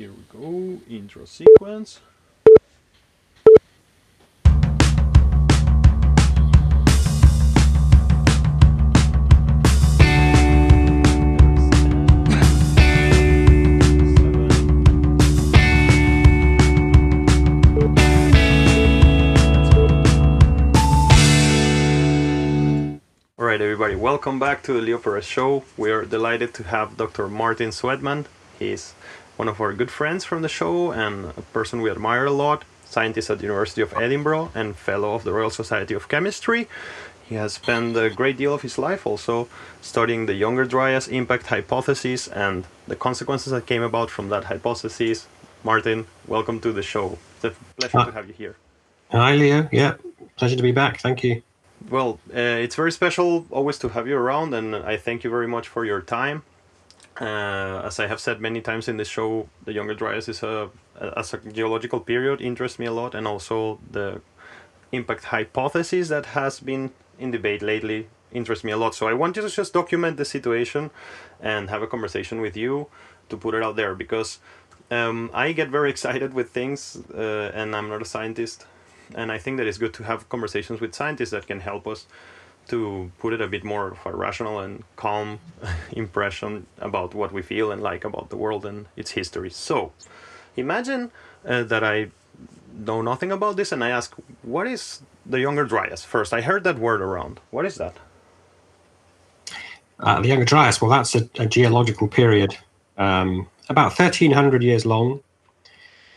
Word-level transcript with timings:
Here 0.00 0.12
we 0.12 0.40
go, 0.40 0.80
intro 0.88 1.26
sequence. 1.26 2.00
Alright, 23.38 23.60
everybody, 23.60 23.96
welcome 23.96 24.38
back 24.38 24.62
to 24.62 24.72
the 24.72 24.80
Leo 24.80 24.96
Perez 24.96 25.26
Show. 25.26 25.64
We 25.76 25.90
are 25.90 26.06
delighted 26.06 26.54
to 26.54 26.62
have 26.62 26.96
Dr. 26.96 27.28
Martin 27.28 27.68
Sweatman. 27.68 28.24
He's 28.58 28.94
one 29.40 29.48
of 29.48 29.58
our 29.58 29.72
good 29.72 29.90
friends 29.90 30.22
from 30.22 30.42
the 30.42 30.52
show 30.60 30.90
and 30.90 31.14
a 31.42 31.44
person 31.56 31.80
we 31.80 31.90
admire 31.90 32.26
a 32.26 32.36
lot, 32.44 32.62
scientist 32.84 33.30
at 33.30 33.38
the 33.38 33.44
University 33.44 33.80
of 33.80 33.90
Edinburgh 33.94 34.50
and 34.54 34.76
fellow 34.76 35.14
of 35.14 35.24
the 35.24 35.32
Royal 35.32 35.48
Society 35.62 35.94
of 35.94 36.08
Chemistry. 36.08 36.68
He 37.26 37.36
has 37.36 37.54
spent 37.54 37.96
a 37.96 38.10
great 38.10 38.36
deal 38.36 38.52
of 38.52 38.60
his 38.60 38.76
life 38.76 39.06
also 39.06 39.48
studying 39.80 40.26
the 40.26 40.34
Younger 40.34 40.66
Dryas 40.66 41.08
impact 41.08 41.46
hypothesis 41.46 42.28
and 42.28 42.66
the 42.86 42.96
consequences 43.06 43.50
that 43.54 43.64
came 43.64 43.82
about 43.82 44.10
from 44.10 44.28
that 44.28 44.44
hypothesis. 44.52 45.26
Martin, 45.64 46.06
welcome 46.26 46.60
to 46.60 46.70
the 46.70 46.82
show. 46.82 47.06
It's 47.36 47.46
a 47.46 47.52
pleasure 47.78 48.10
to 48.10 48.12
have 48.18 48.28
you 48.28 48.34
here. 48.34 48.56
Hi, 49.10 49.36
Leo. 49.36 49.70
Yeah, 49.72 49.94
pleasure 50.36 50.56
to 50.56 50.62
be 50.70 50.72
back. 50.82 51.00
Thank 51.00 51.24
you. 51.24 51.40
Well, 51.88 52.20
uh, 52.34 52.64
it's 52.64 52.76
very 52.76 52.92
special 52.92 53.46
always 53.50 53.78
to 53.78 53.88
have 53.88 54.06
you 54.06 54.18
around, 54.18 54.52
and 54.52 54.76
I 54.76 54.98
thank 54.98 55.24
you 55.24 55.30
very 55.30 55.48
much 55.48 55.66
for 55.66 55.86
your 55.86 56.02
time. 56.02 56.42
Uh, 57.18 57.82
as 57.84 57.98
I 57.98 58.06
have 58.06 58.20
said 58.20 58.40
many 58.40 58.60
times 58.60 58.88
in 58.88 58.96
this 58.96 59.08
show, 59.08 59.48
the 59.64 59.72
Younger 59.72 59.94
Dryas 59.94 60.28
is 60.28 60.42
a 60.42 60.70
as 61.16 61.32
a 61.32 61.38
geological 61.38 62.00
period 62.00 62.40
interests 62.40 62.78
me 62.78 62.86
a 62.86 62.92
lot, 62.92 63.14
and 63.14 63.26
also 63.26 63.78
the 63.90 64.20
impact 64.92 65.24
hypothesis 65.24 66.08
that 66.08 66.26
has 66.26 66.60
been 66.60 66.90
in 67.18 67.30
debate 67.30 67.62
lately 67.62 68.08
interests 68.32 68.64
me 68.64 68.72
a 68.72 68.76
lot. 68.76 68.94
So 68.94 69.06
I 69.08 69.14
want 69.14 69.36
you 69.36 69.42
to 69.42 69.48
just 69.48 69.72
document 69.72 70.16
the 70.16 70.24
situation 70.24 70.90
and 71.40 71.70
have 71.70 71.82
a 71.82 71.86
conversation 71.86 72.40
with 72.40 72.56
you 72.56 72.86
to 73.28 73.36
put 73.36 73.54
it 73.54 73.62
out 73.62 73.76
there 73.76 73.94
because 73.94 74.38
um, 74.90 75.30
I 75.32 75.52
get 75.52 75.68
very 75.68 75.90
excited 75.94 76.34
with 76.34 76.50
things, 76.50 76.98
uh, 77.14 77.50
and 77.54 77.74
I'm 77.74 77.88
not 77.88 78.02
a 78.02 78.04
scientist, 78.04 78.66
and 79.14 79.32
I 79.32 79.38
think 79.38 79.58
that 79.58 79.66
it's 79.66 79.78
good 79.78 79.94
to 79.94 80.04
have 80.04 80.28
conversations 80.28 80.80
with 80.80 80.94
scientists 80.94 81.30
that 81.30 81.46
can 81.46 81.60
help 81.60 81.86
us 81.86 82.06
to 82.70 83.10
put 83.18 83.32
it 83.32 83.40
a 83.40 83.48
bit 83.48 83.64
more 83.64 83.88
of 83.88 83.98
a 84.06 84.16
rational 84.16 84.60
and 84.60 84.84
calm 84.96 85.40
impression 85.92 86.66
about 86.78 87.14
what 87.14 87.32
we 87.32 87.42
feel 87.42 87.72
and 87.72 87.82
like 87.82 88.04
about 88.04 88.30
the 88.30 88.36
world 88.36 88.64
and 88.64 88.86
its 88.96 89.10
history. 89.12 89.50
So, 89.50 89.92
imagine 90.56 91.10
uh, 91.44 91.64
that 91.64 91.82
I 91.82 92.10
know 92.72 93.02
nothing 93.02 93.32
about 93.32 93.56
this 93.56 93.72
and 93.72 93.82
I 93.82 93.90
ask, 93.90 94.14
what 94.42 94.66
is 94.68 95.02
the 95.26 95.40
Younger 95.40 95.64
Dryas? 95.64 96.04
First, 96.04 96.32
I 96.32 96.40
heard 96.42 96.64
that 96.64 96.78
word 96.78 97.00
around. 97.00 97.40
What 97.50 97.66
is 97.66 97.74
that? 97.76 97.96
Uh, 99.98 100.20
the 100.20 100.28
Younger 100.28 100.44
Dryas, 100.44 100.80
well, 100.80 100.90
that's 100.90 101.14
a, 101.14 101.28
a 101.38 101.46
geological 101.46 102.08
period 102.08 102.56
um, 102.96 103.48
about 103.68 103.98
1300 103.98 104.62
years 104.62 104.86
long. 104.86 105.20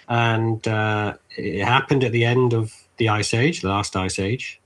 And 0.08 0.66
uh, 0.68 1.16
it 1.36 1.66
happened 1.66 2.04
at 2.04 2.12
the 2.12 2.26
end 2.26 2.54
of 2.54 2.74
the 2.98 3.10
Ice 3.10 3.34
Age, 3.34 3.62
the 3.62 3.70
last 3.70 3.96
Ice 3.96 4.20
Age. 4.20 4.60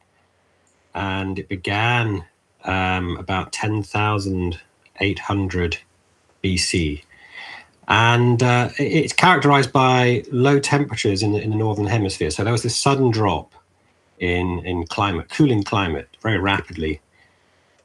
And 0.98 1.40
it 1.40 1.50
began 1.50 2.26
um, 2.66 3.18
about 3.18 3.54
10,800 3.54 5.80
BC. 6.44 7.04
And 7.88 8.44
uh, 8.44 8.72
it's 8.80 9.14
characterized 9.14 9.72
by 9.74 10.24
low 10.32 10.60
temperatures 10.60 11.24
in 11.24 11.34
the, 11.34 11.42
in 11.42 11.50
the 11.52 11.58
northern 11.58 11.88
hemisphere. 11.88 12.32
So 12.32 12.44
there 12.44 12.54
was 12.54 12.64
this 12.64 12.80
sudden 12.80 13.12
drop 13.12 13.54
in, 14.20 14.60
in 14.66 14.86
climate, 14.88 15.30
cooling 15.30 15.64
climate 15.64 16.10
very 16.24 16.40
rapidly. 16.40 17.02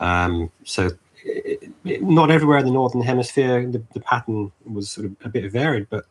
Um, 0.00 0.50
so 0.64 0.90
it, 1.24 1.70
it- 1.84 2.02
not 2.02 2.30
everywhere 2.30 2.58
in 2.58 2.64
the 2.66 2.72
northern 2.72 3.00
hemisphere 3.02 3.66
the, 3.70 3.82
the 3.94 4.00
pattern 4.00 4.52
was 4.66 4.90
sort 4.90 5.06
of 5.06 5.16
a 5.24 5.28
bit 5.30 5.50
varied, 5.52 5.88
but 5.90 6.04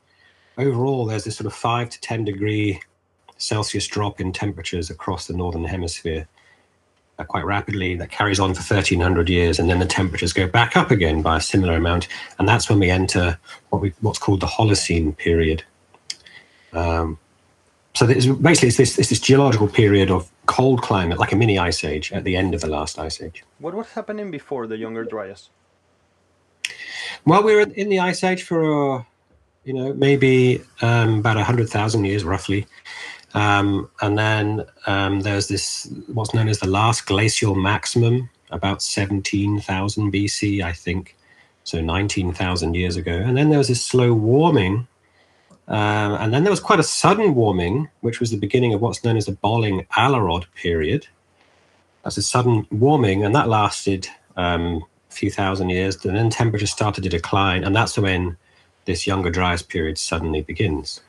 overall 0.57 1.05
there's 1.05 1.23
this 1.25 1.35
sort 1.37 1.45
of 1.47 1.53
five 1.53 1.89
to 1.91 2.01
ten 2.01 2.25
degree 2.25 2.81
Celsius 3.37 3.87
drop 3.87 4.21
in 4.21 4.33
temperatures 4.33 4.91
across 4.91 5.27
the 5.27 5.35
northern 5.35 5.65
hemisphere 5.65 6.27
quite 7.27 7.45
rapidly. 7.45 7.95
That 7.95 8.11
carries 8.11 8.39
on 8.39 8.53
for 8.53 8.61
1300 8.61 9.29
years, 9.29 9.59
and 9.59 9.69
then 9.69 9.79
the 9.79 9.85
temperatures 9.85 10.33
go 10.33 10.47
back 10.47 10.75
up 10.75 10.91
again 10.91 11.21
by 11.21 11.37
a 11.37 11.41
similar 11.41 11.75
amount, 11.75 12.07
and 12.39 12.47
that's 12.47 12.69
when 12.69 12.79
we 12.79 12.89
enter 12.89 13.37
what 13.69 13.81
we 13.81 13.93
what's 14.01 14.19
called 14.19 14.39
the 14.39 14.47
Holocene 14.47 15.15
period. 15.15 15.63
Um, 16.73 17.17
so 17.93 18.05
there's, 18.05 18.25
basically, 18.27 18.69
it's 18.69 18.77
this, 18.77 18.97
it's 18.97 19.09
this 19.09 19.19
geological 19.19 19.67
period 19.67 20.09
of 20.09 20.31
cold 20.45 20.81
climate, 20.81 21.19
like 21.19 21.31
a 21.31 21.35
mini 21.35 21.59
ice 21.59 21.83
age 21.83 22.11
at 22.13 22.23
the 22.23 22.35
end 22.35 22.53
of 22.53 22.61
the 22.61 22.67
last 22.67 22.97
ice 22.97 23.21
age. 23.21 23.43
What 23.59 23.73
was 23.73 23.87
happening 23.91 24.31
before 24.31 24.65
the 24.67 24.77
Younger 24.77 25.03
Dryas? 25.03 25.49
Well, 27.25 27.43
we 27.43 27.53
were 27.53 27.61
in 27.61 27.89
the 27.89 27.99
ice 27.99 28.23
age 28.23 28.43
for, 28.43 28.99
uh, 28.99 29.03
you 29.65 29.73
know, 29.73 29.93
maybe 29.93 30.61
um, 30.81 31.19
about 31.19 31.37
hundred 31.37 31.69
thousand 31.69 32.05
years, 32.05 32.23
roughly, 32.23 32.65
um, 33.33 33.89
and 34.01 34.17
then 34.17 34.65
um, 34.87 35.21
there's 35.21 35.47
this 35.47 35.91
what's 36.07 36.33
known 36.33 36.49
as 36.49 36.59
the 36.59 36.67
last 36.69 37.05
glacial 37.05 37.55
maximum, 37.55 38.29
about 38.49 38.81
seventeen 38.81 39.59
thousand 39.59 40.11
BC, 40.11 40.61
I 40.63 40.73
think, 40.73 41.15
so 41.63 41.81
nineteen 41.81 42.33
thousand 42.33 42.75
years 42.75 42.97
ago, 42.97 43.13
and 43.13 43.37
then 43.37 43.49
there 43.49 43.59
was 43.59 43.67
this 43.69 43.83
slow 43.83 44.13
warming. 44.13 44.87
Um, 45.67 46.15
and 46.15 46.33
then 46.33 46.43
there 46.43 46.51
was 46.51 46.59
quite 46.59 46.81
a 46.81 46.83
sudden 46.83 47.33
warming, 47.33 47.87
which 48.01 48.19
was 48.19 48.29
the 48.29 48.37
beginning 48.37 48.73
of 48.73 48.81
what's 48.81 49.05
known 49.05 49.15
as 49.15 49.25
the 49.25 49.31
Bolling 49.31 49.85
Alarod 49.95 50.45
period. 50.53 51.07
That's 52.03 52.17
a 52.17 52.21
sudden 52.21 52.67
warming, 52.71 53.23
and 53.23 53.33
that 53.35 53.47
lasted 53.47 54.09
um, 54.35 54.83
a 55.09 55.13
few 55.13 55.31
thousand 55.31 55.69
years. 55.69 56.03
And 56.03 56.17
then 56.17 56.29
temperatures 56.29 56.71
started 56.71 57.03
to 57.03 57.09
decline, 57.09 57.63
and 57.63 57.73
that's 57.73 57.97
when 57.97 58.35
this 58.85 59.07
Younger 59.07 59.29
Dryas 59.29 59.61
period 59.61 59.97
suddenly 59.97 60.41
begins. 60.41 60.99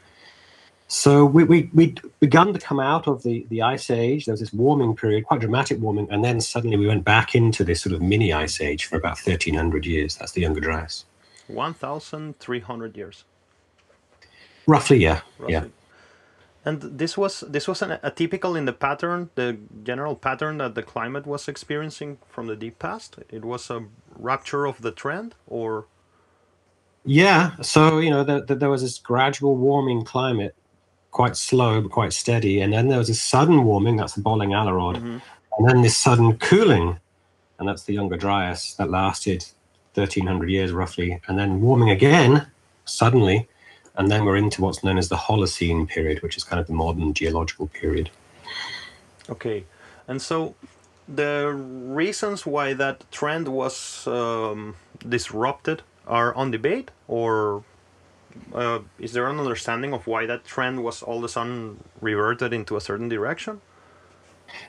So 0.93 1.25
we, 1.25 1.45
we, 1.45 1.71
we'd 1.73 2.03
begun 2.21 2.53
to 2.53 2.59
come 2.59 2.79
out 2.79 3.09
of 3.09 3.23
the, 3.23 3.47
the 3.49 3.63
ice 3.63 3.89
age. 3.89 4.27
There 4.27 4.35
was 4.35 4.41
this 4.41 4.53
warming 4.53 4.95
period, 4.95 5.25
quite 5.25 5.41
dramatic 5.41 5.81
warming, 5.81 6.07
and 6.11 6.23
then 6.23 6.39
suddenly 6.39 6.77
we 6.77 6.87
went 6.87 7.03
back 7.03 7.35
into 7.35 7.65
this 7.65 7.81
sort 7.81 7.95
of 7.95 8.03
mini 8.03 8.31
ice 8.31 8.61
age 8.61 8.85
for 8.85 8.97
about 8.97 9.17
1300 9.17 9.87
years. 9.87 10.17
That's 10.17 10.33
the 10.33 10.43
Younger 10.43 10.61
Dryas. 10.61 11.07
1,300 11.47 12.95
years. 12.95 13.25
Roughly, 14.67 14.99
yeah. 14.99 15.23
roughly. 15.39 15.55
Yeah. 15.55 15.65
And 16.67 16.83
this 16.83 17.17
was 17.17 17.41
this 17.49 17.67
was 17.67 17.81
an 17.81 17.99
atypical 18.05 18.57
in 18.57 18.67
the 18.67 18.75
pattern, 18.75 19.31
the 19.35 19.57
general 19.83 20.15
pattern 20.15 20.59
that 20.59 20.75
the 20.75 20.83
climate 20.83 21.27
was 21.27 21.49
experiencing 21.49 22.19
from 22.29 22.49
the 22.49 22.55
deep 22.55 22.79
past. 22.79 23.17
It 23.31 23.47
was 23.47 23.71
a 23.71 23.87
rupture 24.15 24.67
of 24.67 24.83
the 24.83 24.93
trend, 24.93 25.37
or 25.47 25.87
Yeah, 27.05 27.57
so 27.63 27.99
you 27.99 28.11
know, 28.11 28.25
the, 28.25 28.45
the, 28.45 28.55
there 28.55 28.71
was 28.71 28.83
this 28.83 28.99
gradual 28.99 29.57
warming 29.57 30.05
climate, 30.05 30.55
quite 31.13 31.37
slow 31.37 31.81
but 31.81 31.93
quite 31.93 32.13
steady, 32.13 32.61
and 32.63 32.73
then 32.73 32.89
there 32.89 32.99
was 32.99 33.09
a 33.11 33.15
sudden 33.15 33.65
warming. 33.65 33.97
That's 33.97 34.15
the 34.15 34.23
Bølling-Allerød, 34.23 34.97
and 35.59 35.69
then 35.69 35.83
this 35.83 35.97
sudden 35.97 36.37
cooling, 36.39 36.99
and 37.59 37.69
that's 37.69 37.85
the 37.85 37.95
Younger 37.95 38.17
Dryas 38.17 38.75
that 38.79 38.91
lasted 38.91 39.45
thirteen 39.95 40.27
hundred 40.27 40.51
years 40.51 40.73
roughly, 40.73 41.21
and 41.29 41.39
then 41.39 41.61
warming 41.61 41.91
again 41.91 42.47
suddenly, 42.85 43.49
and 43.97 44.11
then 44.11 44.25
we're 44.25 44.37
into 44.37 44.63
what's 44.63 44.83
known 44.83 44.99
as 44.99 45.09
the 45.09 45.17
Holocene 45.17 45.87
period, 45.87 46.23
which 46.23 46.37
is 46.37 46.45
kind 46.45 46.59
of 46.61 46.67
the 46.67 46.73
modern 46.75 47.15
geological 47.15 47.69
period. 47.69 48.11
okay, 49.29 49.65
and 50.09 50.21
so 50.21 50.55
the 51.09 51.53
reasons 51.55 52.47
why 52.47 52.73
that 52.75 53.05
trend 53.13 53.49
was 53.49 54.07
um, 54.07 54.75
disrupted 55.09 55.83
are 56.07 56.35
on 56.35 56.51
debate, 56.51 56.91
or 57.07 57.63
uh, 58.55 58.81
is 58.99 59.13
there 59.13 59.29
an 59.29 59.39
understanding 59.39 59.93
of 59.93 60.07
why 60.07 60.27
that 60.27 60.45
trend 60.45 60.83
was 60.83 61.03
all 61.03 61.19
of 61.19 61.25
a 61.25 61.29
sudden 61.29 61.83
reverted 62.01 62.53
into 62.53 62.77
a 62.77 62.81
certain 62.81 63.09
direction? 63.09 63.61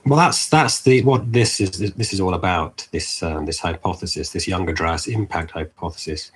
Well, 0.05 0.17
that's 0.17 0.49
that's 0.49 0.81
the 0.81 1.03
what 1.03 1.31
this 1.33 1.59
is 1.59 1.93
this 1.93 2.13
is 2.13 2.21
all 2.21 2.33
about. 2.33 2.87
This 2.91 3.21
um, 3.21 3.45
this 3.45 3.59
hypothesis, 3.59 4.29
this 4.29 4.47
Younger 4.47 4.73
Dryas 4.73 5.07
impact 5.07 5.51
hypothesis. 5.51 6.31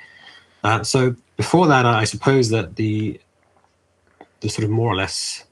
Uh, 0.64 0.84
so 0.84 1.16
before 1.38 1.68
that, 1.68 1.86
I 1.86 2.04
suppose 2.04 2.50
that 2.50 2.76
the 2.76 3.20
the 4.42 4.50
sort 4.50 4.66
of 4.66 4.70
more 4.70 4.92
or 4.92 4.96
less 4.96 5.46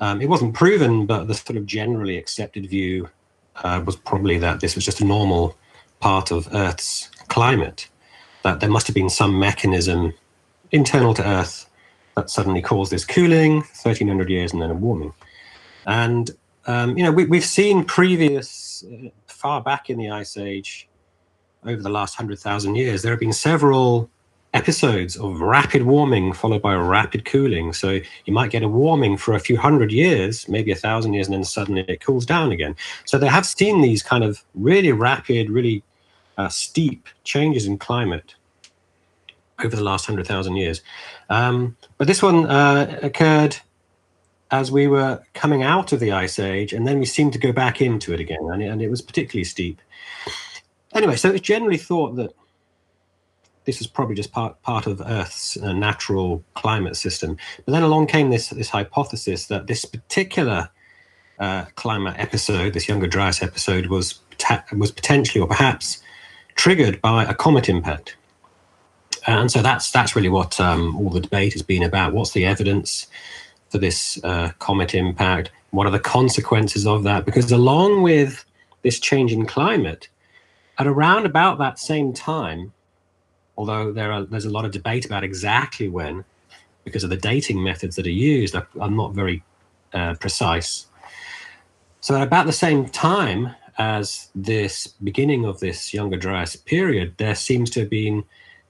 um, 0.00 0.20
it 0.20 0.28
wasn't 0.28 0.54
proven, 0.54 1.06
but 1.06 1.24
the 1.24 1.34
sort 1.34 1.56
of 1.56 1.66
generally 1.66 2.16
accepted 2.18 2.68
view 2.68 3.08
uh, 3.56 3.82
was 3.84 3.96
probably 3.96 4.38
that 4.38 4.60
this 4.60 4.74
was 4.74 4.84
just 4.84 5.00
a 5.00 5.04
normal 5.04 5.56
part 6.00 6.30
of 6.30 6.48
Earth's 6.52 7.10
climate. 7.28 7.88
That 8.42 8.60
there 8.60 8.70
must 8.70 8.86
have 8.86 8.94
been 8.94 9.10
some 9.10 9.38
mechanism 9.38 10.12
internal 10.74 11.14
to 11.14 11.26
Earth 11.26 11.70
that 12.16 12.28
suddenly 12.28 12.60
caused 12.60 12.92
this 12.92 13.04
cooling, 13.04 13.56
1300 13.56 14.28
years, 14.28 14.52
and 14.52 14.60
then 14.60 14.70
a 14.70 14.74
warming. 14.74 15.12
And 15.86 16.30
um, 16.66 16.96
you 16.96 17.04
know, 17.04 17.12
we, 17.12 17.26
we've 17.26 17.44
seen 17.44 17.84
previous, 17.84 18.84
uh, 18.90 19.08
far 19.26 19.62
back 19.62 19.90
in 19.90 19.98
the 19.98 20.10
Ice 20.10 20.36
Age, 20.36 20.88
over 21.64 21.82
the 21.82 21.90
last 21.90 22.14
hundred 22.14 22.38
thousand 22.38 22.74
years, 22.74 23.02
there 23.02 23.12
have 23.12 23.20
been 23.20 23.32
several 23.32 24.10
episodes 24.52 25.16
of 25.16 25.40
rapid 25.40 25.82
warming 25.82 26.32
followed 26.32 26.62
by 26.62 26.74
rapid 26.74 27.24
cooling. 27.24 27.72
So 27.72 28.00
you 28.24 28.32
might 28.32 28.50
get 28.50 28.62
a 28.62 28.68
warming 28.68 29.16
for 29.16 29.34
a 29.34 29.40
few 29.40 29.56
hundred 29.56 29.90
years, 29.90 30.48
maybe 30.48 30.70
a 30.70 30.76
thousand 30.76 31.14
years, 31.14 31.26
and 31.26 31.34
then 31.34 31.44
suddenly 31.44 31.84
it 31.88 32.04
cools 32.04 32.26
down 32.26 32.52
again. 32.52 32.76
So 33.04 33.18
they 33.18 33.28
have 33.28 33.46
seen 33.46 33.80
these 33.80 34.02
kind 34.02 34.22
of 34.22 34.44
really 34.54 34.92
rapid, 34.92 35.50
really 35.50 35.82
uh, 36.36 36.48
steep 36.48 37.08
changes 37.24 37.66
in 37.66 37.78
climate 37.78 38.34
over 39.62 39.76
the 39.76 39.84
last 39.84 40.06
hundred 40.06 40.26
thousand 40.26 40.56
years. 40.56 40.82
Um, 41.30 41.76
but 41.98 42.06
this 42.06 42.22
one 42.22 42.46
uh, 42.46 42.98
occurred 43.02 43.56
as 44.50 44.70
we 44.70 44.86
were 44.86 45.22
coming 45.32 45.62
out 45.62 45.92
of 45.92 46.00
the 46.00 46.12
ice 46.12 46.38
age, 46.38 46.72
and 46.72 46.86
then 46.86 46.98
we 46.98 47.06
seemed 47.06 47.32
to 47.32 47.38
go 47.38 47.52
back 47.52 47.80
into 47.80 48.12
it 48.12 48.20
again, 48.20 48.48
and 48.52 48.62
it, 48.62 48.66
and 48.66 48.82
it 48.82 48.90
was 48.90 49.02
particularly 49.02 49.44
steep. 49.44 49.80
Anyway, 50.92 51.16
so 51.16 51.30
it's 51.30 51.40
generally 51.40 51.76
thought 51.76 52.14
that 52.16 52.32
this 53.64 53.78
was 53.78 53.88
probably 53.88 54.14
just 54.14 54.32
part 54.32 54.60
part 54.62 54.86
of 54.86 55.00
Earth's 55.00 55.56
uh, 55.56 55.72
natural 55.72 56.44
climate 56.54 56.96
system. 56.96 57.36
But 57.64 57.72
then 57.72 57.82
along 57.82 58.06
came 58.08 58.30
this 58.30 58.48
this 58.50 58.68
hypothesis 58.68 59.46
that 59.46 59.66
this 59.66 59.84
particular 59.84 60.68
uh, 61.38 61.64
climate 61.74 62.14
episode, 62.18 62.74
this 62.74 62.88
Younger 62.88 63.08
Dryas 63.08 63.42
episode, 63.42 63.86
was 63.86 64.20
was 64.72 64.92
potentially 64.92 65.40
or 65.40 65.48
perhaps 65.48 66.02
triggered 66.54 67.00
by 67.00 67.24
a 67.24 67.34
comet 67.34 67.68
impact. 67.68 68.16
And 69.26 69.50
so 69.50 69.62
that's 69.62 69.90
that's 69.90 70.14
really 70.14 70.28
what 70.28 70.60
um, 70.60 70.96
all 70.96 71.10
the 71.10 71.20
debate 71.20 71.52
has 71.54 71.62
been 71.62 71.82
about. 71.82 72.12
What's 72.12 72.32
the 72.32 72.44
evidence 72.44 73.06
for 73.70 73.78
this 73.78 74.22
uh, 74.22 74.52
comet 74.58 74.94
impact? 74.94 75.50
What 75.70 75.86
are 75.86 75.90
the 75.90 75.98
consequences 75.98 76.86
of 76.86 77.02
that? 77.04 77.24
Because 77.24 77.50
along 77.50 78.02
with 78.02 78.44
this 78.82 79.00
change 79.00 79.32
in 79.32 79.46
climate, 79.46 80.08
at 80.78 80.86
around 80.86 81.24
about 81.26 81.58
that 81.58 81.78
same 81.78 82.12
time, 82.12 82.72
although 83.56 83.92
there 83.92 84.12
are 84.12 84.24
there's 84.24 84.44
a 84.44 84.50
lot 84.50 84.64
of 84.64 84.72
debate 84.72 85.06
about 85.06 85.24
exactly 85.24 85.88
when, 85.88 86.24
because 86.84 87.02
of 87.02 87.10
the 87.10 87.16
dating 87.16 87.62
methods 87.62 87.96
that 87.96 88.06
are 88.06 88.10
used 88.10 88.54
are, 88.54 88.68
are 88.80 88.90
not 88.90 89.14
very 89.14 89.42
uh, 89.94 90.14
precise. 90.20 90.86
So 92.00 92.14
at 92.14 92.22
about 92.22 92.44
the 92.44 92.52
same 92.52 92.88
time 92.90 93.54
as 93.78 94.28
this 94.34 94.86
beginning 94.86 95.46
of 95.46 95.60
this 95.60 95.94
Younger 95.94 96.18
Dryas 96.18 96.54
period, 96.54 97.14
there 97.16 97.34
seems 97.34 97.70
to 97.70 97.80
have 97.80 97.90
been 97.90 98.24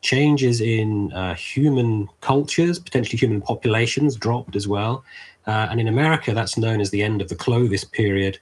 changes 0.04 0.60
in 0.60 1.12
uh, 1.12 1.34
human 1.34 2.08
cultures, 2.20 2.78
potentially 2.78 3.18
human 3.18 3.40
populations 3.40 4.14
dropped 4.14 4.54
as 4.54 4.68
well. 4.68 5.02
Uh, 5.46 5.66
and 5.70 5.80
in 5.80 5.88
America, 5.88 6.32
that's 6.32 6.56
known 6.56 6.80
as 6.80 6.90
the 6.90 7.02
end 7.02 7.20
of 7.20 7.28
the 7.28 7.34
Clovis 7.34 7.84
period. 7.84 8.38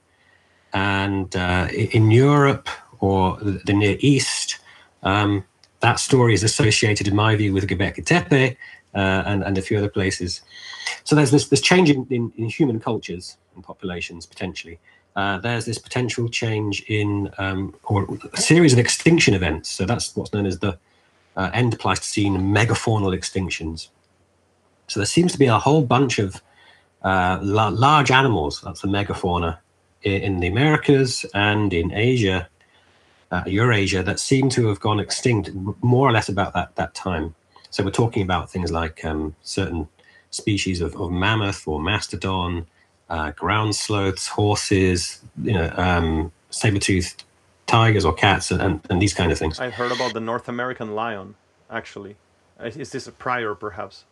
And 0.73 1.35
uh, 1.35 1.67
in 1.71 2.11
Europe 2.11 2.69
or 2.99 3.37
the 3.39 3.73
Near 3.73 3.97
East, 3.99 4.59
um, 5.03 5.43
that 5.79 5.99
story 5.99 6.33
is 6.33 6.43
associated, 6.43 7.07
in 7.07 7.15
my 7.15 7.35
view, 7.35 7.53
with 7.53 7.67
Göbekli 7.67 8.05
Tepe 8.05 8.57
uh, 8.93 9.23
and, 9.25 9.43
and 9.43 9.57
a 9.57 9.61
few 9.61 9.77
other 9.77 9.89
places. 9.89 10.41
So 11.03 11.15
there's 11.15 11.31
this, 11.31 11.47
this 11.49 11.61
change 11.61 11.89
in, 11.89 12.05
in, 12.09 12.31
in 12.37 12.49
human 12.49 12.79
cultures 12.79 13.37
and 13.55 13.63
populations, 13.63 14.25
potentially. 14.25 14.79
Uh, 15.15 15.37
there's 15.39 15.65
this 15.65 15.77
potential 15.77 16.27
change 16.27 16.83
in 16.87 17.29
um, 17.37 17.75
or 17.83 18.07
a 18.33 18.37
series 18.37 18.73
of 18.73 18.79
extinction 18.79 19.33
events. 19.33 19.69
So 19.69 19.85
that's 19.85 20.15
what's 20.15 20.33
known 20.33 20.45
as 20.45 20.59
the 20.59 20.77
uh, 21.35 21.49
end 21.53 21.77
Pleistocene 21.79 22.37
megafaunal 22.37 23.17
extinctions. 23.17 23.89
So 24.87 24.99
there 24.99 25.07
seems 25.07 25.31
to 25.31 25.39
be 25.39 25.47
a 25.47 25.59
whole 25.59 25.83
bunch 25.83 26.19
of 26.19 26.41
uh, 27.03 27.39
la- 27.41 27.69
large 27.69 28.11
animals, 28.11 28.61
that's 28.61 28.81
the 28.81 28.87
megafauna, 28.87 29.57
in, 30.03 30.21
in 30.21 30.39
the 30.39 30.47
Americas 30.47 31.25
and 31.33 31.73
in 31.73 31.91
Asia 31.91 32.47
uh, 33.31 33.43
Eurasia 33.47 34.03
that 34.03 34.19
seem 34.19 34.47
to 34.49 34.67
have 34.67 34.79
gone 34.79 34.99
extinct 34.99 35.49
more 35.81 36.07
or 36.07 36.11
less 36.11 36.29
about 36.29 36.53
that, 36.53 36.75
that 36.75 36.93
time. 36.93 37.33
So 37.71 37.83
we're 37.83 37.89
talking 37.89 38.21
about 38.21 38.51
things 38.51 38.71
like 38.71 39.03
um, 39.03 39.35
certain 39.41 39.87
species 40.29 40.81
of, 40.81 40.95
of, 40.95 41.11
mammoth 41.11 41.67
or 41.67 41.81
mastodon, 41.81 42.67
uh, 43.09 43.31
ground 43.31 43.75
sloths, 43.75 44.27
horses, 44.27 45.21
you 45.41 45.53
know, 45.53 45.73
um, 45.77 46.31
saber-toothed 46.51 47.23
tigers 47.73 48.05
or 48.05 48.13
cats, 48.13 48.51
and, 48.51 48.61
and, 48.61 48.81
and, 48.91 49.01
these 49.01 49.15
kind 49.15 49.31
of 49.31 49.39
things. 49.39 49.59
I've 49.59 49.73
heard 49.73 49.91
about 49.91 50.13
the 50.13 50.19
North 50.19 50.47
American 50.47 50.93
lion, 50.93 51.33
actually. 51.71 52.15
Is 52.63 52.91
this 52.91 53.07
a 53.07 53.11
prior, 53.11 53.55
perhaps? 53.55 54.05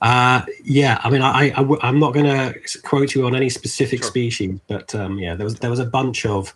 Uh, 0.00 0.42
yeah, 0.64 1.00
I 1.04 1.08
mean, 1.10 1.22
I, 1.22 1.50
I, 1.50 1.88
am 1.88 2.00
not 2.00 2.14
going 2.14 2.26
to 2.26 2.58
quote 2.82 3.14
you 3.14 3.26
on 3.26 3.36
any 3.36 3.48
specific 3.48 4.00
sure. 4.00 4.08
species, 4.08 4.58
but 4.66 4.92
um, 4.94 5.20
yeah, 5.20 5.36
there 5.36 5.44
was 5.44 5.54
there 5.60 5.70
was 5.70 5.78
a 5.78 5.84
bunch 5.84 6.26
of 6.26 6.52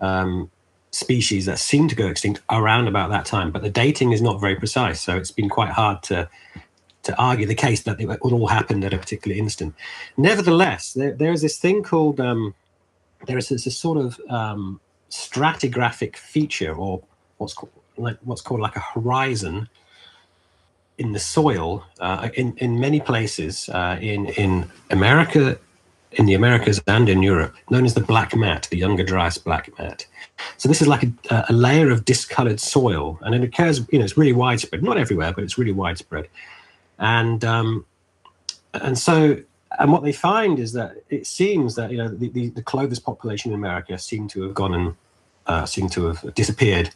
um, 0.00 0.50
species 0.90 1.44
that 1.46 1.58
seemed 1.58 1.90
to 1.90 1.96
go 1.96 2.06
extinct 2.06 2.40
around 2.48 2.88
about 2.88 3.10
that 3.10 3.26
time, 3.26 3.50
but 3.50 3.62
the 3.62 3.70
dating 3.70 4.12
is 4.12 4.22
not 4.22 4.40
very 4.40 4.56
precise. 4.56 5.00
So 5.02 5.16
it's 5.16 5.30
been 5.30 5.50
quite 5.50 5.70
hard 5.70 6.02
to 6.04 6.28
to 7.02 7.16
argue 7.16 7.46
the 7.46 7.54
case 7.66 7.82
that 7.82 8.00
it 8.00 8.08
all 8.20 8.46
happened 8.46 8.84
at 8.84 8.94
a 8.94 8.98
particular 8.98 9.36
instant. 9.36 9.74
Nevertheless, 10.16 10.92
there, 10.94 11.12
there 11.12 11.32
is 11.32 11.42
this 11.42 11.58
thing 11.58 11.82
called 11.82 12.20
um, 12.20 12.54
there 13.26 13.38
is 13.38 13.48
this, 13.48 13.64
this 13.64 13.78
sort 13.78 13.98
of 13.98 14.20
um, 14.28 14.80
stratigraphic 15.12 16.16
feature, 16.16 16.74
or 16.74 17.02
what's 17.36 17.54
called 17.54 17.72
like 17.96 18.16
what's 18.22 18.40
called 18.40 18.60
like 18.60 18.76
a 18.76 18.80
horizon 18.80 19.68
in 20.98 21.12
the 21.12 21.18
soil 21.20 21.84
uh, 22.00 22.30
in 22.34 22.56
in 22.56 22.80
many 22.80 23.00
places 23.00 23.68
uh, 23.68 23.98
in 24.00 24.26
in 24.26 24.70
America 24.90 25.58
in 26.12 26.26
the 26.26 26.34
Americas 26.34 26.78
and 26.86 27.08
in 27.08 27.22
Europe, 27.22 27.54
known 27.70 27.86
as 27.86 27.94
the 27.94 28.00
black 28.00 28.36
mat, 28.36 28.68
the 28.70 28.76
Younger 28.76 29.02
Dryas 29.02 29.38
black 29.38 29.70
mat. 29.78 30.06
So 30.58 30.68
this 30.68 30.82
is 30.82 30.88
like 30.88 31.04
a, 31.30 31.46
a, 31.48 31.52
layer 31.52 31.90
of 31.90 32.04
discolored 32.04 32.60
soil, 32.60 33.18
and 33.22 33.34
it 33.34 33.42
occurs, 33.42 33.80
you 33.90 33.98
know, 33.98 34.04
it's 34.04 34.18
really 34.18 34.34
widespread. 34.34 34.82
Not 34.82 34.98
everywhere, 34.98 35.32
but 35.32 35.42
it's 35.44 35.56
really 35.56 35.72
widespread. 35.72 36.28
And 36.98 37.42
um, 37.44 37.86
and 38.74 38.98
so, 38.98 39.38
and 39.78 39.92
what 39.92 40.02
they 40.02 40.12
find 40.12 40.58
is 40.58 40.72
that 40.72 40.96
it 41.08 41.26
seems 41.26 41.74
that 41.74 41.90
you 41.90 41.98
know 41.98 42.08
the, 42.08 42.28
the, 42.28 42.48
the 42.50 42.62
Clovis 42.62 42.98
population 42.98 43.52
in 43.52 43.58
America 43.58 43.98
seem 43.98 44.28
to 44.28 44.42
have 44.42 44.54
gone 44.54 44.74
and 44.74 44.94
uh, 45.46 45.66
seem 45.66 45.88
to 45.90 46.06
have 46.06 46.34
disappeared 46.34 46.90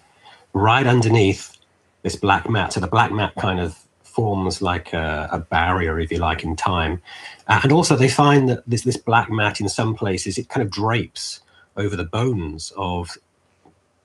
right 0.53 0.87
underneath 0.87 1.57
this 2.03 2.17
black 2.17 2.49
mat. 2.49 2.73
So 2.73 2.81
the 2.81 2.87
black 2.87 3.13
mat 3.13 3.35
kind 3.39 3.61
of 3.61 3.77
forms 4.03 4.63
like 4.63 4.93
a, 4.95 5.29
a, 5.31 5.39
barrier, 5.39 6.01
if 6.01 6.11
you 6.11 6.19
like, 6.19 6.43
in 6.43 6.57
time. 6.57 7.03
Uh, 7.49 7.61
and 7.63 7.73
also, 7.73 7.97
they 7.97 8.09
find 8.09 8.49
that 8.49 8.63
this 8.67 8.83
this 8.83 8.97
black 8.97 9.31
mat 9.31 9.61
in 9.61 9.69
some 9.69 9.95
places 9.95 10.39
it 10.39 10.49
kind 10.49 10.65
of 10.65 10.71
drapes 10.71 11.41
over 11.77 11.97
the 11.97 12.05
bones 12.05 12.73
of 12.77 13.19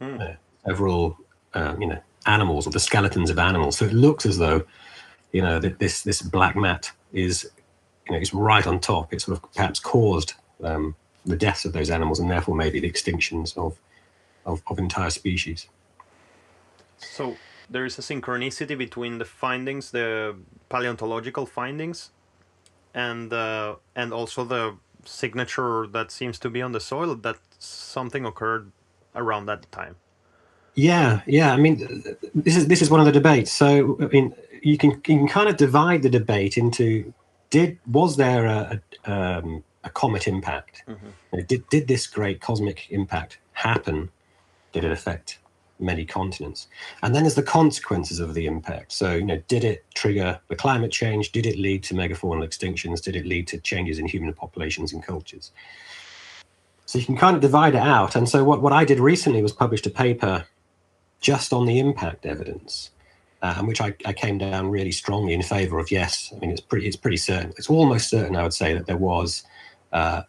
mm. 0.02 0.20
uh, 0.20 0.36
several, 0.66 1.18
uh, 1.54 1.76
you 1.80 1.88
know, 1.88 2.02
animals 2.26 2.68
or 2.68 2.72
the 2.72 2.80
skeletons 2.80 3.30
of 3.30 3.40
animals. 3.40 3.78
So 3.78 3.86
it 3.86 3.94
looks 3.94 4.26
as 4.26 4.38
though, 4.38 4.64
you 5.32 5.42
know, 5.42 5.60
that 5.60 5.80
this 5.80 6.02
this 6.04 6.22
black 6.22 6.56
mat 6.56 6.92
is, 7.13 7.50
you 8.12 8.18
know, 8.18 8.22
is 8.22 8.34
right 8.34 8.68
on 8.68 8.80
top. 8.80 9.13
It 9.13 9.22
sort 9.22 9.38
of 9.38 9.53
perhaps 9.53 9.80
caused 9.80 10.34
um, 10.63 10.96
the 11.25 11.38
deaths 11.38 11.65
of 11.65 11.74
those 11.74 11.89
animals 11.89 12.20
and 12.20 12.30
therefore 12.30 12.56
maybe 12.56 12.80
the 12.80 12.91
extinctions 12.91 13.58
of 13.58 13.77
of, 14.46 14.62
of 14.68 14.80
entire 14.80 15.12
species. 15.12 15.68
So 16.98 17.38
there 17.70 17.86
is 17.86 17.98
a 18.00 18.01
synchronicity 18.01 18.77
between 18.77 19.20
the 19.20 19.25
findings, 19.25 19.91
the 19.91 20.36
paleontological 20.70 21.46
findings, 21.46 22.12
and 22.94 23.32
uh, 23.32 23.75
and 23.96 24.13
also 24.13 24.44
the 24.44 24.75
signature 25.06 25.88
that 25.88 26.12
seems 26.12 26.39
to 26.39 26.50
be 26.50 26.62
on 26.62 26.72
the 26.72 26.80
soil 26.80 27.15
that 27.15 27.38
something 27.60 28.25
occurred 28.25 28.72
around 29.15 29.46
that 29.46 29.72
time. 29.72 29.96
Yeah, 30.75 31.22
yeah. 31.25 31.53
I 31.53 31.58
mean, 31.58 32.03
this 32.34 32.56
is 32.56 32.68
this 32.68 32.82
is 32.82 32.89
one 32.89 33.00
of 33.00 33.06
the 33.06 33.12
debates. 33.12 33.51
So 33.51 33.98
I 34.01 34.08
mean, 34.08 34.34
you 34.62 34.77
can 34.77 34.91
you 34.91 35.18
can 35.20 35.27
kind 35.27 35.50
of 35.50 35.58
divide 35.58 36.01
the 36.01 36.10
debate 36.10 36.58
into 36.58 37.13
did 37.51 37.77
was 37.86 38.17
there 38.17 38.46
a 38.48 38.81
a, 39.05 39.12
um, 39.12 39.63
a 39.84 39.89
comet 39.89 40.27
impact? 40.27 40.84
Mm-hmm. 40.88 41.39
Did 41.48 41.70
did 41.70 41.88
this 41.88 42.08
great 42.08 42.41
cosmic 42.41 42.89
impact 42.89 43.38
happen? 43.53 44.10
Did 44.74 44.84
it 44.84 44.91
affect 44.91 45.38
many 45.81 46.05
continents. 46.05 46.67
And 47.01 47.13
then 47.13 47.24
there's 47.24 47.36
the 47.36 47.43
consequences 47.43 48.20
of 48.20 48.34
the 48.34 48.46
impact. 48.46 48.91
So, 48.91 49.15
you 49.15 49.25
know, 49.25 49.41
did 49.48 49.63
it 49.63 49.84
trigger 49.93 50.39
the 50.48 50.55
climate 50.55 50.91
change? 50.91 51.31
Did 51.31 51.46
it 51.46 51.58
lead 51.58 51.84
to 51.84 51.93
megafaunal 51.93 52.48
extinctions? 52.48 53.01
Did 53.01 53.15
it 53.15 53.25
lead 53.25 53.48
to 53.48 53.58
changes 53.60 54.00
in 54.00 54.05
human 54.05 54.34
populations 54.34 54.93
and 54.93 55.03
cultures? 55.03 55.51
So 56.86 57.00
you 57.00 57.05
can 57.05 57.17
kind 57.17 57.36
of 57.36 57.41
divide 57.41 57.75
it 57.75 57.81
out. 57.81 58.15
And 58.15 58.29
so 58.29 58.43
what, 58.43 58.62
what 58.62 58.74
I 58.74 58.86
did 58.86 59.00
recently 59.00 59.41
was 59.41 59.51
published 59.51 59.88
a 59.88 59.89
paper 59.89 60.46
just 61.20 61.53
on 61.53 61.65
the 61.65 61.79
impact 61.79 62.25
evidence. 62.25 62.91
And 63.41 63.67
which 63.67 63.81
I, 63.81 63.95
I 64.05 64.13
came 64.13 64.38
down 64.38 64.69
really 64.69 64.91
strongly 64.91 65.33
in 65.33 65.41
favor 65.41 65.79
of. 65.79 65.91
Yes, 65.91 66.31
I 66.36 66.39
mean 66.39 66.51
it's 66.51 66.62
pretty 66.62 66.88
it's 66.88 66.95
pretty 66.95 67.17
certain. 67.17 67.53
It's 67.57 67.69
almost 67.69 68.10
certain 68.10 68.36
I 68.36 68.43
would 68.43 68.53
say 68.53 68.74
that 68.74 68.86
there 68.86 68.98
was 68.98 69.43
uh, 69.91 70.24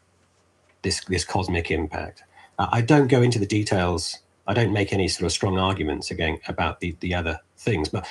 this 0.83 1.05
this 1.05 1.25
cosmic 1.25 1.71
impact. 1.71 2.23
Uh, 2.59 2.69
I 2.71 2.81
don't 2.81 3.09
go 3.09 3.23
into 3.23 3.39
the 3.39 3.47
details 3.47 4.19
I 4.47 4.55
don't 4.55 4.73
make 4.73 4.93
any 4.93 5.09
sort 5.09 5.27
of 5.27 5.33
strong 5.33 5.59
arguments 5.59 6.11
again 6.11 6.39
about 6.49 6.81
the, 6.81 6.97
the 7.01 7.15
other 7.15 7.41
things, 7.57 7.89
but 7.89 8.07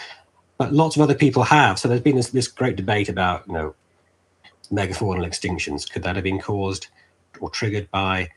but 0.58 0.74
lots 0.74 0.96
of 0.96 1.02
other 1.02 1.16
people 1.16 1.44
have. 1.44 1.80
So 1.80 1.88
there's 1.88 2.02
been 2.02 2.16
this, 2.16 2.30
this 2.30 2.48
great 2.48 2.76
debate 2.76 3.10
about 3.10 3.48
you 3.48 3.54
know 3.54 3.76
megafaunal 4.72 5.26
extinctions. 5.28 5.90
Could 5.92 6.04
that 6.04 6.16
have 6.16 6.24
been 6.24 6.40
caused 6.40 6.88
or 7.40 7.50
triggered 7.50 7.90
by 7.92 8.30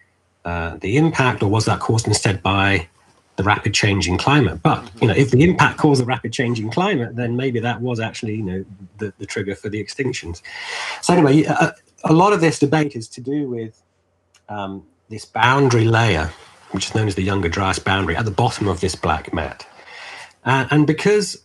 uh, 0.44 0.76
the 0.78 0.96
impact, 0.96 1.42
or 1.42 1.48
was 1.48 1.66
that 1.66 1.80
caused 1.80 2.06
instead 2.08 2.42
by 2.42 2.88
the 3.36 3.42
rapid 3.42 3.74
change 3.74 4.06
in 4.08 4.16
climate. 4.16 4.62
But 4.62 4.88
you 5.00 5.08
know, 5.08 5.14
if 5.14 5.30
the 5.30 5.42
impact 5.42 5.78
caused 5.78 6.02
a 6.02 6.04
rapid 6.04 6.32
change 6.32 6.60
in 6.60 6.70
climate, 6.70 7.16
then 7.16 7.36
maybe 7.36 7.60
that 7.60 7.80
was 7.80 8.00
actually 8.00 8.36
you 8.36 8.42
know 8.42 8.64
the, 8.98 9.12
the 9.18 9.26
trigger 9.26 9.54
for 9.54 9.68
the 9.68 9.82
extinctions. 9.82 10.42
So 11.02 11.14
anyway, 11.14 11.42
a, 11.44 11.74
a 12.04 12.12
lot 12.12 12.32
of 12.32 12.40
this 12.40 12.58
debate 12.58 12.94
is 12.94 13.08
to 13.08 13.20
do 13.20 13.48
with 13.48 13.82
um, 14.48 14.84
this 15.08 15.24
boundary 15.24 15.84
layer, 15.84 16.30
which 16.70 16.86
is 16.86 16.94
known 16.94 17.08
as 17.08 17.14
the 17.14 17.22
Younger 17.22 17.48
Dryas 17.48 17.78
boundary, 17.78 18.16
at 18.16 18.24
the 18.24 18.30
bottom 18.30 18.68
of 18.68 18.80
this 18.80 18.94
black 18.94 19.32
mat. 19.32 19.66
Uh, 20.44 20.66
and 20.70 20.86
because 20.86 21.42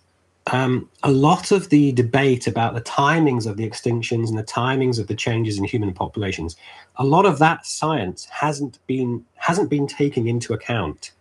um, 0.52 0.90
a 1.04 1.12
lot 1.12 1.52
of 1.52 1.70
the 1.70 1.92
debate 1.94 2.48
about 2.48 2.74
the 2.74 2.82
timings 2.82 3.46
of 3.46 3.58
the 3.58 3.68
extinctions 3.70 4.30
and 4.30 4.38
the 4.38 4.44
timings 4.44 5.00
of 5.00 5.08
the 5.08 5.16
changes 5.16 5.58
in 5.58 5.64
human 5.64 5.94
populations, 5.94 6.56
a 6.98 7.06
lot 7.06 7.26
of 7.26 7.40
that 7.40 7.66
science 7.66 8.26
hasn't 8.26 8.80
been 8.88 9.26
hasn't 9.36 9.70
been 9.70 9.88
taken 9.88 10.28
into 10.28 10.54
account 10.54 11.12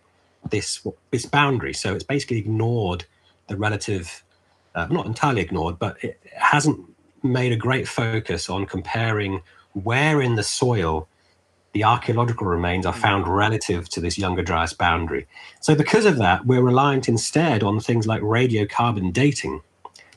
this 0.50 0.86
this 1.10 1.26
boundary. 1.26 1.74
So 1.74 1.94
it's 1.94 2.04
basically 2.04 2.38
ignored 2.38 3.04
the 3.48 3.56
relative, 3.56 4.24
uh, 4.74 4.86
not 4.90 5.06
entirely 5.06 5.40
ignored, 5.40 5.78
but 5.78 6.02
it 6.02 6.20
hasn't 6.36 6.80
made 7.22 7.52
a 7.52 7.56
great 7.56 7.88
focus 7.88 8.48
on 8.48 8.66
comparing 8.66 9.42
where 9.72 10.20
in 10.22 10.34
the 10.34 10.42
soil 10.42 11.08
the 11.72 11.84
archaeological 11.84 12.46
remains 12.46 12.86
are 12.86 12.94
found 12.94 13.28
relative 13.28 13.88
to 13.90 14.00
this 14.00 14.18
younger 14.18 14.42
Dryas 14.42 14.72
boundary. 14.72 15.26
So 15.60 15.74
because 15.74 16.06
of 16.06 16.16
that, 16.18 16.46
we're 16.46 16.62
reliant 16.62 17.08
instead 17.08 17.62
on 17.62 17.78
things 17.78 18.06
like 18.06 18.22
radiocarbon 18.22 19.12
dating 19.12 19.60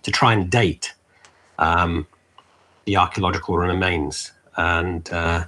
to 0.04 0.12
try 0.12 0.34
and 0.34 0.50
date 0.50 0.94
um, 1.60 2.08
the 2.86 2.98
archaeological 2.98 3.58
remains. 3.58 4.32
And 4.58 5.12
uh, 5.12 5.46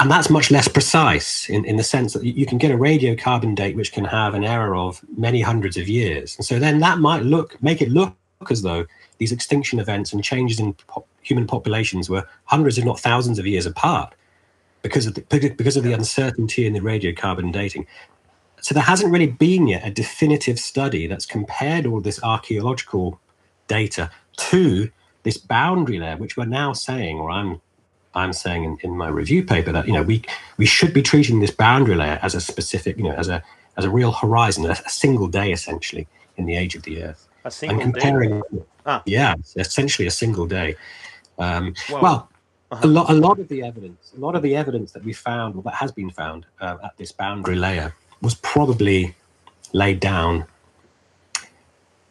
and 0.00 0.10
that's 0.10 0.30
much 0.30 0.50
less 0.50 0.66
precise 0.66 1.48
in, 1.50 1.64
in 1.66 1.76
the 1.76 1.82
sense 1.82 2.14
that 2.14 2.24
you 2.24 2.46
can 2.46 2.56
get 2.56 2.70
a 2.70 2.76
radiocarbon 2.76 3.54
date 3.54 3.76
which 3.76 3.92
can 3.92 4.06
have 4.06 4.32
an 4.34 4.44
error 4.44 4.74
of 4.74 5.04
many 5.18 5.42
hundreds 5.42 5.76
of 5.76 5.88
years. 5.88 6.36
And 6.36 6.46
so 6.46 6.58
then 6.58 6.80
that 6.80 6.98
might 6.98 7.22
look 7.22 7.62
make 7.62 7.82
it 7.82 7.90
look 7.90 8.16
as 8.50 8.62
though 8.62 8.86
these 9.18 9.30
extinction 9.30 9.78
events 9.78 10.14
and 10.14 10.24
changes 10.24 10.58
in 10.58 10.72
po- 10.72 11.04
human 11.20 11.46
populations 11.46 12.08
were 12.08 12.26
hundreds, 12.46 12.78
if 12.78 12.84
not 12.86 12.98
thousands, 12.98 13.38
of 13.38 13.46
years 13.46 13.66
apart 13.66 14.14
because 14.80 15.06
of 15.06 15.14
the, 15.14 15.20
because 15.56 15.76
of 15.76 15.84
the 15.84 15.92
uncertainty 15.92 16.66
in 16.66 16.72
the 16.72 16.80
radiocarbon 16.80 17.52
dating. 17.52 17.86
So 18.62 18.74
there 18.74 18.82
hasn't 18.84 19.12
really 19.12 19.26
been 19.26 19.68
yet 19.68 19.86
a 19.86 19.90
definitive 19.90 20.58
study 20.58 21.06
that's 21.06 21.26
compared 21.26 21.84
all 21.84 22.00
this 22.00 22.22
archaeological 22.22 23.20
data 23.68 24.10
to 24.36 24.90
this 25.24 25.36
boundary 25.36 25.98
layer, 25.98 26.16
which 26.16 26.38
we're 26.38 26.46
now 26.46 26.72
saying, 26.72 27.18
or 27.20 27.30
I'm 27.30 27.60
I'm 28.14 28.32
saying 28.32 28.64
in, 28.64 28.78
in 28.82 28.96
my 28.96 29.08
review 29.08 29.44
paper 29.44 29.72
that 29.72 29.86
you 29.86 29.92
know 29.92 30.02
we 30.02 30.22
we 30.56 30.66
should 30.66 30.92
be 30.92 31.02
treating 31.02 31.40
this 31.40 31.50
boundary 31.50 31.94
layer 31.94 32.18
as 32.22 32.34
a 32.34 32.40
specific, 32.40 32.96
you 32.96 33.04
know, 33.04 33.12
as 33.14 33.28
a 33.28 33.42
as 33.76 33.84
a 33.84 33.90
real 33.90 34.12
horizon, 34.12 34.66
a, 34.66 34.70
a 34.70 34.88
single 34.88 35.28
day 35.28 35.52
essentially 35.52 36.08
in 36.36 36.46
the 36.46 36.56
age 36.56 36.74
of 36.74 36.82
the 36.82 37.02
Earth. 37.02 37.28
A 37.44 37.50
single 37.50 37.80
and 37.80 37.94
comparing, 37.94 38.42
day. 38.52 38.62
Ah. 38.84 39.02
yeah, 39.06 39.34
essentially 39.56 40.06
a 40.06 40.10
single 40.10 40.46
day. 40.46 40.76
Um, 41.38 41.74
well, 41.90 42.02
well 42.02 42.28
uh-huh. 42.70 42.86
a 42.86 42.88
lot 42.88 43.10
a 43.10 43.14
lot 43.14 43.38
of 43.38 43.48
the 43.48 43.62
evidence, 43.62 44.12
a 44.16 44.20
lot 44.20 44.34
of 44.34 44.42
the 44.42 44.56
evidence 44.56 44.92
that 44.92 45.04
we 45.04 45.12
found, 45.12 45.56
or 45.56 45.62
that 45.62 45.74
has 45.74 45.92
been 45.92 46.10
found 46.10 46.46
uh, 46.60 46.76
at 46.84 46.96
this 46.96 47.12
boundary 47.12 47.56
layer, 47.56 47.94
was 48.22 48.34
probably 48.34 49.14
laid 49.72 50.00
down 50.00 50.44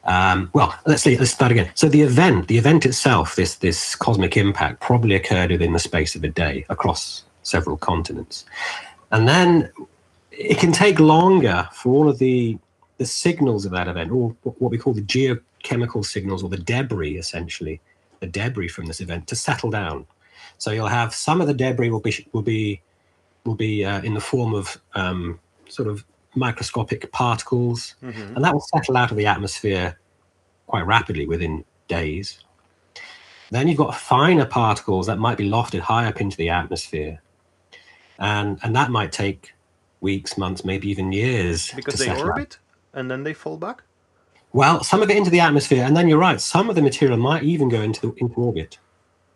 um, 0.09 0.49
well, 0.53 0.73
let's 0.87 1.03
see. 1.03 1.15
Let's 1.15 1.29
start 1.29 1.51
again. 1.51 1.69
So 1.75 1.87
the 1.87 2.01
event, 2.01 2.47
the 2.47 2.57
event 2.57 2.83
itself, 2.83 3.35
this 3.35 3.55
this 3.55 3.95
cosmic 3.95 4.35
impact, 4.35 4.81
probably 4.81 5.13
occurred 5.13 5.51
within 5.51 5.71
the 5.71 5.79
space 5.79 6.15
of 6.15 6.23
a 6.23 6.27
day 6.27 6.65
across 6.69 7.23
several 7.43 7.77
continents, 7.77 8.43
and 9.11 9.27
then 9.27 9.71
it 10.31 10.57
can 10.57 10.71
take 10.71 10.99
longer 10.99 11.69
for 11.73 11.93
all 11.93 12.09
of 12.09 12.17
the 12.17 12.57
the 12.97 13.05
signals 13.05 13.65
of 13.65 13.71
that 13.71 13.87
event, 13.87 14.11
or 14.11 14.35
what 14.41 14.71
we 14.71 14.79
call 14.79 14.93
the 14.93 15.03
geochemical 15.03 16.03
signals, 16.03 16.41
or 16.41 16.49
the 16.49 16.57
debris, 16.57 17.17
essentially, 17.17 17.79
the 18.19 18.27
debris 18.27 18.67
from 18.67 18.87
this 18.87 19.01
event, 19.01 19.27
to 19.27 19.35
settle 19.35 19.69
down. 19.69 20.07
So 20.57 20.71
you'll 20.71 20.87
have 20.87 21.13
some 21.13 21.39
of 21.39 21.45
the 21.45 21.53
debris 21.53 21.91
will 21.91 21.99
be 21.99 22.27
will 22.33 22.41
be 22.41 22.81
will 23.45 23.53
be 23.53 23.85
uh, 23.85 24.01
in 24.01 24.15
the 24.15 24.21
form 24.21 24.55
of 24.55 24.81
um, 24.95 25.39
sort 25.67 25.87
of 25.87 26.03
microscopic 26.35 27.11
particles, 27.11 27.95
mm-hmm. 28.03 28.35
and 28.35 28.43
that 28.43 28.53
will 28.53 28.61
settle 28.61 28.97
out 28.97 29.11
of 29.11 29.17
the 29.17 29.25
atmosphere 29.25 29.99
quite 30.67 30.85
rapidly 30.85 31.25
within 31.25 31.65
days. 31.87 32.39
Then 33.51 33.67
you've 33.67 33.77
got 33.77 33.95
finer 33.95 34.45
particles 34.45 35.07
that 35.07 35.17
might 35.17 35.37
be 35.37 35.49
lofted 35.49 35.79
high 35.79 36.05
up 36.05 36.21
into 36.21 36.37
the 36.37 36.49
atmosphere, 36.49 37.21
and 38.19 38.59
and 38.63 38.75
that 38.75 38.91
might 38.91 39.11
take 39.11 39.53
weeks, 40.01 40.37
months, 40.37 40.63
maybe 40.63 40.89
even 40.89 41.11
years. 41.11 41.71
Because 41.75 41.99
they 41.99 42.09
orbit 42.09 42.59
out. 42.93 42.99
and 42.99 43.09
then 43.09 43.23
they 43.23 43.33
fall 43.33 43.57
back. 43.57 43.83
Well, 44.53 44.83
some 44.83 45.01
of 45.01 45.09
it 45.09 45.17
into 45.17 45.29
the 45.29 45.39
atmosphere, 45.39 45.83
and 45.83 45.95
then 45.95 46.07
you're 46.07 46.19
right. 46.19 46.39
Some 46.39 46.69
of 46.69 46.75
the 46.75 46.81
material 46.81 47.17
might 47.17 47.43
even 47.43 47.69
go 47.69 47.81
into 47.81 48.15
into 48.17 48.35
orbit, 48.35 48.77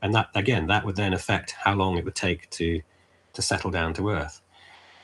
and 0.01 0.13
that 0.13 0.29
again, 0.35 0.67
that 0.67 0.85
would 0.85 0.95
then 0.95 1.13
affect 1.13 1.51
how 1.51 1.73
long 1.73 1.97
it 1.97 2.05
would 2.05 2.15
take 2.15 2.49
to 2.51 2.81
to 3.33 3.41
settle 3.41 3.71
down 3.71 3.93
to 3.95 4.09
Earth. 4.09 4.41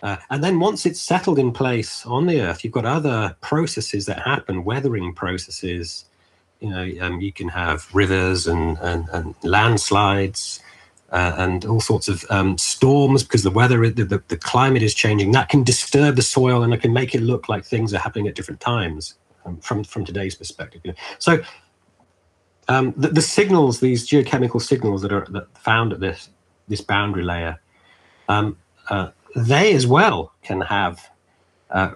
Uh, 0.01 0.17
and 0.29 0.43
then 0.43 0.59
once 0.59 0.85
it's 0.85 1.01
settled 1.01 1.39
in 1.39 1.51
place 1.51 2.05
on 2.05 2.27
the 2.27 2.41
Earth, 2.41 2.63
you've 2.63 2.73
got 2.73 2.85
other 2.85 3.35
processes 3.41 4.05
that 4.05 4.19
happen, 4.19 4.63
weathering 4.63 5.13
processes. 5.13 6.05
You 6.61 6.69
know, 6.69 6.91
um, 7.01 7.21
you 7.21 7.33
can 7.33 7.49
have 7.49 7.87
rivers 7.93 8.47
and, 8.47 8.77
and, 8.79 9.07
and 9.09 9.35
landslides 9.43 10.61
uh, 11.11 11.33
and 11.37 11.65
all 11.65 11.81
sorts 11.81 12.07
of 12.07 12.25
um, 12.29 12.57
storms 12.57 13.23
because 13.23 13.43
the 13.43 13.51
weather, 13.51 13.89
the, 13.89 14.03
the, 14.03 14.23
the, 14.27 14.37
climate 14.37 14.83
is 14.83 14.93
changing. 14.93 15.31
That 15.31 15.49
can 15.49 15.63
disturb 15.63 16.15
the 16.15 16.21
soil 16.21 16.63
and 16.63 16.73
it 16.73 16.81
can 16.81 16.93
make 16.93 17.15
it 17.15 17.21
look 17.21 17.49
like 17.49 17.65
things 17.65 17.93
are 17.93 17.99
happening 17.99 18.27
at 18.27 18.35
different 18.35 18.59
times 18.59 19.15
um, 19.45 19.57
from, 19.57 19.83
from 19.83 20.05
today's 20.05 20.35
perspective. 20.35 20.81
So 21.17 21.41
um, 22.67 22.93
the, 22.95 23.07
the, 23.09 23.21
signals, 23.21 23.79
these 23.79 24.07
geochemical 24.07 24.61
signals 24.61 25.01
that 25.01 25.11
are 25.11 25.25
that 25.31 25.57
found 25.57 25.93
at 25.93 25.99
this, 25.99 26.29
this 26.67 26.81
boundary 26.81 27.23
layer, 27.23 27.59
um, 28.27 28.57
uh, 28.89 29.09
they 29.35 29.73
as 29.73 29.85
well 29.87 30.33
can 30.43 30.61
have 30.61 31.09
uh, 31.71 31.91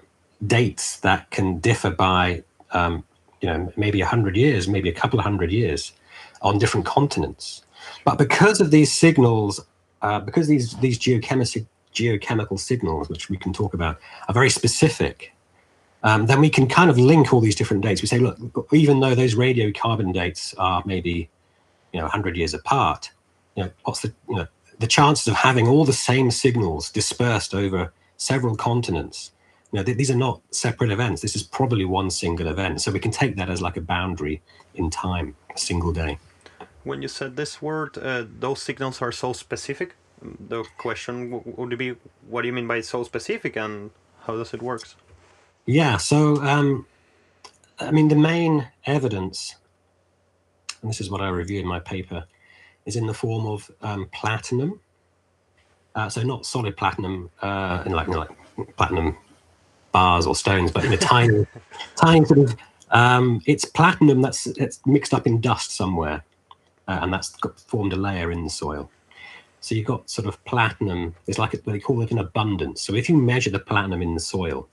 dates 0.45 0.99
that 0.99 1.29
can 1.31 1.59
differ 1.59 1.89
by 1.89 2.43
um, 2.71 3.03
you 3.41 3.47
know 3.47 3.71
maybe 3.75 4.01
a 4.01 4.05
hundred 4.05 4.35
years, 4.35 4.67
maybe 4.67 4.89
a 4.89 4.93
couple 4.93 5.19
of 5.19 5.23
hundred 5.23 5.51
years 5.51 5.93
on 6.41 6.59
different 6.59 6.85
continents. 6.85 7.63
But 8.05 8.17
because 8.17 8.61
of 8.61 8.71
these 8.71 8.93
signals, 8.93 9.65
uh, 10.01 10.19
because 10.19 10.47
these 10.47 10.75
these 10.77 10.99
geochemical 10.99 11.65
geochemical 11.93 12.59
signals, 12.59 13.09
which 13.09 13.29
we 13.29 13.37
can 13.37 13.53
talk 13.53 13.73
about, 13.73 13.99
are 14.27 14.33
very 14.33 14.49
specific, 14.49 15.33
um, 16.03 16.25
then 16.25 16.39
we 16.39 16.49
can 16.49 16.67
kind 16.67 16.89
of 16.89 16.97
link 16.97 17.33
all 17.33 17.39
these 17.39 17.55
different 17.55 17.83
dates. 17.83 18.01
We 18.01 18.07
say, 18.07 18.19
look, 18.19 18.37
even 18.73 18.99
though 18.99 19.15
those 19.15 19.35
radiocarbon 19.35 20.13
dates 20.13 20.53
are 20.57 20.83
maybe 20.85 21.29
you 21.91 21.99
know 21.99 22.05
100 22.05 22.35
years 22.35 22.53
apart, 22.53 23.11
you 23.55 23.63
know, 23.63 23.71
what's 23.83 24.01
the 24.01 24.13
you 24.29 24.35
know 24.35 24.47
the 24.79 24.87
chances 24.87 25.27
of 25.27 25.35
having 25.35 25.67
all 25.67 25.85
the 25.85 25.93
same 25.93 26.31
signals 26.31 26.91
dispersed 26.91 27.53
over 27.53 27.93
several 28.17 28.55
continents. 28.55 29.31
You 29.71 29.79
know, 29.79 29.83
th- 29.83 29.97
these 29.97 30.11
are 30.11 30.17
not 30.17 30.41
separate 30.51 30.91
events. 30.91 31.21
This 31.21 31.35
is 31.35 31.43
probably 31.43 31.85
one 31.85 32.09
single 32.11 32.47
event. 32.47 32.81
So 32.81 32.91
we 32.91 32.99
can 32.99 33.11
take 33.11 33.35
that 33.37 33.49
as 33.49 33.61
like 33.61 33.77
a 33.77 33.81
boundary 33.81 34.41
in 34.75 34.89
time 34.89 35.35
a 35.55 35.59
single 35.59 35.91
day. 35.93 36.19
When 36.83 37.01
you 37.01 37.07
said 37.07 37.35
this 37.35 37.61
word 37.61 37.97
uh, 37.97 38.25
those 38.39 38.61
signals 38.61 39.01
are 39.01 39.11
so 39.11 39.33
specific 39.33 39.95
the 40.49 40.63
question 40.77 41.43
would 41.45 41.77
be 41.77 41.95
what 42.27 42.41
do 42.41 42.47
you 42.47 42.53
mean 42.53 42.67
by 42.67 42.81
so 42.81 43.03
specific 43.03 43.55
and 43.57 43.91
how 44.21 44.35
does 44.35 44.53
it 44.53 44.61
work 44.61 44.83
yeah 45.65 45.97
so 45.97 46.41
um, 46.43 46.85
i 47.79 47.91
mean 47.91 48.07
the 48.09 48.15
main 48.15 48.67
evidence 48.85 49.55
and 50.81 50.89
this 50.89 51.01
is 51.01 51.09
what 51.09 51.21
i 51.21 51.29
review 51.29 51.59
in 51.59 51.67
my 51.67 51.79
paper 51.79 52.25
is 52.85 52.95
in 52.95 53.07
the 53.07 53.13
form 53.13 53.45
of 53.45 53.69
um, 53.81 54.07
platinum. 54.13 54.79
Uh, 55.95 56.09
so 56.09 56.23
not 56.23 56.45
solid 56.45 56.75
platinum, 56.75 57.29
uh, 57.41 57.83
in 57.85 57.91
like, 57.91 58.07
like 58.07 58.29
platinum 58.77 59.15
bars 59.91 60.25
or 60.25 60.35
stones, 60.35 60.71
but 60.71 60.83
in 60.83 60.93
a 60.93 60.97
tiny, 60.97 61.45
tiny 61.95 62.25
sort 62.25 62.39
of. 62.39 62.55
Um, 62.89 63.41
it's 63.47 63.65
platinum 63.65 64.21
that's 64.21 64.45
it's 64.45 64.79
mixed 64.85 65.13
up 65.13 65.25
in 65.25 65.41
dust 65.41 65.71
somewhere, 65.71 66.23
uh, 66.87 66.99
and 67.01 67.13
that's 67.13 67.35
got, 67.37 67.59
formed 67.59 67.93
a 67.93 67.95
layer 67.95 68.31
in 68.31 68.43
the 68.43 68.49
soil. 68.49 68.89
So 69.61 69.75
you've 69.75 69.87
got 69.87 70.09
sort 70.09 70.27
of 70.27 70.43
platinum. 70.45 71.15
It's 71.27 71.39
like 71.39 71.51
they 71.51 71.79
call 71.79 72.01
it 72.01 72.11
an 72.11 72.19
abundance. 72.19 72.81
So 72.81 72.95
if 72.95 73.07
you 73.07 73.15
measure 73.15 73.49
the 73.49 73.59
platinum 73.59 74.01
in 74.01 74.13
the 74.13 74.19
soil, 74.19 74.67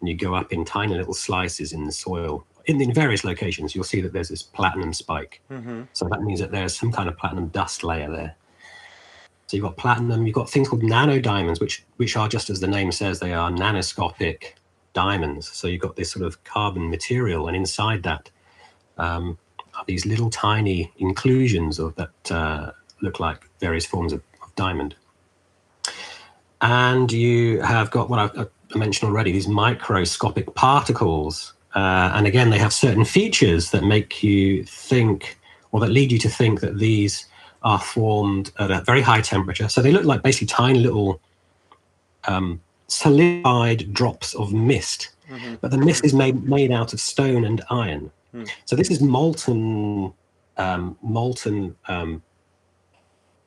and 0.00 0.08
you 0.08 0.14
go 0.14 0.34
up 0.34 0.52
in 0.52 0.64
tiny 0.64 0.94
little 0.94 1.14
slices 1.14 1.72
in 1.72 1.84
the 1.84 1.92
soil 1.92 2.46
in, 2.66 2.80
in 2.80 2.92
various 2.92 3.24
locations, 3.24 3.74
you'll 3.74 3.84
see 3.84 4.00
that 4.00 4.12
there's 4.12 4.28
this 4.28 4.42
platinum 4.42 4.92
spike. 4.92 5.40
Mm-hmm. 5.50 5.82
So 5.92 6.08
that 6.08 6.22
means 6.22 6.40
that 6.40 6.50
there's 6.50 6.76
some 6.76 6.92
kind 6.92 7.08
of 7.08 7.16
platinum 7.16 7.48
dust 7.48 7.84
layer 7.84 8.10
there. 8.10 8.36
So 9.46 9.56
you've 9.56 9.64
got 9.64 9.76
platinum, 9.76 10.26
you've 10.26 10.34
got 10.34 10.50
things 10.50 10.68
called 10.68 10.82
nanodiamonds, 10.82 11.60
which 11.60 11.84
which 11.96 12.16
are 12.16 12.28
just 12.28 12.50
as 12.50 12.58
the 12.60 12.66
name 12.66 12.90
says, 12.90 13.20
they 13.20 13.32
are 13.32 13.50
nanoscopic 13.50 14.54
diamonds. 14.92 15.48
So 15.48 15.68
you've 15.68 15.82
got 15.82 15.94
this 15.94 16.10
sort 16.10 16.26
of 16.26 16.42
carbon 16.42 16.90
material, 16.90 17.46
and 17.46 17.56
inside 17.56 18.02
that 18.02 18.28
um, 18.98 19.38
are 19.76 19.84
these 19.86 20.04
little 20.04 20.30
tiny 20.30 20.92
inclusions 20.98 21.78
of 21.78 21.94
that 21.94 22.32
uh, 22.32 22.72
look 23.02 23.20
like 23.20 23.48
various 23.60 23.86
forms 23.86 24.12
of, 24.12 24.22
of, 24.42 24.54
diamond. 24.56 24.96
And 26.62 27.12
you 27.12 27.60
have 27.60 27.90
got 27.90 28.08
what 28.08 28.18
I, 28.18 28.46
I 28.74 28.78
mentioned 28.78 29.10
already, 29.10 29.30
these 29.30 29.46
microscopic 29.46 30.54
particles. 30.54 31.52
Uh, 31.76 32.10
and 32.14 32.26
again, 32.26 32.48
they 32.48 32.58
have 32.58 32.72
certain 32.72 33.04
features 33.04 33.70
that 33.70 33.84
make 33.84 34.22
you 34.22 34.64
think, 34.64 35.38
or 35.72 35.80
that 35.80 35.90
lead 35.90 36.10
you 36.10 36.18
to 36.18 36.28
think 36.28 36.60
that 36.60 36.78
these 36.78 37.26
are 37.62 37.78
formed 37.78 38.50
at 38.58 38.70
a 38.70 38.80
very 38.80 39.02
high 39.02 39.20
temperature. 39.20 39.68
So 39.68 39.82
they 39.82 39.92
look 39.92 40.04
like 40.04 40.22
basically 40.22 40.46
tiny 40.46 40.80
little 40.80 41.20
um, 42.26 42.62
solidified 42.88 43.92
drops 43.92 44.34
of 44.34 44.54
mist. 44.54 45.10
Mm-hmm. 45.30 45.56
But 45.60 45.70
the 45.70 45.76
mist 45.76 46.04
is 46.04 46.14
made 46.14 46.44
made 46.44 46.72
out 46.72 46.94
of 46.94 47.00
stone 47.00 47.44
and 47.44 47.62
iron. 47.68 48.10
Mm. 48.32 48.48
So 48.64 48.74
this 48.74 48.90
is 48.90 49.02
molten, 49.02 50.14
um, 50.56 50.96
molten. 51.02 51.76
Um, 51.88 52.22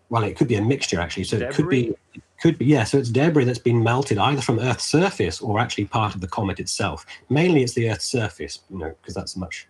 well, 0.09 0.23
it 0.23 0.37
could 0.37 0.47
be 0.47 0.55
a 0.55 0.61
mixture 0.61 0.99
actually. 0.99 1.23
So 1.23 1.39
debris? 1.39 1.49
it 1.49 1.55
could 1.55 1.69
be, 1.69 1.95
could 2.41 2.57
be 2.57 2.65
yeah. 2.65 2.83
So 2.83 2.97
it's 2.97 3.09
debris 3.09 3.45
that's 3.45 3.59
been 3.59 3.83
melted 3.83 4.17
either 4.17 4.41
from 4.41 4.59
Earth's 4.59 4.85
surface 4.85 5.41
or 5.41 5.59
actually 5.59 5.85
part 5.85 6.15
of 6.15 6.21
the 6.21 6.27
comet 6.27 6.59
itself. 6.59 7.05
Mainly, 7.29 7.63
it's 7.63 7.73
the 7.73 7.89
Earth's 7.89 8.05
surface, 8.05 8.59
you 8.69 8.77
know, 8.77 8.95
because 9.01 9.13
that's 9.13 9.35
much 9.35 9.67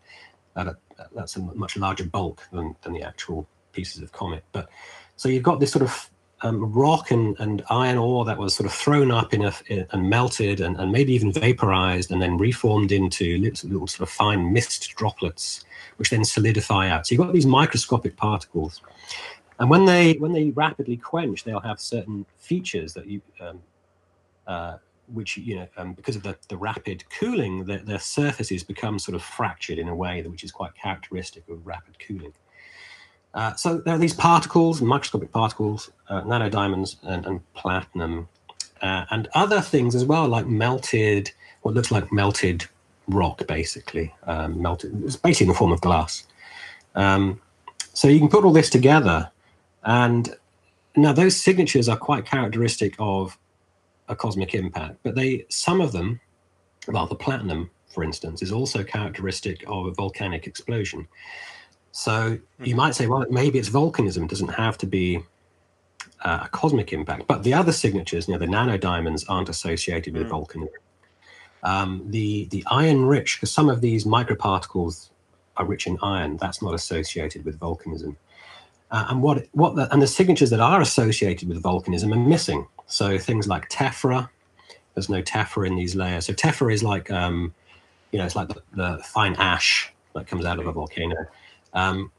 uh, 0.56 0.74
that's 1.16 1.36
a 1.36 1.40
much 1.40 1.78
larger 1.78 2.06
bulk 2.06 2.48
than 2.52 2.76
than 2.82 2.94
the 2.94 3.04
actual 3.04 3.48
pieces 3.72 4.02
of 4.02 4.12
comet. 4.12 4.44
But 4.52 4.70
so 5.16 5.30
you've 5.30 5.44
got 5.44 5.60
this 5.60 5.72
sort 5.72 5.84
of 5.84 6.10
um, 6.42 6.72
rock 6.72 7.12
and, 7.12 7.38
and 7.40 7.64
iron 7.70 7.98
ore 7.98 8.26
that 8.26 8.38
was 8.38 8.54
sort 8.54 8.66
of 8.66 8.74
thrown 8.74 9.12
up 9.12 9.34
in 9.34 9.44
a, 9.44 9.54
in, 9.68 9.86
and 9.92 10.10
melted 10.10 10.62
and, 10.62 10.78
and 10.78 10.92
maybe 10.92 11.14
even 11.14 11.32
vaporized 11.32 12.12
and 12.12 12.22
then 12.22 12.38
reformed 12.38 12.92
into 12.92 13.38
little, 13.38 13.70
little 13.70 13.88
sort 13.88 14.08
of 14.08 14.14
fine 14.14 14.54
mist 14.54 14.94
droplets, 14.96 15.66
which 15.98 16.10
then 16.10 16.24
solidify 16.24 16.90
out. 16.90 17.08
So 17.08 17.14
you've 17.14 17.24
got 17.26 17.34
these 17.34 17.46
microscopic 17.46 18.16
particles. 18.16 18.82
And 19.60 19.70
when 19.70 19.86
they 19.86 20.14
when 20.14 20.32
they 20.32 20.52
rapidly 20.52 20.98
quench, 20.98 21.44
they'll 21.44 21.60
have 21.60 21.80
certain 21.80 22.26
features 22.38 22.94
that 22.94 23.08
you, 23.08 23.22
um, 23.42 23.62
uh, 24.48 24.78
which 25.14 25.38
you 25.38 25.58
know, 25.58 25.68
um, 25.78 25.94
because 25.94 26.16
of 26.16 26.24
the, 26.24 26.38
the 26.48 26.58
rapid 26.58 27.04
cooling, 27.10 27.66
their, 27.66 27.80
their 27.80 28.00
surfaces 28.00 28.64
become 28.64 28.98
sort 29.00 29.16
of 29.16 29.22
fractured 29.22 29.78
in 29.78 29.90
a 29.90 29.96
way 29.96 30.22
that 30.22 30.30
which 30.30 30.44
is 30.44 30.52
quite 30.52 30.74
characteristic 30.76 31.44
of 31.50 31.66
rapid 31.68 32.00
cooling. 32.00 32.34
Uh, 33.34 33.54
so 33.54 33.78
there 33.78 33.94
are 33.94 34.00
these 34.00 34.14
particles, 34.14 34.82
microscopic 34.82 35.32
particles, 35.32 35.92
uh, 36.08 36.22
nanodiamonds, 36.22 36.96
and, 37.04 37.26
and 37.26 37.54
platinum, 37.54 38.28
uh, 38.82 39.06
and 39.12 39.28
other 39.36 39.62
things 39.62 39.94
as 39.94 40.06
well, 40.06 40.28
like 40.28 40.48
melted, 40.48 41.32
what 41.62 41.76
looks 41.76 41.92
like 41.92 42.12
melted 42.12 42.66
rock, 43.08 43.46
basically 43.48 44.14
um, 44.24 44.62
melted. 44.62 45.04
It's 45.04 45.16
basically 45.16 45.46
in 45.46 45.50
the 45.50 45.58
form 45.58 45.72
of 45.72 45.82
glass. 45.82 46.26
Um, 46.96 47.40
so 47.94 48.08
you 48.08 48.20
can 48.20 48.30
put 48.30 48.46
all 48.46 48.54
this 48.54 48.70
together, 48.70 49.30
and 49.84 50.36
now 50.96 51.14
those 51.14 51.36
signatures 51.36 51.88
are 51.88 51.98
quite 51.98 52.26
characteristic 52.26 52.96
of 53.00 53.38
a 54.08 54.16
cosmic 54.16 54.56
impact, 54.56 54.98
but 55.04 55.16
they 55.16 55.46
some 55.50 55.82
of 55.82 55.92
them, 55.92 56.20
well, 56.88 57.06
the 57.06 57.16
platinum, 57.16 57.70
for 57.88 58.04
instance, 58.04 58.42
is 58.42 58.52
also 58.52 58.84
characteristic 58.84 59.64
of 59.68 59.86
a 59.86 59.92
volcanic 59.92 60.48
explosion. 60.48 61.08
So 61.92 62.38
you 62.60 62.74
hmm. 62.74 62.78
might 62.78 62.96
say, 62.96 63.08
well, 63.08 63.26
maybe 63.30 63.60
it's 63.60 63.70
volcanism. 63.70 64.24
It 64.24 64.30
doesn't 64.30 64.54
have 64.54 64.78
to 64.80 64.86
be 64.86 65.24
uh, 66.22 66.42
a 66.44 66.50
cosmic 66.50 66.94
impact. 66.94 67.28
But 67.28 67.44
the 67.44 67.54
other 67.54 67.72
signatures, 67.72 68.28
you 68.28 68.34
know, 68.34 68.40
the 68.40 68.46
nanodiamonds 68.46 69.26
aren't 69.30 69.50
associated 69.50 70.14
with 70.14 70.28
mm. 70.28 70.32
volcanism. 70.32 70.70
Um, 71.64 72.04
the 72.08 72.46
the 72.46 72.64
iron 72.72 73.06
rich, 73.06 73.38
because 73.38 73.52
some 73.52 73.70
of 73.70 73.82
these 73.82 74.06
microparticles 74.06 75.10
are 75.58 75.66
rich 75.66 75.88
in 75.88 75.98
iron, 76.02 76.38
that's 76.38 76.62
not 76.62 76.74
associated 76.74 77.44
with 77.44 77.60
volcanism. 77.60 78.16
Uh, 78.92 79.06
and 79.10 79.22
what 79.22 79.46
what 79.52 79.76
the, 79.76 79.92
and 79.94 80.02
the 80.02 80.08
signatures 80.08 80.50
that 80.50 80.60
are 80.60 80.82
associated 80.82 81.48
with 81.48 81.62
volcanism 81.62 82.12
are 82.12 82.20
missing. 82.20 82.68
So 82.88 83.18
things 83.18 83.48
like 83.48 83.70
tephra, 83.70 84.30
there's 84.96 85.10
no 85.10 85.22
tephra 85.22 85.68
in 85.68 85.76
these 85.76 85.96
layers. 85.96 86.26
So 86.26 86.34
tephra 86.34 86.74
is 86.74 86.84
like 86.84 87.12
um, 87.12 87.54
you 88.12 88.20
know, 88.20 88.26
it's 88.26 88.36
like 88.36 88.48
the, 88.48 88.62
the 88.74 89.04
fine 89.04 89.36
ash 89.36 89.92
that 90.16 90.28
comes 90.28 90.46
out 90.46 90.60
of 90.60 90.68
a 90.68 90.72
volcano. 90.72 91.28
Um, 91.74 92.12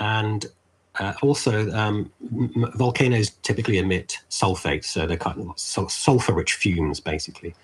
and 0.00 0.46
uh, 0.98 1.12
also, 1.22 1.70
um, 1.72 2.10
m- 2.32 2.72
volcanoes 2.76 3.30
typically 3.42 3.78
emit 3.78 4.18
sulfates, 4.30 4.86
so 4.86 5.06
they're 5.06 5.16
kind 5.16 5.40
of 5.40 5.58
sulfur-rich 5.58 6.54
fumes, 6.54 6.98
basically, 7.00 7.54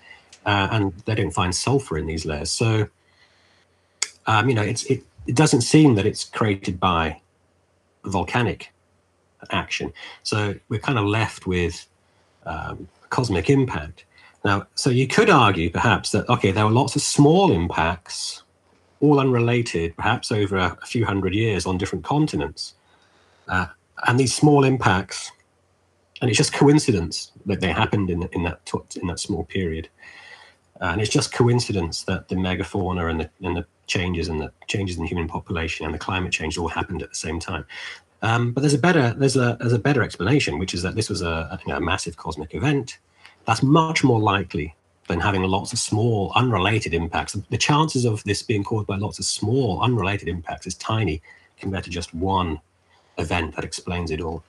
uh, 0.45 0.69
and 0.71 0.93
they 1.05 1.15
don't 1.15 1.31
find 1.31 1.53
sulfur 1.53 1.97
in 1.97 2.05
these 2.05 2.25
layers. 2.25 2.51
So, 2.51 2.87
um, 4.27 4.47
you 4.47 4.55
know, 4.55 4.61
it's 4.61 4.83
it, 4.85 5.03
it 5.27 5.35
doesn't 5.35 5.61
seem 5.61 5.95
that 5.95 6.05
it's 6.05 6.23
created 6.23 6.79
by 6.79 7.19
volcanic 8.05 8.71
action. 9.51 9.93
So 10.23 10.55
we're 10.69 10.79
kind 10.79 10.97
of 10.97 11.05
left 11.05 11.47
with 11.47 11.87
um, 12.45 12.87
cosmic 13.09 13.49
impact. 13.49 14.05
Now, 14.43 14.67
so 14.75 14.89
you 14.89 15.07
could 15.07 15.29
argue 15.29 15.69
perhaps 15.69 16.11
that 16.11 16.29
okay, 16.29 16.51
there 16.51 16.65
were 16.65 16.71
lots 16.71 16.95
of 16.95 17.01
small 17.01 17.51
impacts 17.51 18.43
all 19.01 19.19
unrelated, 19.19 19.95
perhaps 19.95 20.31
over 20.31 20.57
a, 20.57 20.77
few 20.85 21.05
hundred 21.05 21.33
years 21.33 21.65
on 21.65 21.77
different 21.77 22.03
continents. 22.05 22.75
Uh, 23.47 23.67
and 24.07 24.19
these 24.19 24.33
small 24.33 24.63
impacts, 24.63 25.31
and 26.21 26.29
it's 26.29 26.37
just 26.37 26.53
coincidence 26.53 27.31
that 27.45 27.59
they 27.61 27.71
happened 27.71 28.09
in, 28.09 28.23
in 28.31 28.43
that 28.43 28.59
in 29.01 29.07
that 29.07 29.19
small 29.19 29.43
period. 29.43 29.89
And 30.81 30.99
it's 30.99 31.09
just 31.09 31.33
coincidence 31.33 32.03
that 32.03 32.27
the 32.27 32.35
megafauna 32.35 33.09
and 33.09 33.19
the, 33.21 33.29
and 33.41 33.55
the 33.57 33.65
changes 33.87 34.27
and 34.27 34.39
the 34.41 34.51
changes 34.67 34.97
in 34.97 35.05
human 35.05 35.27
population 35.27 35.85
and 35.85 35.93
the 35.93 35.99
climate 35.99 36.31
change 36.31 36.57
all 36.57 36.67
happened 36.67 37.01
at 37.01 37.09
the 37.09 37.15
same 37.15 37.39
time. 37.39 37.65
Um, 38.21 38.53
but 38.53 38.61
there's 38.61 38.73
a 38.73 38.79
better 38.79 39.13
there's 39.13 39.35
a 39.35 39.57
there's 39.59 39.73
a 39.73 39.79
better 39.79 40.01
explanation, 40.01 40.57
which 40.57 40.73
is 40.73 40.81
that 40.81 40.95
this 40.95 41.09
was 41.09 41.21
a, 41.21 41.59
a, 41.67 41.71
a 41.71 41.79
massive 41.79 42.17
cosmic 42.17 42.55
event. 42.55 42.97
That's 43.45 43.61
much 43.61 44.03
more 44.03 44.19
likely 44.19 44.75
than 45.07 45.19
having 45.19 45.43
lots 45.43 45.71
of 45.71 45.79
small, 45.79 46.31
unrelated 46.35 46.93
impacts. 46.93 47.33
The 47.33 47.57
chances 47.57 48.05
of 48.05 48.23
this 48.23 48.41
being 48.41 48.63
caused 48.63 48.87
by 48.87 48.97
lots 48.97 49.19
of 49.19 49.25
small, 49.25 49.81
unrelated 49.81 50.27
impacts 50.27 50.65
is 50.65 50.75
tiny 50.75 51.21
compared 51.57 51.83
to 51.83 51.89
just 51.89 52.13
one 52.13 52.59
event 53.17 53.55
that 53.55 53.63
explains 53.63 54.11
it 54.11 54.21
all. 54.21 54.43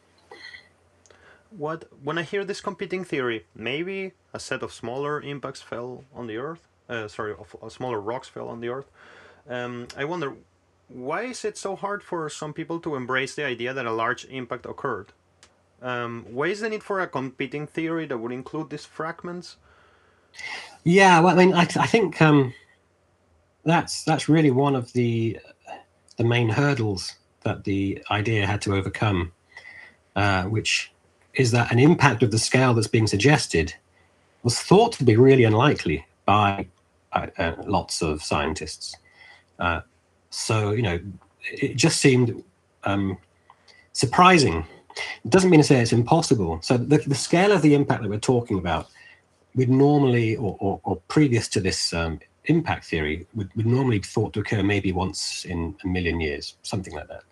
What 1.51 1.85
when 2.03 2.19
I 2.19 2.23
hear 2.23 2.45
this 2.45 2.61
competing 2.61 3.05
theory, 3.05 3.45
maybe 3.55 4.13
a 4.33 4.41
set 4.41 4.63
of 4.63 4.73
smaller 4.73 5.21
impacts 5.21 5.63
fell 5.63 6.05
on 6.15 6.27
the 6.27 6.37
Earth. 6.37 6.67
Uh, 6.89 7.09
sorry, 7.09 7.35
of, 7.35 7.73
smaller 7.73 8.01
rocks 8.01 8.29
fell 8.29 8.49
on 8.49 8.61
the 8.61 8.69
Earth. 8.69 8.87
Um, 9.49 9.89
I 9.97 10.05
wonder 10.05 10.35
why 10.89 11.23
is 11.23 11.45
it 11.45 11.57
so 11.59 11.77
hard 11.77 12.03
for 12.03 12.29
some 12.29 12.53
people 12.53 12.81
to 12.81 12.95
embrace 12.95 13.35
the 13.35 13.45
idea 13.45 13.73
that 13.75 13.87
a 13.87 13.93
large 13.93 14.25
impact 14.27 14.67
occurred? 14.67 15.13
Um, 15.83 16.25
why 16.31 16.47
is 16.47 16.61
the 16.61 16.69
need 16.69 16.83
for 16.83 17.01
a 17.01 17.07
competing 17.07 17.67
theory 17.67 18.07
that 18.07 18.19
would 18.19 18.33
include 18.33 18.71
these 18.71 18.85
fragments? 18.85 19.57
Yeah, 20.85 21.21
well, 21.21 21.39
I 21.39 21.45
mean, 21.45 21.55
I, 21.55 21.63
I 21.63 21.87
think 21.87 22.21
um, 22.23 22.55
that's 23.65 24.05
that's 24.05 24.29
really 24.29 24.51
one 24.51 24.75
of 24.75 24.93
the 24.93 25.39
the 26.17 26.25
main 26.25 26.49
hurdles 26.49 27.15
that 27.43 27.65
the 27.65 28.03
idea 28.11 28.47
had 28.47 28.63
to 28.63 28.75
overcome, 28.75 29.33
uh, 30.15 30.45
which 30.45 30.93
is 31.35 31.51
that 31.51 31.71
an 31.71 31.79
impact 31.79 32.23
of 32.23 32.31
the 32.31 32.39
scale 32.39 32.73
that's 32.75 32.89
being 32.89 33.07
suggested 33.07 33.75
was 34.43 34.59
thought 34.61 34.93
to 34.93 35.05
be 35.05 35.17
really 35.17 35.45
unlikely 35.45 36.07
by 36.25 36.67
uh, 37.13 37.27
uh, 37.39 37.55
lots 37.67 38.03
of 38.03 38.23
scientists. 38.23 38.97
Uh, 39.59 39.81
so 40.31 40.73
you 40.73 40.83
know, 40.83 40.99
it 41.43 41.77
just 41.77 42.01
seemed 42.01 42.43
um, 42.85 43.17
surprising. 43.93 44.67
It 45.25 45.31
doesn't 45.31 45.51
mean 45.51 45.61
to 45.61 45.67
say 45.67 45.81
it's 45.81 45.93
impossible. 45.93 46.61
So 46.63 46.77
the, 46.77 46.99
the 46.99 47.15
scale 47.15 47.53
of 47.53 47.63
the 47.63 47.75
impact 47.75 48.03
that 48.03 48.09
we're 48.09 48.19
talking 48.19 48.59
about 48.59 48.89
would 49.55 49.69
normally, 49.69 50.37
or, 50.37 50.57
or, 50.61 50.81
or 50.85 50.97
previous 51.09 51.49
to 51.49 51.61
this 51.61 51.93
um, 51.93 52.21
impact 52.45 52.87
theory, 52.87 53.27
would, 53.35 53.51
would 53.57 53.67
normally 53.67 53.99
be 53.99 54.07
thought 54.07 54.33
to 54.35 54.41
occur 54.41 54.63
maybe 54.63 54.93
once 54.93 55.45
in 55.45 55.77
a 55.85 55.89
million 55.89 56.21
years, 56.21 56.57
something 56.63 56.95
like 56.95 57.09
that. 57.09 57.23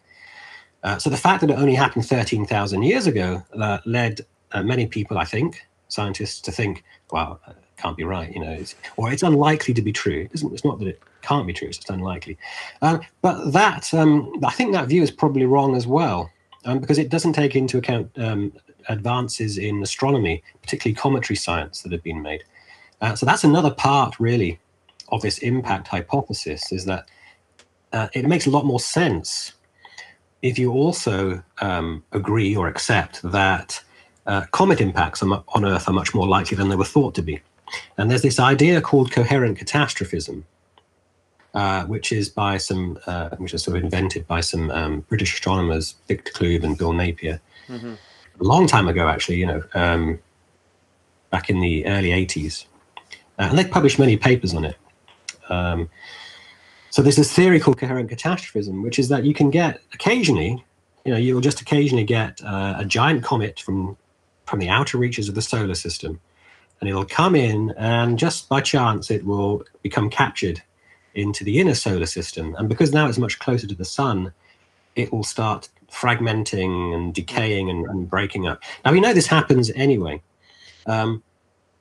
Uh, 0.82 0.98
so 0.98 1.08
the 1.08 1.16
fact 1.16 1.40
that 1.40 1.50
it 1.50 1.58
only 1.58 1.74
happened 1.74 2.06
13,000 2.06 2.82
years 2.82 3.06
ago 3.06 3.42
uh, 3.58 3.78
led 3.87 4.20
uh, 4.52 4.62
many 4.62 4.87
people, 4.87 5.16
I 5.16 5.24
think, 5.24 5.66
scientists, 5.88 6.40
to 6.42 6.52
think, 6.52 6.84
well, 7.10 7.40
can't 7.76 7.96
be 7.96 8.04
right, 8.04 8.32
you 8.32 8.40
know, 8.40 8.50
it's, 8.50 8.74
or 8.96 9.12
it's 9.12 9.22
unlikely 9.22 9.74
to 9.74 9.82
be 9.82 9.92
true. 9.92 10.28
It 10.32 10.42
it's 10.42 10.64
not 10.64 10.78
that 10.78 10.88
it 10.88 11.02
can't 11.22 11.46
be 11.46 11.52
true, 11.52 11.68
it's 11.68 11.78
just 11.78 11.90
unlikely. 11.90 12.38
Um, 12.82 13.00
but 13.22 13.52
that, 13.52 13.92
um, 13.94 14.32
I 14.44 14.52
think 14.52 14.72
that 14.72 14.88
view 14.88 15.02
is 15.02 15.10
probably 15.10 15.46
wrong 15.46 15.76
as 15.76 15.87
well, 15.87 16.30
um, 16.64 16.78
because 16.78 16.98
it 16.98 17.08
doesn't 17.08 17.32
take 17.32 17.56
into 17.56 17.78
account 17.78 18.10
um, 18.18 18.52
advances 18.88 19.58
in 19.58 19.82
astronomy, 19.82 20.42
particularly 20.62 20.94
cometary 20.94 21.37
science, 21.37 21.82
that 21.82 21.92
have 21.92 22.02
been 22.02 22.22
made. 22.22 22.44
Uh, 23.00 23.14
so 23.14 23.26
that's 23.26 23.44
another 23.44 23.70
part, 23.70 24.18
really, 24.20 24.58
of 25.10 25.22
this 25.22 25.38
impact 25.38 25.88
hypothesis 25.88 26.72
is 26.72 26.84
that 26.87 27.08
uh, 27.92 28.08
it 28.14 28.26
makes 28.26 28.46
a 28.46 28.50
lot 28.50 28.64
more 28.64 28.80
sense 28.80 29.52
if 30.42 30.58
you 30.58 30.72
also 30.72 31.42
um, 31.60 32.04
agree 32.12 32.54
or 32.56 32.68
accept 32.68 33.22
that 33.22 33.82
uh, 34.26 34.42
comet 34.52 34.80
impacts 34.80 35.22
on 35.22 35.64
Earth 35.64 35.88
are 35.88 35.92
much 35.92 36.14
more 36.14 36.26
likely 36.26 36.56
than 36.56 36.68
they 36.68 36.76
were 36.76 36.84
thought 36.84 37.14
to 37.14 37.22
be. 37.22 37.40
And 37.96 38.10
there's 38.10 38.22
this 38.22 38.38
idea 38.38 38.80
called 38.80 39.12
coherent 39.12 39.58
catastrophism, 39.58 40.44
uh, 41.54 41.84
which 41.84 42.12
is 42.12 42.28
by 42.28 42.56
some, 42.56 42.98
uh, 43.06 43.30
which 43.37 43.54
is 43.54 43.62
sort 43.62 43.76
of 43.76 43.84
invented 43.84 44.26
by 44.26 44.40
some 44.40 44.70
um, 44.70 45.00
British 45.08 45.34
astronomers, 45.34 45.94
Victor 46.08 46.32
Clube 46.32 46.64
and 46.64 46.76
Bill 46.76 46.92
Napier. 46.92 47.40
Mm-hmm 47.68 47.94
a 48.40 48.44
long 48.44 48.66
time 48.66 48.88
ago, 48.88 49.08
actually, 49.08 49.37
you 49.37 49.46
know, 49.46 49.62
um, 49.74 50.18
back 51.30 51.50
in 51.50 51.60
the 51.60 51.87
early 51.87 52.10
80s. 52.10 52.66
Uh, 53.38 53.48
and 53.50 53.58
they've 53.58 53.70
published 53.70 53.98
many 53.98 54.16
papers 54.16 54.54
on 54.54 54.64
it. 54.64 54.76
Um, 55.48 55.88
so 56.90 57.02
there's 57.02 57.16
this 57.16 57.32
theory 57.32 57.58
called 57.58 57.78
coherent 57.78 58.08
catastrophism, 58.08 58.82
which 58.82 58.98
is 58.98 59.08
that 59.08 59.24
you 59.24 59.34
can 59.34 59.50
get 59.50 59.80
occasionally, 59.92 60.64
you 61.04 61.12
know, 61.12 61.18
you'll 61.18 61.40
just 61.40 61.60
occasionally 61.60 62.04
get 62.04 62.40
uh, 62.44 62.76
a 62.78 62.84
giant 62.84 63.24
comet 63.24 63.60
from 63.60 63.96
from 64.46 64.58
the 64.58 64.68
outer 64.68 64.98
reaches 64.98 65.26
of 65.26 65.34
the 65.34 65.40
solar 65.40 65.74
system, 65.74 66.20
and 66.85 66.90
it'll 66.90 67.07
come 67.07 67.35
in, 67.35 67.70
and 67.79 68.18
just 68.18 68.47
by 68.47 68.61
chance, 68.61 69.11
it 69.11 69.25
will 69.25 69.64
become 69.81 70.11
captured 70.11 70.62
into 71.14 71.42
the 71.42 71.59
inner 71.59 71.75
solar 71.75 72.05
system. 72.05 72.55
And 72.59 72.68
because 72.68 72.92
now 72.92 73.09
it's 73.09 73.16
much 73.16 73.38
closer 73.38 73.66
to 73.66 73.75
the 73.75 73.87
sun, 73.87 74.35
it 74.94 75.11
will 75.11 75.25
start 75.25 75.70
fragmenting 75.90 76.94
and 76.94 77.14
decaying 77.14 77.70
and, 77.70 77.87
and 77.87 78.11
breaking 78.11 78.47
up. 78.47 78.62
Now 78.85 78.92
we 78.92 79.01
know 79.01 79.14
this 79.14 79.29
happens 79.29 79.70
anyway. 79.70 80.20
Um, 80.85 81.23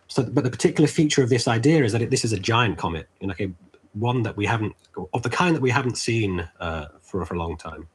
so, 0.07 0.23
but 0.23 0.45
the 0.45 0.49
particular 0.49 0.87
feature 0.87 1.21
of 1.21 1.27
this 1.27 1.49
idea 1.49 1.83
is 1.83 1.91
that 1.91 2.01
it, 2.01 2.09
this 2.09 2.23
is 2.23 2.31
a 2.31 2.39
giant 2.39 2.77
comet, 2.77 3.09
okay, 3.21 3.51
one 3.91 4.23
that 4.23 4.37
we 4.37 4.45
haven't, 4.45 4.73
of 5.13 5.21
the 5.23 5.29
kind 5.29 5.53
that 5.53 5.61
we 5.61 5.71
haven't 5.71 5.97
seen 5.97 6.47
uh, 6.61 6.85
for, 7.01 7.25
for 7.25 7.33
a 7.33 7.37
long 7.37 7.57
time. 7.57 7.89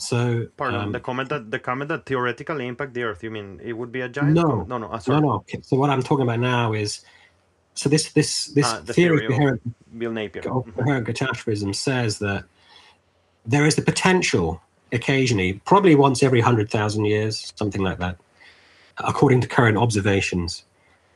So, 0.00 0.46
pardon, 0.56 0.80
um, 0.80 0.92
the 0.92 1.00
comet 1.00 1.28
that 1.28 1.50
the 1.50 1.58
comet 1.58 1.88
that 1.88 2.06
theoretically 2.06 2.66
impact 2.66 2.94
the 2.94 3.02
Earth. 3.02 3.22
You 3.22 3.30
mean 3.30 3.60
it 3.62 3.74
would 3.74 3.92
be 3.92 4.00
a 4.00 4.08
giant? 4.08 4.32
No, 4.32 4.64
no, 4.66 4.78
no, 4.78 4.88
uh, 4.88 5.00
no, 5.06 5.20
no. 5.20 5.32
Okay, 5.32 5.60
So 5.62 5.76
what 5.76 5.90
I'm 5.90 6.02
talking 6.02 6.22
about 6.22 6.40
now 6.40 6.72
is, 6.72 7.04
so 7.74 7.90
this 7.90 8.12
this 8.12 8.46
this 8.46 8.66
Ah, 8.66 8.80
the 8.82 8.94
theory 8.94 9.28
theory 9.28 9.52
of 9.52 9.98
Bill 9.98 10.12
Napier. 10.12 10.42
of 10.50 10.74
coherent 10.74 11.04
catastrophism 11.04 11.74
says 11.74 12.18
that 12.20 12.44
there 13.44 13.66
is 13.66 13.76
the 13.76 13.82
potential 13.82 14.62
occasionally, 14.92 15.60
probably 15.66 15.94
once 15.94 16.22
every 16.22 16.40
100,000 16.40 17.04
years, 17.04 17.52
something 17.56 17.82
like 17.82 17.98
that, 17.98 18.16
according 18.98 19.40
to 19.42 19.48
current 19.48 19.76
observations, 19.76 20.64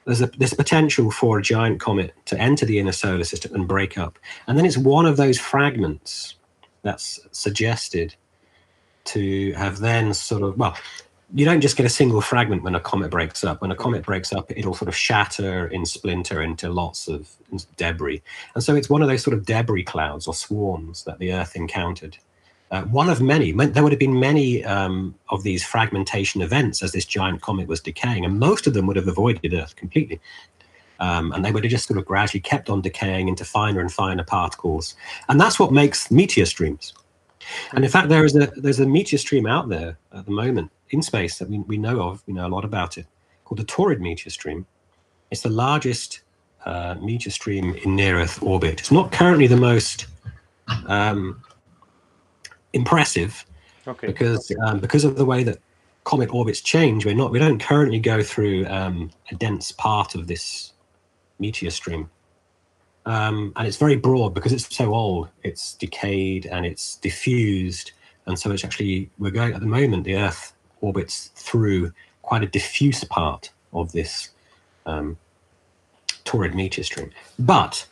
there's 0.04 0.20
a 0.20 0.26
there's 0.36 0.52
potential 0.52 1.10
for 1.10 1.38
a 1.38 1.42
giant 1.42 1.80
comet 1.80 2.12
to 2.26 2.38
enter 2.38 2.66
the 2.66 2.78
inner 2.78 2.92
solar 2.92 3.24
system 3.24 3.54
and 3.54 3.66
break 3.66 3.96
up. 3.96 4.18
And 4.46 4.58
then 4.58 4.66
it's 4.66 4.76
one 4.76 5.06
of 5.06 5.16
those 5.16 5.38
fragments 5.38 6.34
that's 6.82 7.18
suggested 7.32 8.14
to 9.04 9.52
have 9.52 9.78
then 9.78 10.14
sort 10.14 10.42
of, 10.42 10.58
well, 10.58 10.76
you 11.34 11.44
don't 11.44 11.60
just 11.60 11.76
get 11.76 11.86
a 11.86 11.90
single 11.90 12.20
fragment 12.20 12.62
when 12.62 12.74
a 12.74 12.80
comet 12.80 13.10
breaks 13.10 13.42
up. 13.42 13.60
When 13.60 13.70
a 13.70 13.76
comet 13.76 14.04
breaks 14.04 14.32
up, 14.32 14.50
it'll 14.50 14.74
sort 14.74 14.88
of 14.88 14.96
shatter 14.96 15.66
in 15.66 15.84
splinter 15.84 16.42
into 16.42 16.68
lots 16.68 17.08
of 17.08 17.28
debris. 17.76 18.22
And 18.54 18.62
so 18.62 18.76
it's 18.76 18.88
one 18.88 19.02
of 19.02 19.08
those 19.08 19.22
sort 19.22 19.34
of 19.36 19.44
debris 19.44 19.84
clouds 19.84 20.26
or 20.26 20.34
swarms 20.34 21.04
that 21.04 21.18
the 21.18 21.32
Earth 21.32 21.56
encountered. 21.56 22.18
Uh, 22.70 22.82
one 22.84 23.08
of 23.08 23.20
many. 23.20 23.52
There 23.52 23.82
would 23.82 23.92
have 23.92 23.98
been 23.98 24.18
many 24.18 24.64
um, 24.64 25.14
of 25.28 25.42
these 25.42 25.64
fragmentation 25.64 26.40
events 26.40 26.82
as 26.82 26.92
this 26.92 27.04
giant 27.04 27.40
comet 27.40 27.68
was 27.68 27.80
decaying, 27.80 28.24
and 28.24 28.38
most 28.38 28.66
of 28.66 28.74
them 28.74 28.86
would 28.86 28.96
have 28.96 29.08
avoided 29.08 29.54
Earth 29.54 29.76
completely. 29.76 30.20
Um, 31.00 31.32
and 31.32 31.44
they 31.44 31.50
would 31.50 31.64
have 31.64 31.70
just 31.70 31.88
sort 31.88 31.98
of 31.98 32.04
gradually 32.04 32.40
kept 32.40 32.70
on 32.70 32.80
decaying 32.80 33.28
into 33.28 33.44
finer 33.44 33.80
and 33.80 33.92
finer 33.92 34.24
particles. 34.24 34.94
And 35.28 35.40
that's 35.40 35.58
what 35.58 35.72
makes 35.72 36.10
meteor 36.10 36.46
streams. 36.46 36.94
And 37.72 37.84
in 37.84 37.90
fact, 37.90 38.08
there 38.08 38.24
is 38.24 38.36
a 38.36 38.46
there's 38.56 38.80
a 38.80 38.86
meteor 38.86 39.18
stream 39.18 39.46
out 39.46 39.68
there 39.68 39.98
at 40.12 40.24
the 40.26 40.32
moment 40.32 40.70
in 40.90 41.02
space 41.02 41.38
that 41.38 41.48
we, 41.48 41.58
we 41.60 41.76
know 41.76 42.00
of. 42.02 42.22
We 42.26 42.34
know 42.34 42.46
a 42.46 42.48
lot 42.48 42.64
about 42.64 42.98
it, 42.98 43.06
called 43.44 43.58
the 43.58 43.64
Taurid 43.64 44.00
meteor 44.00 44.30
stream. 44.30 44.66
It's 45.30 45.42
the 45.42 45.50
largest 45.50 46.20
uh, 46.64 46.94
meteor 47.00 47.32
stream 47.32 47.74
in 47.74 47.96
near 47.96 48.18
Earth 48.18 48.42
orbit. 48.42 48.80
It's 48.80 48.92
not 48.92 49.12
currently 49.12 49.46
the 49.46 49.56
most 49.56 50.06
um, 50.86 51.42
impressive 52.72 53.44
Okay. 53.86 54.06
because 54.06 54.50
um, 54.66 54.80
because 54.80 55.04
of 55.04 55.16
the 55.16 55.26
way 55.26 55.42
that 55.44 55.58
comet 56.04 56.32
orbits 56.32 56.60
change. 56.60 57.04
We're 57.04 57.14
not 57.14 57.30
we 57.30 57.38
don't 57.38 57.58
currently 57.58 57.98
go 57.98 58.22
through 58.22 58.66
um, 58.66 59.10
a 59.30 59.34
dense 59.34 59.72
part 59.72 60.14
of 60.14 60.26
this 60.26 60.72
meteor 61.38 61.70
stream. 61.70 62.08
Um, 63.06 63.52
and 63.56 63.66
it's 63.66 63.76
very 63.76 63.96
broad 63.96 64.34
because 64.34 64.52
it's 64.52 64.74
so 64.74 64.94
old. 64.94 65.28
It's 65.42 65.74
decayed 65.74 66.46
and 66.46 66.64
it's 66.64 66.96
diffused, 66.96 67.92
and 68.26 68.38
so 68.38 68.50
it's 68.50 68.64
actually 68.64 69.10
we're 69.18 69.30
going 69.30 69.52
at 69.52 69.60
the 69.60 69.66
moment. 69.66 70.04
The 70.04 70.16
Earth 70.16 70.54
orbits 70.80 71.30
through 71.34 71.92
quite 72.22 72.42
a 72.42 72.46
diffuse 72.46 73.04
part 73.04 73.50
of 73.72 73.92
this 73.92 74.30
um, 74.86 75.16
Taurid 76.24 76.54
meteor 76.54 76.84
stream. 76.84 77.10
But 77.38 77.86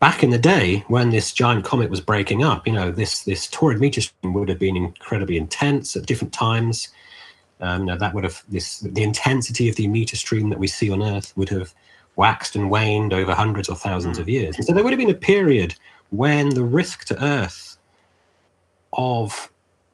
back 0.00 0.22
in 0.22 0.30
the 0.30 0.38
day 0.38 0.84
when 0.88 1.10
this 1.10 1.32
giant 1.32 1.64
comet 1.64 1.90
was 1.90 2.00
breaking 2.00 2.44
up, 2.44 2.66
you 2.66 2.72
know, 2.72 2.90
this 2.90 3.24
this 3.24 3.48
Taurid 3.48 3.80
meteor 3.80 4.02
stream 4.02 4.34
would 4.34 4.48
have 4.48 4.58
been 4.58 4.76
incredibly 4.76 5.38
intense 5.38 5.96
at 5.96 6.06
different 6.06 6.34
times. 6.34 6.88
Um, 7.60 7.86
that 7.86 8.14
would 8.14 8.24
have 8.24 8.42
this 8.48 8.80
the 8.80 9.02
intensity 9.02 9.68
of 9.68 9.76
the 9.76 9.88
meteor 9.88 10.16
stream 10.16 10.50
that 10.50 10.58
we 10.58 10.68
see 10.68 10.90
on 10.90 11.02
Earth 11.02 11.32
would 11.36 11.48
have 11.48 11.74
waxed 12.18 12.56
and 12.56 12.68
waned 12.68 13.12
over 13.14 13.32
hundreds 13.32 13.68
or 13.68 13.76
thousands 13.76 14.18
of 14.18 14.28
years. 14.28 14.56
And 14.56 14.64
so 14.64 14.72
there 14.74 14.82
would 14.82 14.92
have 14.92 14.98
been 14.98 15.08
a 15.08 15.14
period 15.14 15.74
when 16.10 16.50
the 16.50 16.64
risk 16.64 17.04
to 17.06 17.24
Earth 17.24 17.78
of 18.92 19.50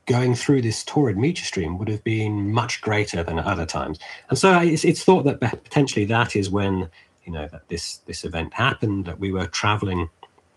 going 0.07 0.35
through 0.35 0.63
this 0.63 0.83
Taurid 0.85 1.17
meteor 1.17 1.45
stream 1.45 1.79
would 1.79 1.89
have 1.89 2.03
been 2.03 2.51
much 2.51 2.81
greater 2.81 3.23
than 3.23 3.39
at 3.39 3.45
other 3.45 3.67
times. 3.67 3.99
And 4.31 4.39
so 4.39 4.59
it's, 4.59 4.85
it's 4.85 5.05
thought 5.05 5.25
that 5.25 5.39
potentially 5.41 6.07
that 6.07 6.35
is 6.35 6.49
when 6.51 6.89
you 7.25 7.33
know 7.33 7.47
that 7.53 7.69
this 7.69 7.99
this 8.07 8.25
event 8.25 8.53
happened, 8.55 9.05
that 9.05 9.19
we 9.19 9.31
were 9.31 9.47
traveling 9.47 10.09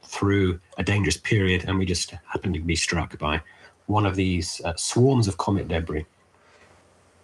through 0.03 0.59
a 0.77 0.83
dangerous 0.83 1.17
period, 1.17 1.65
and 1.67 1.77
we 1.77 1.85
just 1.85 2.11
happened 2.31 2.53
to 2.55 2.61
be 2.61 2.75
struck 2.75 3.17
by 3.17 3.41
one 3.87 4.05
of 4.05 4.15
these 4.15 4.61
uh, 4.65 4.73
swarms 4.75 5.27
of 5.27 5.37
comet 5.37 5.67
debris. 5.67 6.05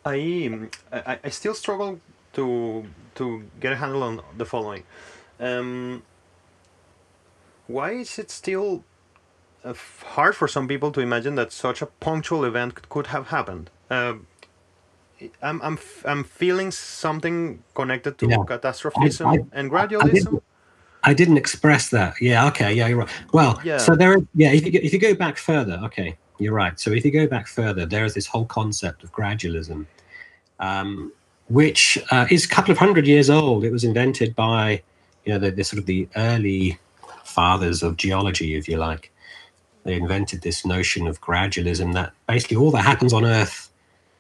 I, 0.06 0.70
I 0.92 1.20
I 1.26 1.30
still 1.30 1.54
struggle 1.54 2.00
to 2.34 2.86
to 3.16 3.44
get 3.60 3.74
a 3.74 3.76
handle 3.76 4.04
on 4.04 4.22
the 4.38 4.46
following. 4.46 4.84
Um, 5.40 6.04
why 7.68 7.92
is 7.92 8.20
it 8.20 8.32
still 8.32 8.84
uh, 9.64 9.74
hard 10.16 10.36
for 10.36 10.48
some 10.48 10.68
people 10.68 10.92
to 10.92 11.02
imagine 11.02 11.36
that 11.36 11.52
such 11.52 11.82
a 11.82 11.88
punctual 11.88 12.46
event 12.46 12.90
could, 12.90 13.08
have 13.08 13.28
happened? 13.28 13.70
Um 13.90 14.28
I'm 15.42 15.62
I'm 15.62 15.78
I'm 16.06 16.24
feeling 16.24 16.72
something 16.72 17.64
connected 17.76 18.18
to 18.20 18.28
Yeah. 18.30 18.44
catastrophism 18.48 19.28
I- 19.30 19.46
and 19.54 19.68
I 19.72 19.74
gradualism. 19.74 20.42
I 21.04 21.14
didn't 21.14 21.38
express 21.38 21.90
that. 21.90 22.16
Yeah. 22.22 22.48
Okay. 22.48 22.74
Yeah. 22.74 22.88
You're 22.88 23.00
right. 23.00 23.10
Well. 23.34 23.60
Yeah. 23.64 23.78
So 23.78 23.96
there. 23.96 24.18
Yeah. 24.36 24.52
If 24.54 24.66
you 24.66 24.72
go, 24.72 24.80
if 24.84 24.94
you 24.94 25.00
go 25.00 25.14
back 25.16 25.38
further, 25.38 25.80
okay, 25.86 26.18
you're 26.40 26.54
right. 26.54 26.80
So 26.80 26.92
if 26.92 27.06
you 27.06 27.12
go 27.12 27.28
back 27.28 27.48
further, 27.48 27.86
there 27.86 28.06
is 28.06 28.14
this 28.14 28.28
whole 28.28 28.46
concept 28.46 29.04
of 29.04 29.12
gradualism, 29.12 29.86
um, 30.60 31.12
which 31.48 31.98
uh, 32.12 32.28
is 32.30 32.46
a 32.46 32.48
couple 32.48 32.72
of 32.72 32.78
hundred 32.78 33.08
years 33.08 33.30
old. 33.30 33.64
It 33.64 33.72
was 33.72 33.84
invented 33.84 34.36
by, 34.36 34.82
you 35.26 35.34
know, 35.34 35.40
the, 35.40 35.52
the 35.52 35.64
sort 35.64 35.80
of 35.80 35.86
the 35.86 36.08
early 36.16 36.80
fathers 37.24 37.84
of 37.84 37.98
geology, 37.98 38.56
if 38.56 38.68
you 38.68 38.78
like. 38.78 39.12
They 39.84 39.96
invented 39.96 40.42
this 40.42 40.66
notion 40.66 41.08
of 41.08 41.20
gradualism 41.20 41.94
that 41.94 42.14
basically 42.28 42.58
all 42.58 42.72
that 42.72 42.84
happens 42.84 43.12
on 43.12 43.26
Earth 43.26 43.70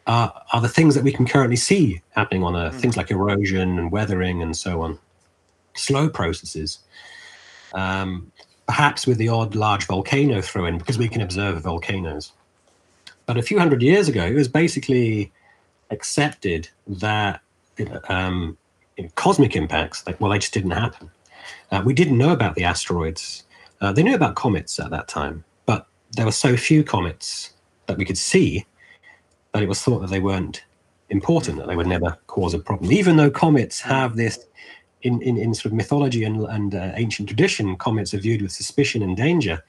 are, 0.07 0.33
are 0.51 0.61
the 0.61 0.67
things 0.67 0.95
that 0.95 1.03
we 1.03 1.13
can 1.13 1.25
currently 1.25 1.55
see 1.55 2.01
happening 2.11 2.43
on 2.43 2.55
Earth, 2.55 2.75
things 2.81 2.97
like 2.97 3.11
erosion 3.11 3.79
and 3.79 3.91
weathering 3.91 4.41
and 4.41 4.57
so 4.57 4.81
on 4.81 4.99
slow 5.75 6.09
processes, 6.09 6.79
um, 7.73 8.31
perhaps 8.67 9.05
with 9.07 9.17
the 9.17 9.29
odd 9.29 9.55
large 9.55 9.85
volcano 9.87 10.41
thrown 10.41 10.67
in 10.67 10.77
because 10.77 10.97
we 10.97 11.07
can 11.07 11.21
observe 11.21 11.61
volcanoes. 11.61 12.31
But 13.25 13.37
a 13.37 13.41
few 13.41 13.59
hundred 13.59 13.81
years 13.81 14.07
ago, 14.07 14.25
it 14.25 14.33
was 14.33 14.47
basically 14.47 15.31
accepted 15.93 16.69
that 16.87 17.41
um, 18.09 18.57
cosmic 19.15 19.55
impacts, 19.55 20.05
like, 20.05 20.19
well, 20.19 20.31
they 20.31 20.39
just 20.39 20.53
didn't 20.53 20.71
happen. 20.71 21.09
Uh, 21.71 21.81
we 21.85 21.93
didn't 21.93 22.17
know 22.17 22.31
about 22.31 22.55
the 22.55 22.63
asteroids. 22.63 23.43
Uh, 23.81 23.91
they 23.91 24.03
knew 24.03 24.15
about 24.15 24.35
comets 24.35 24.79
at 24.79 24.89
that 24.91 25.07
time, 25.07 25.43
but 25.65 25.87
there 26.11 26.25
were 26.25 26.31
so 26.31 26.55
few 26.55 26.83
comets 26.83 27.53
that 27.87 27.97
we 27.97 28.05
could 28.05 28.17
see 28.17 28.65
that 29.53 29.63
it 29.63 29.69
was 29.69 29.81
thought 29.81 29.99
that 29.99 30.09
they 30.09 30.19
weren't 30.19 30.63
important, 31.09 31.57
that 31.57 31.67
they 31.67 31.75
would 31.75 31.87
never 31.87 32.17
cause 32.27 32.53
a 32.53 32.59
problem. 32.59 32.91
Even 32.91 33.17
though 33.17 33.29
comets 33.29 33.81
have 33.81 34.15
this 34.15 34.39
in, 35.01 35.21
in, 35.21 35.37
in 35.37 35.53
sort 35.53 35.65
of 35.65 35.73
mythology 35.73 36.23
and, 36.23 36.43
and 36.45 36.75
uh, 36.75 36.91
ancient 36.95 37.27
tradition, 37.27 37.75
comets 37.75 38.13
are 38.13 38.19
viewed 38.19 38.41
with 38.41 38.51
suspicion 38.51 39.01
and 39.03 39.17
danger. 39.17 39.63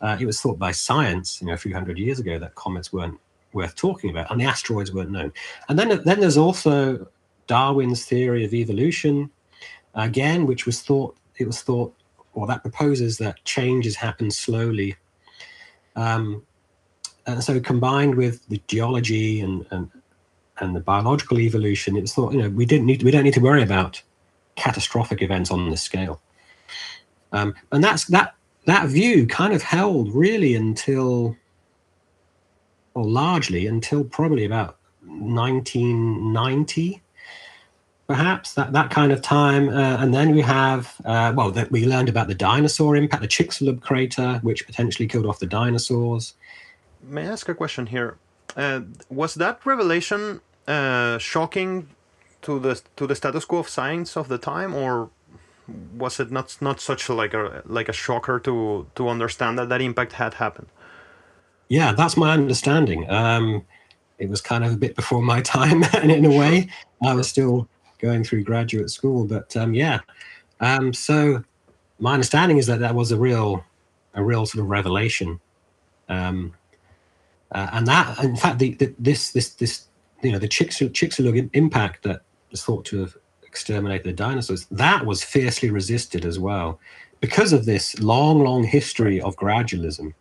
Uh, 0.00 0.16
it 0.20 0.26
was 0.26 0.40
thought 0.40 0.58
by 0.58 0.72
science, 0.72 1.40
you 1.40 1.46
know, 1.46 1.54
a 1.54 1.56
few 1.56 1.72
hundred 1.72 1.98
years 1.98 2.18
ago 2.18 2.38
that 2.38 2.54
comets 2.54 2.92
weren't 2.92 3.18
worth 3.54 3.74
talking 3.76 4.10
about, 4.10 4.30
and 4.30 4.40
the 4.40 4.44
asteroids 4.44 4.92
weren't 4.92 5.10
known. 5.10 5.32
And 5.68 5.78
then, 5.78 6.02
then 6.04 6.20
there's 6.20 6.36
also 6.36 7.06
Darwin's 7.46 8.04
theory 8.04 8.44
of 8.44 8.52
evolution, 8.52 9.30
again, 9.94 10.46
which 10.46 10.66
was 10.66 10.82
thought 10.82 11.16
it 11.36 11.46
was 11.46 11.62
thought, 11.62 11.94
or 12.34 12.46
that 12.46 12.62
proposes 12.62 13.18
that 13.18 13.42
changes 13.44 13.96
happen 13.96 14.30
slowly. 14.30 14.96
Um, 15.96 16.42
and 17.26 17.42
so, 17.42 17.58
combined 17.60 18.16
with 18.16 18.46
the 18.48 18.60
geology 18.66 19.40
and, 19.40 19.66
and 19.70 19.90
and 20.58 20.76
the 20.76 20.80
biological 20.80 21.40
evolution, 21.40 21.96
it's 21.96 22.12
thought 22.12 22.32
you 22.32 22.42
know 22.42 22.50
we 22.50 22.66
didn't 22.66 22.86
need 22.86 23.02
we 23.02 23.10
don't 23.10 23.24
need 23.24 23.34
to 23.34 23.40
worry 23.40 23.62
about 23.62 24.02
catastrophic 24.56 25.22
events 25.22 25.50
on 25.50 25.70
this 25.70 25.82
scale. 25.82 26.20
Um, 27.32 27.54
and 27.72 27.82
that's 27.82 28.04
that 28.06 28.34
that 28.66 28.88
view 28.88 29.26
kind 29.26 29.52
of 29.52 29.62
held 29.62 30.14
really 30.14 30.54
until, 30.54 31.36
or 32.94 33.04
largely 33.04 33.66
until 33.66 34.04
probably 34.04 34.44
about 34.44 34.78
1990. 35.06 37.02
perhaps 38.06 38.54
that, 38.54 38.72
that 38.72 38.90
kind 38.90 39.12
of 39.12 39.22
time. 39.22 39.68
Uh, 39.68 39.96
and 39.98 40.12
then 40.12 40.34
we 40.34 40.42
have, 40.42 40.94
uh, 41.04 41.32
well, 41.34 41.50
that 41.50 41.70
we 41.70 41.86
learned 41.86 42.08
about 42.08 42.28
the 42.28 42.34
dinosaur 42.34 42.96
impact, 42.96 43.22
the 43.22 43.28
Chicxulub 43.28 43.80
crater, 43.80 44.40
which 44.42 44.66
potentially 44.66 45.08
killed 45.08 45.26
off 45.26 45.38
the 45.38 45.46
dinosaurs. 45.46 46.34
May 47.02 47.22
I 47.22 47.32
ask 47.32 47.48
a 47.48 47.54
question 47.54 47.86
here? 47.86 48.16
Uh, 48.56 48.80
was 49.08 49.34
that 49.34 49.64
revelation 49.64 50.40
uh, 50.68 51.18
shocking 51.18 51.88
to 52.42 52.58
the 52.58 52.80
to 52.96 53.06
the 53.06 53.14
status 53.14 53.44
quo 53.44 53.58
of 53.58 53.68
science 53.68 54.16
of 54.16 54.28
the 54.28 54.38
time, 54.38 54.74
or 54.74 55.10
was 55.96 56.20
it 56.20 56.30
not 56.30 56.56
not 56.60 56.80
such 56.80 57.08
like 57.08 57.34
a 57.34 57.62
like 57.66 57.88
a 57.88 57.92
shocker 57.92 58.38
to 58.40 58.86
to 58.94 59.08
understand 59.08 59.58
that 59.58 59.68
that 59.70 59.80
impact 59.80 60.12
had 60.12 60.34
happened? 60.34 60.68
Yeah, 61.74 61.92
that's 61.92 62.16
my 62.16 62.32
understanding. 62.32 63.10
Um, 63.10 63.64
it 64.20 64.28
was 64.30 64.40
kind 64.40 64.62
of 64.64 64.72
a 64.74 64.76
bit 64.76 64.94
before 64.94 65.20
my 65.20 65.40
time, 65.56 65.82
and 65.94 66.08
in 66.12 66.24
a 66.24 66.30
way, 66.30 66.68
I 67.02 67.14
was 67.14 67.26
still 67.26 67.68
going 67.98 68.22
through 68.22 68.44
graduate 68.44 68.90
school. 68.90 69.24
But 69.24 69.56
um, 69.56 69.74
yeah, 69.74 69.98
um, 70.60 70.92
so 70.92 71.42
my 71.98 72.12
understanding 72.12 72.58
is 72.58 72.68
that 72.68 72.78
that 72.78 72.94
was 72.94 73.10
a 73.10 73.18
real, 73.18 73.64
a 74.14 74.22
real 74.22 74.46
sort 74.46 74.62
of 74.62 74.70
revelation, 74.70 75.40
um, 76.08 76.54
uh, 77.50 77.70
and 77.72 77.88
that, 77.88 78.22
in 78.22 78.36
fact, 78.36 78.60
the, 78.60 78.74
the, 78.74 78.94
this 79.00 79.32
this 79.32 79.48
this 79.54 79.88
you 80.22 80.30
know 80.30 80.38
the 80.38 80.46
Chicxulub 80.46 81.50
impact 81.54 82.04
that 82.04 82.20
was 82.52 82.62
thought 82.62 82.84
to 82.84 83.00
have 83.00 83.16
exterminated 83.42 84.06
the 84.06 84.12
dinosaurs, 84.12 84.66
that 84.70 85.04
was 85.04 85.24
fiercely 85.24 85.70
resisted 85.70 86.24
as 86.24 86.38
well 86.38 86.78
because 87.20 87.52
of 87.52 87.64
this 87.64 87.98
long, 87.98 88.44
long 88.44 88.62
history 88.62 89.20
of 89.20 89.34
gradualism. 89.34 90.14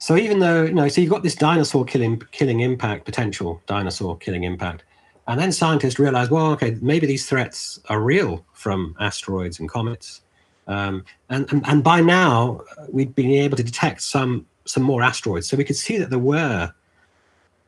So 0.00 0.16
even 0.16 0.38
though 0.38 0.64
you 0.64 0.72
know, 0.72 0.88
so 0.88 1.02
you've 1.02 1.10
got 1.10 1.22
this 1.22 1.34
dinosaur 1.34 1.84
killing 1.84 2.20
killing 2.32 2.60
impact, 2.60 3.04
potential 3.04 3.62
dinosaur 3.66 4.16
killing 4.16 4.44
impact, 4.44 4.82
and 5.28 5.38
then 5.38 5.52
scientists 5.52 5.98
realize, 5.98 6.30
well, 6.30 6.46
okay, 6.52 6.76
maybe 6.80 7.06
these 7.06 7.28
threats 7.28 7.78
are 7.90 8.00
real 8.00 8.44
from 8.54 8.96
asteroids 8.98 9.60
and 9.60 9.68
comets. 9.68 10.22
Um, 10.66 11.04
and, 11.28 11.50
and, 11.52 11.62
and 11.66 11.84
by 11.84 12.00
now, 12.00 12.62
we'd 12.90 13.14
been 13.14 13.30
able 13.30 13.58
to 13.58 13.62
detect 13.62 14.00
some 14.02 14.46
some 14.64 14.82
more 14.82 15.02
asteroids, 15.02 15.46
so 15.48 15.56
we 15.56 15.64
could 15.64 15.76
see 15.76 15.98
that 15.98 16.08
there 16.08 16.18
were 16.18 16.72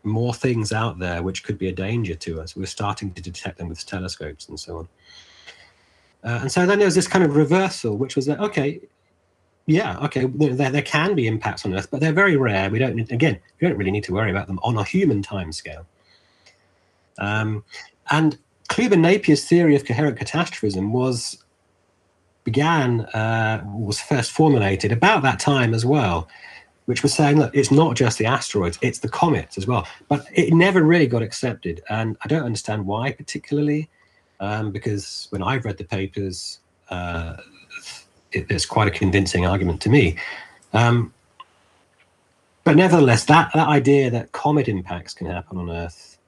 more 0.05 0.33
things 0.33 0.73
out 0.73 0.99
there 0.99 1.23
which 1.23 1.45
could 1.45 1.59
be 1.59 1.69
a 1.69 1.73
danger 1.73 2.15
to 2.15 2.41
us. 2.41 2.57
We 2.57 2.63
are 2.63 2.67
starting 2.67 3.13
to 3.13 3.23
detect 3.23 3.59
them 3.59 3.69
with 3.69 3.85
telescopes 3.87 4.49
and 4.49 4.59
so 4.59 4.79
on. 4.79 4.89
Uh, 6.25 6.39
and 6.43 6.53
so 6.53 6.67
then 6.67 6.79
there 6.79 6.87
was 6.87 6.95
this 6.95 7.07
kind 7.07 7.25
of 7.25 7.37
reversal, 7.37 7.97
which 7.99 8.17
was 8.17 8.25
that 8.27 8.41
okay, 8.41 8.81
yeah, 9.67 9.99
okay, 9.99 10.27
there, 10.27 10.71
there 10.71 10.83
can 10.83 11.15
be 11.15 11.27
impacts 11.27 11.65
on 11.65 11.75
Earth, 11.75 11.89
but 11.91 12.01
they're 12.01 12.13
very 12.13 12.37
rare. 12.37 12.69
We 12.71 12.79
don't 12.79 12.99
again, 13.13 13.39
we 13.61 13.69
don't 13.69 13.77
really 13.77 13.93
need 13.93 14.05
to 14.05 14.13
worry 14.13 14.31
about 14.31 14.47
them 14.49 14.59
on 14.63 14.77
a 14.77 14.85
human 14.85 15.23
time 15.23 15.53
scale. 15.53 15.87
Um, 17.19 17.65
and 18.11 18.39
Clube 18.69 18.93
and 18.93 19.05
Napier's 19.05 19.45
theory 19.45 19.77
of 19.77 19.85
coherent 19.85 20.19
catastrophism 20.19 20.93
was 20.93 21.39
began 22.45 23.03
uh, 23.15 23.63
was 23.67 24.01
first 24.01 24.33
formulated 24.33 24.91
about 24.91 25.23
that 25.23 25.39
time 25.39 25.75
as 25.75 25.87
well, 25.87 26.29
which 26.87 27.05
was 27.05 27.15
saying 27.15 27.39
that 27.39 27.55
it's 27.55 27.71
not 27.71 27.95
just 27.95 28.19
the 28.19 28.27
asteroids, 28.27 28.79
it's 28.83 28.99
the 28.99 29.09
comets 29.09 29.57
as 29.57 29.67
well. 29.67 29.87
But 30.09 30.27
it 30.35 30.53
never 30.53 30.83
really 30.83 31.07
got 31.07 31.23
accepted, 31.23 31.83
and 31.89 32.17
I 32.25 32.29
don't 32.29 32.45
understand 32.45 32.87
why 32.87 33.13
particularly, 33.13 33.89
um, 34.41 34.73
because 34.73 35.29
when 35.31 35.43
I've 35.43 35.65
read 35.65 35.79
the 35.79 35.85
papers, 35.85 36.59
uh, 36.91 37.37
it, 38.33 38.47
it's 38.51 38.67
quite 38.67 38.89
a 38.89 38.91
convincing 38.93 39.47
argument 39.47 39.81
to 39.83 39.91
me. 39.91 40.17
Um, 40.73 41.15
but 42.65 42.77
nevertheless, 42.77 43.25
that, 43.27 43.51
that 43.55 43.69
idea 43.69 44.11
that 44.11 44.33
comet 44.33 44.69
impacts 44.69 45.15
can 45.15 45.27
happen 45.27 45.59
on 45.59 45.71
Earth 45.71 46.19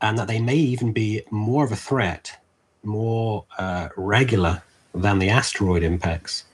and 0.00 0.18
that 0.18 0.28
they 0.28 0.40
may 0.40 0.56
even 0.56 0.92
be 0.92 1.22
more 1.30 1.64
of 1.64 1.72
a 1.72 1.76
threat, 1.76 2.38
more 2.82 3.44
uh, 3.58 3.88
regular 3.96 4.62
than 4.94 5.18
the 5.18 5.30
asteroid 5.30 5.82
impacts. 5.82 6.44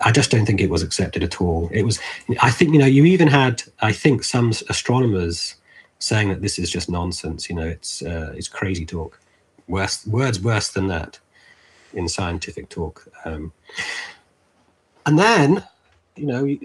I 0.00 0.12
just 0.12 0.30
don't 0.30 0.46
think 0.46 0.60
it 0.60 0.70
was 0.70 0.82
accepted 0.82 1.22
at 1.22 1.40
all. 1.40 1.68
It 1.72 1.84
was, 1.84 2.00
I 2.40 2.50
think, 2.50 2.72
you 2.72 2.78
know, 2.78 2.86
you 2.86 3.04
even 3.04 3.28
had, 3.28 3.62
I 3.80 3.92
think, 3.92 4.24
some 4.24 4.50
astronomers 4.68 5.56
saying 5.98 6.30
that 6.30 6.42
this 6.42 6.58
is 6.58 6.70
just 6.70 6.90
nonsense. 6.90 7.48
You 7.50 7.56
know, 7.56 7.66
it's 7.66 8.02
uh, 8.02 8.32
it's 8.36 8.48
crazy 8.48 8.86
talk. 8.86 9.20
Worse 9.68 10.06
words 10.06 10.40
worse 10.40 10.70
than 10.70 10.88
that 10.88 11.18
in 11.94 12.08
scientific 12.08 12.68
talk. 12.68 13.06
Um, 13.24 13.52
and 15.06 15.18
then, 15.18 15.64
you 16.16 16.26
know, 16.26 16.56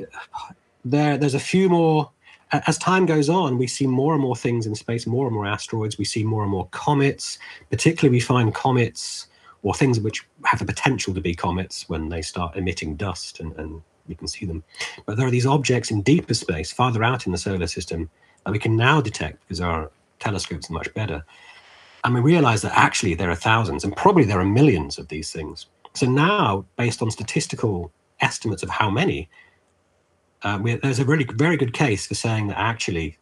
there 0.86 1.18
there's 1.18 1.34
a 1.34 1.40
few 1.40 1.70
more 1.70 2.12
as 2.52 2.78
time 2.78 3.06
goes 3.06 3.28
on, 3.30 3.58
we 3.58 3.68
see 3.68 3.88
more 3.88 4.14
and 4.14 4.22
more 4.22 4.36
things 4.36 4.66
in 4.66 4.76
space, 4.76 5.06
more 5.06 5.28
and 5.28 5.36
more 5.36 5.46
asteroids. 5.46 5.98
We 5.98 6.06
see 6.06 6.24
more 6.24 6.44
and 6.44 6.52
more 6.52 6.68
comets. 6.72 7.40
Particularly, 7.70 8.16
we 8.16 8.22
find 8.22 8.56
comets 8.56 9.28
or 9.64 9.74
things 9.74 10.00
which 10.00 10.26
have 10.46 10.60
the 10.60 10.66
potential 10.66 11.14
to 11.14 11.22
be 11.22 11.36
comets 11.36 11.90
when 11.90 12.08
they 12.08 12.22
start 12.22 12.56
emitting 12.56 12.96
dust 12.96 13.42
and, 13.42 13.54
and 13.58 13.82
we 14.08 14.16
can 14.16 14.28
see 14.28 14.46
them. 14.46 14.64
But 15.06 15.18
there 15.18 15.28
are 15.28 15.32
these 15.32 15.46
objects 15.46 15.92
in 15.92 16.02
deeper 16.04 16.34
space, 16.34 16.72
farther 16.72 17.04
out 17.04 17.26
in 17.26 17.34
the 17.34 17.38
solar 17.38 17.68
system, 17.68 18.10
that 18.46 18.52
we 18.52 18.60
can 18.60 18.78
now 18.78 19.02
detect 19.02 19.42
because 19.42 19.60
our 19.60 19.92
telescopes 20.20 20.70
are 20.70 20.74
much 20.74 20.94
better. 20.94 21.26
And 22.08 22.14
we 22.16 22.22
realize 22.22 22.62
that 22.62 22.72
actually 22.74 23.16
there 23.16 23.30
are 23.30 23.36
thousands 23.36 23.84
and 23.84 23.94
probably 23.94 24.24
there 24.24 24.40
are 24.40 24.46
millions 24.46 24.98
of 24.98 25.10
these 25.10 25.30
things. 25.30 25.66
So 25.94 26.06
now, 26.06 26.66
based 26.78 27.02
on 27.02 27.12
statistical 27.12 27.92
estimates 28.22 28.64
of 28.64 28.70
how 28.70 28.90
many, 28.90 29.28
uh, 30.42 30.58
we, 30.62 30.76
there's 30.76 31.00
a 31.00 31.04
really 31.04 31.26
very 31.26 31.58
good 31.58 31.74
case 31.74 32.08
for 32.08 32.16
saying 32.16 32.48
that 32.48 32.58
actually 32.58 33.18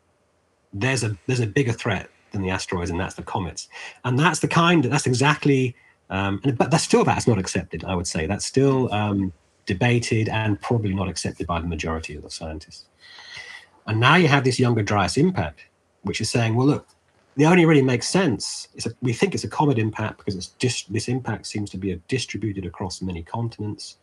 there's 0.71 1.03
a 1.03 1.17
there's 1.25 1.39
a 1.39 1.47
bigger 1.47 1.71
threat 1.71 2.11
than 2.31 2.43
the 2.43 2.51
asteroids, 2.51 2.91
and 2.91 2.99
that's 2.99 3.15
the 3.15 3.23
comets, 3.23 3.69
and 4.03 4.19
that's 4.19 4.41
the 4.41 4.47
kind 4.47 4.83
that's 4.83 5.07
exactly. 5.07 5.75
Um, 6.11 6.39
and, 6.43 6.55
but 6.55 6.69
that's 6.69 6.83
still 6.83 7.03
that's 7.03 7.25
not 7.25 7.39
accepted. 7.39 7.83
I 7.85 7.95
would 7.95 8.05
say 8.05 8.27
that's 8.27 8.45
still 8.45 8.93
um, 8.93 9.33
debated 9.65 10.29
and 10.29 10.61
probably 10.61 10.93
not 10.93 11.09
accepted 11.09 11.47
by 11.47 11.59
the 11.59 11.67
majority 11.67 12.15
of 12.15 12.21
the 12.21 12.29
scientists. 12.29 12.85
And 13.87 13.99
now 13.99 14.15
you 14.15 14.27
have 14.27 14.43
this 14.43 14.59
younger 14.59 14.83
Dryas 14.83 15.17
impact, 15.17 15.61
which 16.03 16.21
is 16.21 16.29
saying, 16.29 16.53
well, 16.53 16.67
look, 16.67 16.87
the 17.35 17.45
only 17.45 17.65
really 17.65 17.81
makes 17.81 18.07
sense 18.07 18.69
is 18.75 18.87
we 19.01 19.13
think 19.13 19.35
it's 19.35 19.43
a 19.43 19.49
comet 19.49 19.77
impact 19.77 20.17
because 20.17 20.35
it's 20.35 20.47
just 20.47 20.91
this 20.91 21.07
impact 21.07 21.47
seems 21.47 21.69
to 21.71 21.77
be 21.77 21.99
distributed 22.07 22.65
across 22.65 23.01
many 23.01 23.23
continents. 23.23 23.97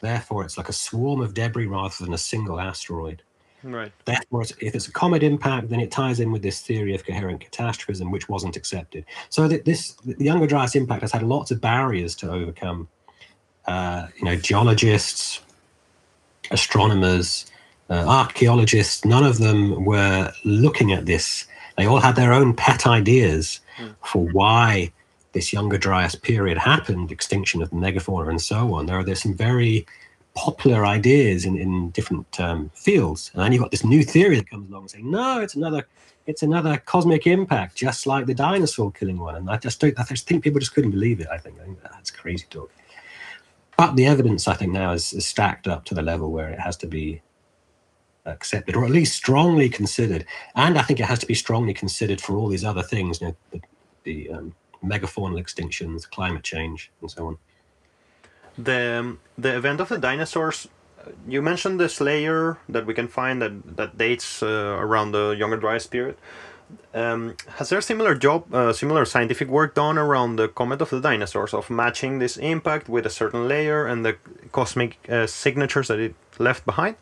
Therefore, 0.00 0.44
it's 0.44 0.56
like 0.56 0.68
a 0.68 0.72
swarm 0.72 1.20
of 1.20 1.34
debris 1.34 1.66
rather 1.66 1.94
than 2.00 2.14
a 2.14 2.18
single 2.18 2.60
asteroid. 2.60 3.22
Right. 3.62 3.92
Therefore, 4.04 4.42
if 4.42 4.74
it's 4.74 4.88
a 4.88 4.92
comet 4.92 5.22
impact, 5.22 5.68
then 5.68 5.80
it 5.80 5.90
ties 5.90 6.20
in 6.20 6.32
with 6.32 6.42
this 6.42 6.60
theory 6.60 6.94
of 6.94 7.04
coherent 7.04 7.40
catastrophism, 7.40 8.10
which 8.10 8.28
wasn't 8.28 8.56
accepted. 8.56 9.04
So 9.28 9.48
that 9.48 9.64
this 9.64 9.92
the 10.04 10.24
Younger 10.24 10.46
Dryas 10.46 10.74
impact 10.74 11.02
has 11.02 11.12
had 11.12 11.22
lots 11.22 11.50
of 11.50 11.60
barriers 11.60 12.14
to 12.16 12.30
overcome. 12.30 12.88
Uh, 13.66 14.06
you 14.16 14.24
know, 14.24 14.36
geologists, 14.36 15.42
astronomers, 16.50 17.50
uh, 17.90 18.04
archaeologists, 18.06 19.04
none 19.04 19.24
of 19.24 19.38
them 19.38 19.84
were 19.84 20.32
looking 20.44 20.92
at 20.92 21.06
this. 21.06 21.46
They 21.80 21.86
all 21.86 21.98
had 21.98 22.14
their 22.14 22.34
own 22.34 22.52
pet 22.52 22.86
ideas 22.86 23.60
mm. 23.78 23.94
for 24.04 24.28
why 24.28 24.92
this 25.32 25.50
younger 25.50 25.78
Dryas 25.78 26.14
period 26.14 26.58
happened, 26.58 27.10
extinction 27.10 27.62
of 27.62 27.70
the 27.70 27.76
megafauna 27.76 28.28
and 28.28 28.38
so 28.38 28.74
on, 28.74 28.84
there 28.84 28.98
are 28.98 29.02
there's 29.02 29.22
some 29.22 29.34
very 29.34 29.86
popular 30.34 30.84
ideas 30.84 31.46
in, 31.46 31.56
in 31.56 31.88
different 31.92 32.38
um, 32.38 32.70
fields. 32.74 33.30
And 33.32 33.42
then 33.42 33.52
you've 33.52 33.62
got 33.62 33.70
this 33.70 33.82
new 33.82 34.02
theory 34.02 34.36
that 34.36 34.50
comes 34.50 34.70
along 34.70 34.88
saying, 34.88 35.10
no, 35.10 35.40
it's 35.40 35.54
another 35.54 35.86
it's 36.26 36.42
another 36.42 36.76
cosmic 36.84 37.26
impact, 37.26 37.76
just 37.76 38.06
like 38.06 38.26
the 38.26 38.34
dinosaur 38.34 38.92
killing 38.92 39.18
one. 39.18 39.36
And 39.36 39.48
I 39.48 39.56
just 39.56 39.80
don't 39.80 39.98
I 39.98 40.04
just 40.04 40.28
think 40.28 40.44
people 40.44 40.60
just 40.60 40.74
couldn't 40.74 40.90
believe 40.90 41.18
it, 41.20 41.28
I 41.32 41.38
think. 41.38 41.58
I 41.62 41.64
think 41.64 41.82
that's 41.82 42.10
crazy 42.10 42.44
talk. 42.50 42.70
But 43.78 43.96
the 43.96 44.04
evidence 44.04 44.46
I 44.46 44.52
think 44.52 44.72
now 44.72 44.92
is, 44.92 45.14
is 45.14 45.24
stacked 45.24 45.66
up 45.66 45.86
to 45.86 45.94
the 45.94 46.02
level 46.02 46.30
where 46.30 46.50
it 46.50 46.60
has 46.60 46.76
to 46.76 46.86
be 46.86 47.22
accepted 48.24 48.76
or 48.76 48.84
at 48.84 48.90
least 48.90 49.14
strongly 49.14 49.68
considered. 49.68 50.24
And 50.54 50.78
I 50.78 50.82
think 50.82 51.00
it 51.00 51.06
has 51.06 51.18
to 51.20 51.26
be 51.26 51.34
strongly 51.34 51.74
considered 51.74 52.20
for 52.20 52.36
all 52.36 52.48
these 52.48 52.64
other 52.64 52.82
things, 52.82 53.20
you 53.20 53.28
know, 53.28 53.36
the, 53.50 53.60
the 54.04 54.30
um, 54.30 54.54
megafaunal 54.84 55.40
extinctions, 55.40 56.08
climate 56.08 56.42
change, 56.42 56.90
and 57.00 57.10
so 57.10 57.28
on. 57.28 57.38
The 58.58 58.98
um, 58.98 59.20
the 59.38 59.56
event 59.56 59.80
of 59.80 59.88
the 59.88 59.98
dinosaurs. 59.98 60.68
Uh, 60.98 61.12
you 61.26 61.40
mentioned 61.40 61.80
this 61.80 62.00
layer 62.00 62.58
that 62.68 62.84
we 62.84 62.94
can 62.94 63.08
find 63.08 63.40
that 63.40 63.76
that 63.76 63.96
dates 63.96 64.42
uh, 64.42 64.76
around 64.78 65.12
the 65.12 65.30
Younger 65.30 65.56
Dryas 65.56 65.86
period. 65.86 66.16
Um, 66.94 67.36
has 67.56 67.68
there 67.70 67.80
similar 67.80 68.14
job, 68.14 68.54
uh, 68.54 68.72
similar 68.72 69.04
scientific 69.04 69.48
work 69.48 69.74
done 69.74 69.98
around 69.98 70.36
the 70.36 70.46
comet 70.46 70.80
of 70.80 70.90
the 70.90 71.00
dinosaurs 71.00 71.52
of 71.52 71.68
matching 71.68 72.20
this 72.20 72.36
impact 72.36 72.88
with 72.88 73.06
a 73.06 73.10
certain 73.10 73.48
layer 73.48 73.86
and 73.86 74.04
the 74.04 74.16
cosmic 74.52 74.98
uh, 75.08 75.26
signatures 75.26 75.88
that 75.88 75.98
it 75.98 76.14
left 76.38 76.64
behind? 76.66 76.96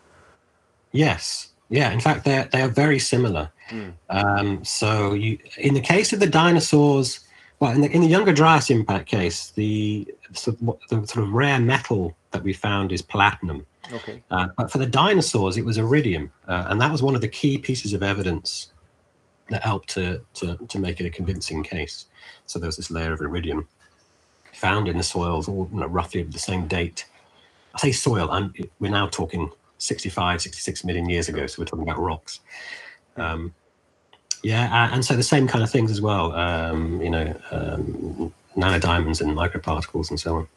Yes, 0.93 1.49
yeah. 1.69 1.91
In 1.91 2.01
fact, 2.01 2.25
they 2.25 2.47
they 2.53 2.63
are 2.63 2.69
very 2.69 2.99
similar. 2.99 3.51
Mm. 3.71 3.93
Um, 4.09 4.65
so 4.65 5.15
you, 5.15 5.39
in 5.59 5.75
the 5.75 5.81
case 5.81 6.13
of 6.13 6.21
the 6.21 6.27
dinosaurs, 6.27 7.21
well, 7.61 7.73
in 7.73 7.81
the, 7.81 7.91
in 7.91 8.01
the 8.01 8.07
younger 8.07 8.33
Dryas 8.33 8.71
impact 8.71 9.07
case, 9.07 9.51
the, 9.51 10.07
the 10.31 10.41
sort 10.41 11.17
of 11.17 11.33
rare 11.33 11.61
metal 11.61 12.17
that 12.31 12.43
we 12.43 12.53
found 12.53 12.93
is 12.93 13.03
platinum. 13.03 13.67
Okay. 13.93 14.23
Uh, 14.31 14.49
but 14.57 14.71
for 14.71 14.79
the 14.79 14.87
dinosaurs, 14.87 15.57
it 15.57 15.65
was 15.65 15.79
iridium, 15.79 16.31
uh, 16.47 16.67
and 16.69 16.81
that 16.81 16.93
was 16.93 17.03
one 17.03 17.15
of 17.15 17.21
the 17.21 17.29
key 17.29 17.59
pieces 17.59 17.93
of 17.93 18.03
evidence 18.03 18.73
that 19.49 19.63
helped 19.63 19.89
to, 19.91 20.21
to 20.35 20.57
to 20.69 20.79
make 20.79 21.01
it 21.01 21.07
a 21.07 21.11
convincing 21.11 21.63
case. 21.63 22.07
So 22.47 22.59
there 22.59 22.69
was 22.69 22.77
this 22.77 22.91
layer 22.91 23.13
of 23.13 23.21
iridium 23.21 23.67
found 24.53 24.89
in 24.89 24.97
the 24.97 25.03
soils, 25.03 25.49
all 25.49 25.69
you 25.73 25.81
know, 25.81 25.87
roughly 25.87 26.21
of 26.21 26.33
the 26.33 26.39
same 26.39 26.67
date. 26.67 27.07
I 27.75 27.79
say 27.79 27.93
soil, 27.93 28.31
and 28.31 28.69
we're 28.79 28.91
now 28.91 29.07
talking 29.07 29.51
65, 29.79 30.43
66 30.43 30.85
million 30.85 31.09
years 31.09 31.29
ago, 31.29 31.47
so 31.47 31.61
we're 31.61 31.67
talking 31.67 31.85
about 31.85 31.99
rocks. 31.99 32.41
Um, 33.17 33.55
yeah, 34.43 34.93
and 34.93 35.05
so 35.05 35.17
the 35.17 35.23
same 35.23 35.49
kind 35.49 35.65
of 35.65 35.71
things 35.71 35.91
as 35.91 36.01
well. 36.01 36.33
Um, 36.33 37.03
you 37.03 37.11
know, 37.11 37.35
um, 37.51 38.33
nanodiamonds 38.57 39.21
and 39.21 39.37
microparticles 39.37 40.11
and 40.11 40.21
so 40.21 40.37
on. 40.37 40.49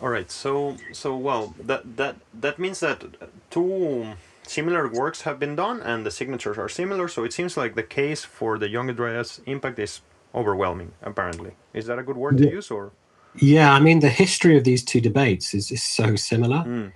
All 0.00 0.08
right. 0.08 0.30
So 0.30 0.76
so 0.92 1.16
well 1.16 1.54
that 1.60 1.96
that 1.96 2.16
that 2.40 2.58
means 2.58 2.80
that 2.80 3.04
two 3.50 4.14
similar 4.46 4.88
works 4.88 5.22
have 5.22 5.38
been 5.38 5.56
done 5.56 5.80
and 5.82 6.06
the 6.06 6.10
signatures 6.10 6.58
are 6.58 6.68
similar. 6.68 7.08
So 7.08 7.24
it 7.24 7.32
seems 7.32 7.56
like 7.56 7.74
the 7.74 7.82
case 7.82 8.24
for 8.24 8.58
the 8.58 8.68
Younger 8.68 8.92
Dryas 8.92 9.40
impact 9.46 9.78
is 9.78 10.00
overwhelming. 10.34 10.92
Apparently, 11.02 11.52
is 11.74 11.86
that 11.86 11.98
a 11.98 12.02
good 12.02 12.16
word 12.16 12.38
to 12.38 12.50
use 12.50 12.70
or? 12.70 12.92
Yeah, 13.36 13.72
I 13.72 13.80
mean 13.80 14.00
the 14.00 14.08
history 14.08 14.56
of 14.56 14.64
these 14.64 14.84
two 14.84 15.00
debates 15.00 15.54
is, 15.54 15.70
is 15.70 15.82
so 15.82 16.16
similar. 16.16 16.64
Mm. 16.64 16.92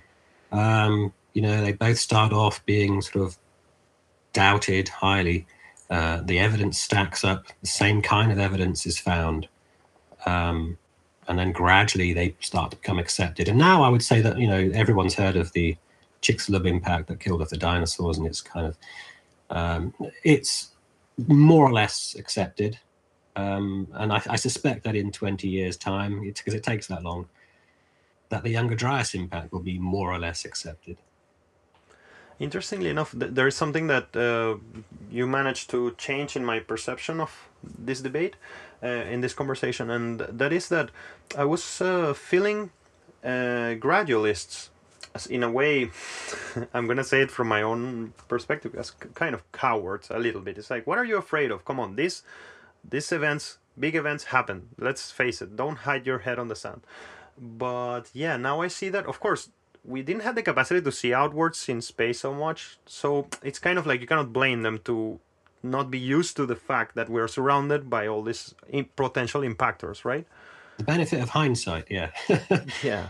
Um, 0.51 1.13
you 1.33 1.41
know, 1.41 1.61
they 1.61 1.73
both 1.73 1.97
start 1.97 2.31
off 2.31 2.65
being 2.65 3.01
sort 3.01 3.25
of 3.25 3.37
doubted 4.33 4.89
highly. 4.89 5.45
Uh, 5.89 6.21
the 6.23 6.39
evidence 6.39 6.79
stacks 6.79 7.23
up. 7.23 7.47
The 7.61 7.67
same 7.67 8.01
kind 8.01 8.31
of 8.31 8.39
evidence 8.39 8.85
is 8.85 8.97
found. 8.97 9.47
Um, 10.25 10.77
and 11.27 11.37
then 11.39 11.51
gradually 11.51 12.13
they 12.13 12.35
start 12.39 12.71
to 12.71 12.77
become 12.77 12.99
accepted. 12.99 13.47
And 13.47 13.57
now 13.57 13.83
I 13.83 13.89
would 13.89 14.03
say 14.03 14.21
that 14.21 14.37
you 14.37 14.47
know 14.47 14.71
everyone's 14.73 15.15
heard 15.15 15.35
of 15.35 15.51
the 15.53 15.77
Chicxulub 16.21 16.65
impact 16.65 17.07
that 17.07 17.19
killed 17.19 17.41
off 17.41 17.49
the 17.49 17.57
dinosaurs, 17.57 18.17
and 18.17 18.27
it's 18.27 18.41
kind 18.41 18.67
of 18.67 18.77
um, 19.49 19.93
it's 20.23 20.69
more 21.27 21.65
or 21.65 21.73
less 21.73 22.15
accepted. 22.17 22.79
Um, 23.35 23.87
and 23.93 24.13
I, 24.13 24.21
I, 24.29 24.35
suspect 24.35 24.83
that 24.83 24.95
in 24.95 25.11
20 25.11 25.47
years' 25.47 25.75
time, 25.75 26.21
because 26.21 26.53
it 26.53 26.61
takes 26.61 26.85
that 26.87 27.01
long, 27.01 27.27
that 28.29 28.43
the 28.43 28.51
Younger 28.51 28.75
Dryas 28.75 29.15
impact 29.15 29.51
will 29.51 29.59
be 29.59 29.79
more 29.79 30.11
or 30.11 30.19
less 30.19 30.45
accepted. 30.45 30.97
Interestingly 32.43 32.89
enough, 32.89 33.11
th- 33.17 33.31
there 33.33 33.47
is 33.47 33.55
something 33.55 33.87
that 33.87 34.07
uh, 34.17 34.57
you 35.09 35.25
managed 35.25 35.69
to 35.69 35.95
change 35.97 36.35
in 36.35 36.43
my 36.43 36.59
perception 36.59 37.21
of 37.21 37.31
this 37.63 38.01
debate 38.01 38.35
uh, 38.83 38.87
in 39.13 39.21
this 39.21 39.33
conversation, 39.33 39.89
and 39.89 40.19
that 40.19 40.51
is 40.51 40.67
that 40.67 40.89
I 41.37 41.45
was 41.45 41.81
uh, 41.81 42.13
feeling 42.13 42.71
uh, 43.23 43.79
gradualists 43.87 44.69
as 45.15 45.27
in 45.27 45.43
a 45.43 45.51
way 45.51 45.91
i'm 46.73 46.87
gonna 46.87 47.03
say 47.03 47.21
it 47.21 47.31
from 47.31 47.47
my 47.47 47.61
own 47.61 48.13
perspective 48.27 48.73
as 48.75 48.91
kind 49.13 49.35
of 49.35 49.49
cowards 49.51 50.09
a 50.09 50.19
little 50.19 50.41
bit. 50.41 50.57
It's 50.57 50.69
like 50.69 50.85
what 50.87 50.97
are 50.97 51.05
you 51.05 51.17
afraid 51.17 51.51
of? 51.51 51.63
Come 51.63 51.79
on 51.79 51.95
these 51.95 52.23
these 52.93 53.11
events 53.11 53.59
big 53.79 53.95
events 53.95 54.25
happen. 54.25 54.69
Let's 54.77 55.11
face 55.11 55.41
it 55.41 55.55
don't 55.55 55.79
hide 55.87 56.05
your 56.05 56.19
head 56.19 56.39
on 56.39 56.47
the 56.49 56.55
sand. 56.55 56.81
But 57.39 58.03
yeah 58.13 58.35
now 58.37 58.61
i 58.61 58.67
see 58.67 58.89
that 58.89 59.05
of 59.05 59.19
course 59.19 59.49
we 59.85 60.01
didn't 60.01 60.21
have 60.21 60.35
the 60.35 60.43
capacity 60.43 60.81
to 60.81 60.91
see 60.91 61.13
outwards 61.13 61.67
in 61.67 61.81
space 61.81 62.21
so 62.21 62.33
much 62.33 62.77
so 62.85 63.27
it's 63.41 63.59
kind 63.59 63.77
of 63.77 63.85
like 63.85 63.99
you 64.01 64.07
cannot 64.07 64.31
blame 64.31 64.61
them 64.61 64.79
to 64.79 65.19
not 65.63 65.89
be 65.89 65.97
used 65.97 66.35
to 66.35 66.45
the 66.45 66.55
fact 66.55 66.95
that 66.95 67.09
we're 67.09 67.27
surrounded 67.27 67.89
by 67.89 68.05
all 68.05 68.21
these 68.21 68.53
potential 68.95 69.41
impactors, 69.41 70.03
right? 70.03 70.27
The 70.77 70.83
benefit 70.83 71.21
of 71.21 71.29
hindsight, 71.29 71.87
yeah. 71.89 72.11
yeah. 72.83 73.07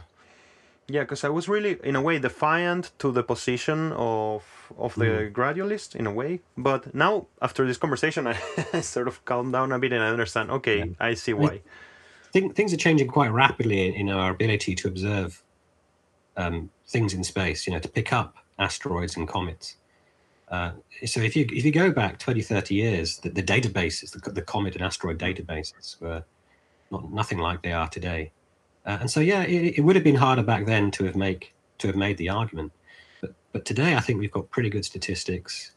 Yeah, 0.88 1.02
because 1.02 1.24
I 1.24 1.30
was 1.30 1.48
really, 1.48 1.80
in 1.84 1.96
a 1.96 2.02
way, 2.02 2.20
defiant 2.20 2.92
to 3.00 3.12
the 3.12 3.24
position 3.24 3.94
of 3.94 4.44
of 4.78 4.96
the 4.96 5.06
mm. 5.06 5.32
gradualist, 5.32 5.96
in 5.96 6.06
a 6.08 6.12
way. 6.12 6.42
But 6.58 6.94
now, 6.94 7.28
after 7.42 7.66
this 7.66 7.78
conversation, 7.78 8.28
I 8.74 8.82
sort 8.82 9.08
of 9.08 9.24
calmed 9.24 9.54
down 9.54 9.72
a 9.72 9.80
bit 9.80 9.94
and 9.94 10.04
I 10.04 10.10
understand. 10.10 10.52
Okay, 10.52 10.80
yeah. 10.80 10.86
I 11.00 11.14
see 11.14 11.34
why. 11.34 11.62
I 12.36 12.50
things 12.50 12.74
are 12.74 12.78
changing 12.78 13.08
quite 13.08 13.32
rapidly 13.32 13.96
in 13.96 14.10
our 14.10 14.32
ability 14.32 14.76
to 14.76 14.88
observe 14.88 15.42
um, 16.38 16.70
things 16.88 17.14
in 17.14 17.24
space. 17.24 17.68
You 17.68 17.74
know, 17.74 17.80
to 17.80 17.90
pick 17.90 18.14
up 18.14 18.36
asteroids 18.60 19.16
and 19.18 19.28
comets. 19.28 19.78
Uh, 20.50 20.72
so 21.06 21.20
if 21.20 21.36
you 21.36 21.48
if 21.52 21.66
you 21.66 21.72
go 21.72 21.92
back 21.92 22.20
20, 22.20 22.42
30 22.42 22.76
years, 22.76 23.18
the, 23.18 23.30
the 23.30 23.42
databases, 23.42 24.12
the, 24.12 24.32
the, 24.32 24.42
comet 24.42 24.76
and 24.76 24.84
asteroid 24.84 25.18
databases 25.18 26.00
were 26.00 26.24
not 26.92 27.12
nothing 27.12 27.40
like 27.40 27.64
they 27.64 27.72
are 27.72 27.88
today. 27.88 28.32
Uh, 28.86 28.98
and 29.02 29.10
so 29.10 29.20
yeah, 29.20 29.42
it, 29.44 29.80
it, 29.80 29.82
would 29.82 29.96
have 29.96 30.04
been 30.04 30.16
harder 30.16 30.44
back 30.44 30.66
then 30.66 30.92
to 30.92 31.06
have 31.06 31.16
make 31.16 31.54
to 31.80 31.88
have 31.88 31.96
made 31.96 32.18
the 32.18 32.30
argument. 32.30 32.72
But 33.20 33.34
but 33.52 33.66
today 33.66 33.96
I 33.96 34.00
think 34.00 34.20
we've 34.20 34.32
got 34.32 34.52
pretty 34.52 34.70
good 34.70 34.86
statistics, 34.86 35.72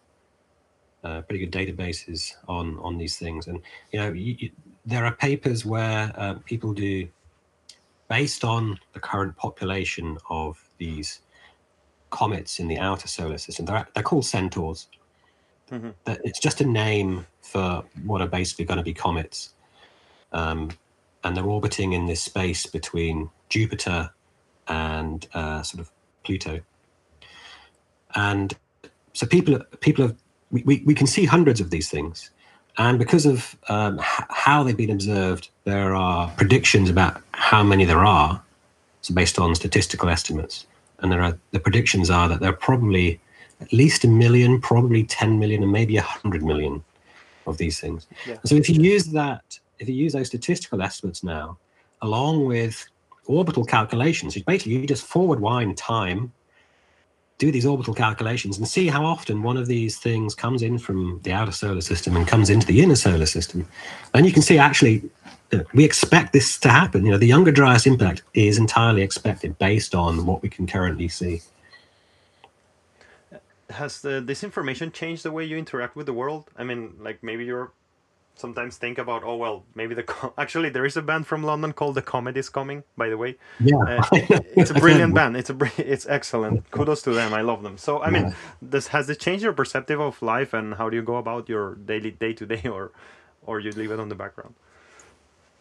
uh, 1.04 1.22
pretty 1.22 1.46
good 1.46 1.52
databases 1.52 2.34
on 2.46 2.78
on 2.80 2.98
these 2.98 3.16
things. 3.16 3.46
And 3.46 3.62
you 3.92 4.00
know, 4.00 4.12
you, 4.12 4.36
you, 4.38 4.50
there 4.84 5.06
are 5.06 5.12
papers 5.12 5.64
where 5.64 6.12
uh, 6.16 6.34
people 6.44 6.74
do 6.74 7.08
based 8.08 8.44
on 8.44 8.78
the 8.92 9.00
current 9.00 9.36
population 9.36 10.18
of 10.30 10.68
these 10.78 11.20
comets 12.10 12.58
in 12.58 12.68
the 12.68 12.78
outer 12.78 13.08
solar 13.08 13.38
system. 13.38 13.66
They're, 13.66 13.88
they're 13.94 14.02
called 14.02 14.24
centaurs. 14.24 14.88
Mm-hmm. 15.70 15.90
It's 16.24 16.38
just 16.38 16.60
a 16.60 16.64
name 16.66 17.26
for 17.42 17.84
what 18.04 18.20
are 18.20 18.28
basically 18.28 18.64
going 18.64 18.78
to 18.78 18.84
be 18.84 18.94
comets. 18.94 19.54
Um, 20.32 20.70
and 21.24 21.36
they're 21.36 21.44
orbiting 21.44 21.92
in 21.92 22.06
this 22.06 22.22
space 22.22 22.66
between 22.66 23.30
Jupiter 23.48 24.10
and 24.68 25.26
uh, 25.34 25.62
sort 25.62 25.80
of 25.80 25.90
Pluto. 26.22 26.60
And 28.14 28.56
so 29.12 29.26
people, 29.26 29.58
people 29.80 30.06
have, 30.06 30.16
we, 30.50 30.62
we, 30.62 30.82
we 30.86 30.94
can 30.94 31.06
see 31.06 31.24
hundreds 31.24 31.60
of 31.60 31.70
these 31.70 31.90
things. 31.90 32.30
And 32.78 32.98
because 32.98 33.26
of 33.26 33.56
um, 33.68 33.98
how 34.02 34.62
they've 34.62 34.76
been 34.76 34.90
observed, 34.90 35.48
there 35.64 35.94
are 35.94 36.30
predictions 36.36 36.90
about 36.90 37.20
how 37.46 37.62
many 37.62 37.84
there 37.84 38.04
are, 38.04 38.42
so 39.02 39.14
based 39.14 39.38
on 39.38 39.54
statistical 39.54 40.08
estimates 40.08 40.66
and 40.98 41.12
there 41.12 41.22
are 41.22 41.38
the 41.52 41.60
predictions 41.60 42.10
are 42.10 42.28
that 42.28 42.40
there 42.40 42.50
are 42.50 42.60
probably 42.70 43.20
at 43.60 43.72
least 43.72 44.02
a 44.02 44.08
million, 44.08 44.60
probably 44.60 45.04
10 45.04 45.38
million, 45.38 45.62
and 45.62 45.70
maybe 45.70 45.94
100 45.94 46.42
million 46.42 46.82
of 47.46 47.56
these 47.56 47.78
things. 47.78 48.08
Yeah. 48.26 48.36
So 48.44 48.56
if 48.56 48.68
you 48.68 48.82
use 48.82 49.06
that, 49.12 49.60
if 49.78 49.88
you 49.88 49.94
use 49.94 50.12
those 50.12 50.26
statistical 50.26 50.82
estimates 50.82 51.22
now, 51.22 51.56
along 52.02 52.46
with 52.46 52.84
orbital 53.26 53.64
calculations, 53.64 54.34
which 54.34 54.44
basically 54.44 54.72
you 54.72 54.86
just 54.86 55.06
forward 55.06 55.38
wind 55.38 55.78
time, 55.78 56.32
do 57.38 57.52
these 57.52 57.64
orbital 57.64 57.94
calculations, 57.94 58.58
and 58.58 58.66
see 58.66 58.88
how 58.88 59.04
often 59.04 59.44
one 59.44 59.56
of 59.56 59.68
these 59.68 59.98
things 59.98 60.34
comes 60.34 60.62
in 60.62 60.78
from 60.78 61.20
the 61.22 61.32
outer 61.32 61.52
solar 61.52 61.80
system 61.80 62.16
and 62.16 62.26
comes 62.26 62.50
into 62.50 62.66
the 62.66 62.82
inner 62.82 62.96
solar 62.96 63.26
system, 63.26 63.68
and 64.14 64.26
you 64.26 64.32
can 64.32 64.42
see 64.42 64.58
actually 64.58 65.08
we 65.72 65.84
expect 65.84 66.32
this 66.32 66.58
to 66.58 66.68
happen. 66.68 67.04
You 67.04 67.12
know, 67.12 67.18
the 67.18 67.26
Younger 67.26 67.52
Dryas 67.52 67.86
impact 67.86 68.22
is 68.34 68.58
entirely 68.58 69.02
expected 69.02 69.58
based 69.58 69.94
on 69.94 70.26
what 70.26 70.42
we 70.42 70.48
can 70.48 70.66
currently 70.66 71.08
see. 71.08 71.42
Has 73.70 74.00
the, 74.00 74.20
this 74.20 74.44
information 74.44 74.92
changed 74.92 75.24
the 75.24 75.32
way 75.32 75.44
you 75.44 75.56
interact 75.56 75.96
with 75.96 76.06
the 76.06 76.12
world? 76.12 76.50
I 76.56 76.64
mean, 76.64 76.94
like 77.00 77.22
maybe 77.22 77.44
you're 77.44 77.72
sometimes 78.36 78.76
think 78.76 78.98
about, 78.98 79.24
oh 79.24 79.36
well, 79.36 79.64
maybe 79.74 79.94
the 79.94 80.02
co- 80.02 80.32
actually 80.38 80.68
there 80.68 80.84
is 80.84 80.96
a 80.96 81.02
band 81.02 81.26
from 81.26 81.42
London 81.42 81.72
called 81.72 81.96
The 81.96 82.02
Comet 82.02 82.36
is 82.36 82.48
Coming. 82.48 82.84
By 82.96 83.08
the 83.08 83.16
way, 83.16 83.36
yeah, 83.60 83.76
uh, 83.76 84.04
it's 84.12 84.70
a 84.70 84.74
brilliant 84.86 85.14
band. 85.14 85.36
It's 85.36 85.50
a 85.50 85.54
br- 85.54 85.68
it's 85.78 86.06
excellent. 86.06 86.70
Kudos 86.70 87.02
to 87.02 87.12
them. 87.12 87.34
I 87.34 87.40
love 87.40 87.62
them. 87.62 87.76
So 87.78 88.02
I 88.02 88.10
mean, 88.10 88.34
this 88.62 88.88
has 88.88 89.10
it 89.10 89.18
changed 89.18 89.42
your 89.42 89.52
perspective 89.52 90.00
of 90.00 90.20
life 90.22 90.54
and 90.54 90.74
how 90.74 90.88
do 90.88 90.96
you 90.96 91.02
go 91.02 91.16
about 91.16 91.48
your 91.48 91.74
daily 91.74 92.12
day 92.12 92.32
to 92.34 92.46
day, 92.46 92.68
or 92.68 92.92
or 93.44 93.58
you 93.58 93.72
leave 93.72 93.90
it 93.90 93.98
on 93.98 94.08
the 94.08 94.14
background? 94.14 94.54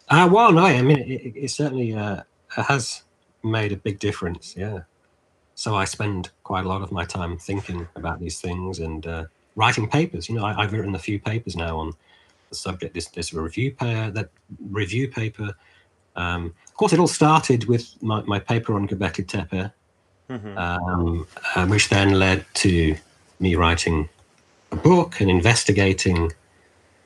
Uh, 0.10 0.30
well, 0.32 0.52
no, 0.52 0.64
I 0.66 0.82
mean, 0.82 1.00
it, 1.00 1.34
it 1.36 1.52
certainly 1.52 1.94
uh, 1.94 2.22
has 2.50 3.04
made 3.44 3.72
a 3.72 3.78
big 3.78 4.00
difference. 4.00 4.56
Yeah. 4.58 4.82
So 5.56 5.76
I 5.76 5.86
spend 5.86 6.30
quite 6.44 6.66
a 6.66 6.68
lot 6.68 6.82
of 6.82 6.92
my 6.92 7.06
time 7.06 7.38
thinking 7.38 7.88
about 7.96 8.20
these 8.20 8.40
things 8.42 8.80
and 8.80 9.06
uh, 9.08 9.26
writing 9.56 9.88
papers. 9.88 10.28
You 10.28 10.36
know, 10.36 10.46
I, 10.46 10.62
have 10.62 10.74
written 10.74 10.96
a 10.96 11.00
few 11.00 11.20
papers 11.20 11.56
now 11.56 11.80
on 11.80 11.94
the 12.50 12.56
subject. 12.56 12.94
This 12.94 13.08
this 13.08 13.34
review 13.34 13.72
paper, 13.72 14.12
that 14.12 14.30
review 14.70 15.08
paper. 15.08 15.56
Um, 16.16 16.54
of 16.68 16.74
course, 16.76 16.94
it 16.94 17.00
all 17.00 17.08
started 17.08 17.66
with 17.66 17.96
my, 18.02 18.22
my 18.24 18.40
paper 18.40 18.74
on 18.76 18.88
Göbekli 18.88 19.28
Tepe, 19.28 19.72
mm-hmm. 20.30 20.58
um, 20.58 21.28
uh, 21.56 21.66
which 21.68 21.90
then 21.90 22.12
led 22.20 22.46
to 22.56 22.96
me 23.40 23.56
writing 23.56 24.10
a 24.72 24.76
book 24.76 25.22
and 25.22 25.30
investigating 25.30 26.32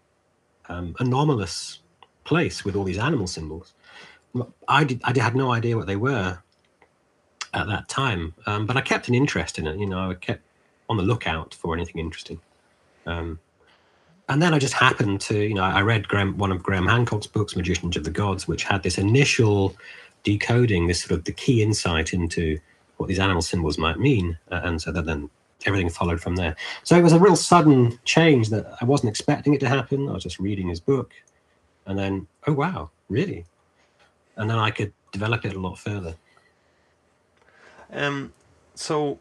um, 0.70 0.96
anomalous 1.00 1.80
place 2.24 2.64
with 2.64 2.76
all 2.76 2.86
these 2.86 2.98
animal 2.98 3.28
symbols 3.28 3.74
I 4.68 4.84
did, 4.84 5.02
I 5.04 5.18
had 5.20 5.36
no 5.36 5.52
idea 5.52 5.78
what 5.78 5.88
they 5.88 5.96
were 5.96 6.40
at 7.54 7.68
that 7.68 7.88
time, 7.88 8.34
um, 8.46 8.66
but 8.66 8.78
I 8.78 8.82
kept 8.82 9.08
an 9.08 9.16
interest 9.16 9.60
in 9.60 9.68
it. 9.68 9.78
You 9.78 9.86
know, 9.86 10.10
I 10.12 10.14
kept 10.16 10.42
on 10.90 10.98
the 10.98 11.04
lookout 11.04 11.54
for 11.54 11.76
anything 11.76 12.00
interesting. 12.00 12.40
Um, 13.06 13.40
and 14.30 14.42
then 14.42 14.54
I 14.54 14.60
just 14.60 14.74
happened 14.74 15.22
to, 15.22 15.38
you 15.38 15.54
know, 15.54 15.64
I 15.64 15.82
read 15.82 16.08
Graham, 16.08 16.38
one 16.38 16.52
of 16.52 16.64
Graham 16.64 16.88
Hancock's 16.88 17.28
books, 17.28 17.56
Magicians 17.56 17.98
of 17.98 18.06
the 18.06 18.10
Gods, 18.10 18.48
which 18.48 18.64
had 18.64 18.82
this 18.82 18.98
initial 18.98 19.76
decoding, 20.24 20.88
this 20.88 21.02
sort 21.02 21.20
of 21.20 21.26
the 21.26 21.34
key 21.34 21.62
insight 21.62 22.14
into 22.14 22.60
what 22.98 23.08
these 23.08 23.20
animal 23.20 23.42
symbols 23.42 23.78
might 23.78 24.00
mean, 24.00 24.38
uh, 24.52 24.62
and 24.64 24.82
so 24.82 24.92
that 24.92 25.06
then 25.06 25.30
everything 25.66 25.90
followed 25.90 26.22
from 26.22 26.36
there. 26.36 26.56
So 26.84 26.98
it 26.98 27.04
was 27.04 27.14
a 27.14 27.20
real 27.20 27.36
sudden 27.36 28.00
change 28.06 28.50
that 28.50 28.66
I 28.82 28.86
wasn't 28.86 29.10
expecting 29.10 29.54
it 29.54 29.60
to 29.60 29.70
happen. 29.70 30.08
I 30.10 30.14
was 30.14 30.24
just 30.24 30.40
reading 30.40 30.70
his 30.70 30.80
book, 30.80 31.12
and 31.86 32.00
then, 32.00 32.28
oh 32.48 32.54
wow, 32.54 32.92
really? 33.10 33.46
And 34.38 34.50
then 34.50 34.58
I 34.58 34.72
could 34.72 34.94
develop 35.12 35.46
it 35.46 35.54
a 35.54 35.60
lot 35.60 35.78
further. 35.78 36.16
Um, 37.92 38.34
so 38.76 39.20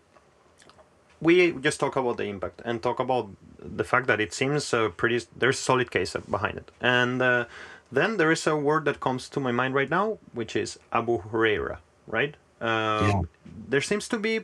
we 1.21 1.53
just 1.53 1.79
talk 1.79 1.97
about 1.97 2.17
the 2.17 2.25
impact 2.25 2.63
and 2.65 2.83
talk 2.83 2.99
about 2.99 3.29
the 3.59 3.85
fact 3.85 4.07
that 4.07 4.21
it 4.21 4.33
seems 4.33 4.73
a 4.73 4.91
pretty 4.97 5.21
there's 5.37 5.59
a 5.59 5.63
solid 5.63 5.91
case 5.91 6.17
behind 6.29 6.57
it, 6.59 6.71
and 6.81 7.23
uh, 7.23 7.45
then 7.93 8.17
there 8.17 8.33
is 8.33 8.47
a 8.47 8.57
word 8.57 8.85
that 8.87 9.01
comes 9.01 9.29
to 9.29 9.41
my 9.41 9.53
mind 9.53 9.75
right 9.75 9.91
now, 9.91 10.19
which 10.33 10.57
is 10.57 10.79
Abu 10.93 11.23
Huraira, 11.23 11.79
right? 12.07 12.35
Um, 12.61 13.09
yeah. 13.09 13.21
There 13.69 13.81
seems 13.81 14.09
to 14.09 14.19
be 14.19 14.41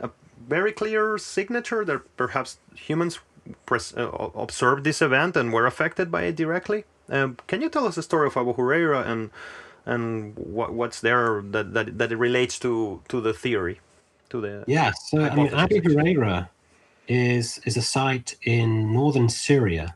a 0.00 0.10
very 0.48 0.72
clear 0.72 1.18
signature 1.18 1.84
that 1.84 2.16
perhaps 2.16 2.58
humans 2.74 3.20
pres- 3.66 3.94
uh, 3.96 4.30
observed 4.34 4.84
this 4.84 5.02
event 5.02 5.36
and 5.36 5.52
were 5.52 5.66
affected 5.66 6.10
by 6.10 6.22
it 6.22 6.36
directly. 6.36 6.84
Um, 7.10 7.36
can 7.46 7.60
you 7.60 7.68
tell 7.68 7.86
us 7.86 7.96
the 7.96 8.02
story 8.02 8.28
of 8.28 8.36
Abu 8.36 8.54
Huraira 8.54 9.06
and 9.06 9.30
and 9.84 10.36
what 10.36 10.72
what's 10.72 11.00
there 11.00 11.42
that, 11.50 11.74
that 11.74 11.98
that 11.98 12.16
relates 12.16 12.58
to 12.58 13.02
to 13.08 13.20
the 13.20 13.32
theory 13.32 13.80
to 14.28 14.40
the 14.40 14.64
yeah 14.66 14.92
so 14.92 15.20
i 15.20 15.34
mean 15.34 15.52
abu 15.54 15.80
huraira 15.80 16.48
is 17.08 17.58
is 17.64 17.76
a 17.76 17.82
site 17.82 18.36
in 18.42 18.92
northern 18.92 19.28
syria. 19.28 19.94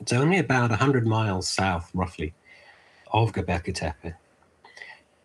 It's 0.00 0.12
only 0.12 0.38
about 0.38 0.70
100 0.70 1.06
miles 1.06 1.48
south 1.48 1.90
roughly 1.94 2.34
of 3.12 3.32
göbekli 3.32 3.74
tepe. 3.74 4.14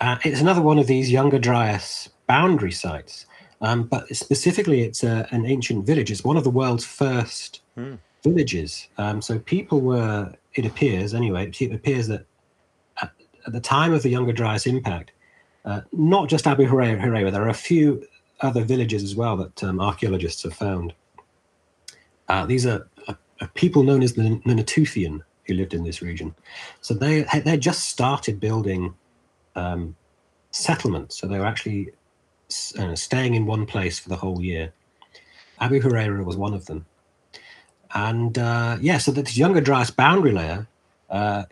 Uh, 0.01 0.17
it's 0.23 0.41
another 0.41 0.61
one 0.61 0.79
of 0.79 0.87
these 0.87 1.11
younger 1.11 1.39
dryas 1.39 2.09
boundary 2.27 2.71
sites. 2.71 3.25
Um, 3.61 3.83
but 3.83 4.13
specifically 4.13 4.81
it's 4.81 5.03
a, 5.03 5.27
an 5.31 5.45
ancient 5.45 5.85
village. 5.85 6.11
It's 6.11 6.23
one 6.23 6.35
of 6.35 6.43
the 6.43 6.49
world's 6.49 6.83
first 6.83 7.61
hmm. 7.75 7.95
villages. 8.23 8.89
Um, 8.97 9.21
so 9.21 9.39
people 9.39 9.79
were 9.81 10.33
it 10.55 10.65
appears 10.65 11.13
anyway 11.13 11.51
it 11.59 11.73
appears 11.73 12.07
that 12.07 12.25
at 13.45 13.53
the 13.53 13.59
time 13.59 13.93
of 13.93 14.03
the 14.03 14.09
Younger 14.09 14.33
Dryas 14.33 14.65
impact, 14.65 15.11
uh, 15.65 15.81
not 15.91 16.29
just 16.29 16.47
Abu 16.47 16.67
Huraira, 16.67 17.31
there 17.31 17.43
are 17.43 17.49
a 17.49 17.53
few 17.53 18.05
other 18.41 18.63
villages 18.63 19.03
as 19.03 19.15
well 19.15 19.37
that 19.37 19.63
um, 19.63 19.79
archaeologists 19.79 20.43
have 20.43 20.53
found. 20.53 20.93
Uh, 22.27 22.45
these 22.45 22.65
are, 22.65 22.87
are, 23.07 23.17
are, 23.41 23.47
people 23.49 23.83
known 23.83 24.03
as 24.03 24.13
the, 24.13 24.41
Natufian 24.45 25.21
who 25.45 25.53
lived 25.53 25.73
in 25.73 25.83
this 25.83 26.01
region. 26.01 26.33
So 26.81 26.93
they 26.93 27.23
they 27.43 27.57
just 27.57 27.89
started 27.89 28.39
building 28.39 28.93
um, 29.55 29.95
settlements. 30.51 31.17
So 31.17 31.27
they 31.27 31.39
were 31.39 31.45
actually 31.45 31.91
uh, 32.77 32.95
staying 32.95 33.35
in 33.35 33.45
one 33.45 33.65
place 33.65 33.99
for 33.99 34.09
the 34.09 34.15
whole 34.15 34.41
year. 34.41 34.73
Abu 35.59 35.81
Huraira 35.81 36.23
was 36.23 36.37
one 36.37 36.53
of 36.53 36.65
them. 36.65 36.85
And 37.93 38.37
uh, 38.37 38.77
yeah, 38.81 38.97
so 38.97 39.11
this 39.11 39.37
Younger 39.37 39.61
Dryas 39.61 39.91
boundary 39.91 40.31
layer 40.31 40.67
uh, 41.09 41.43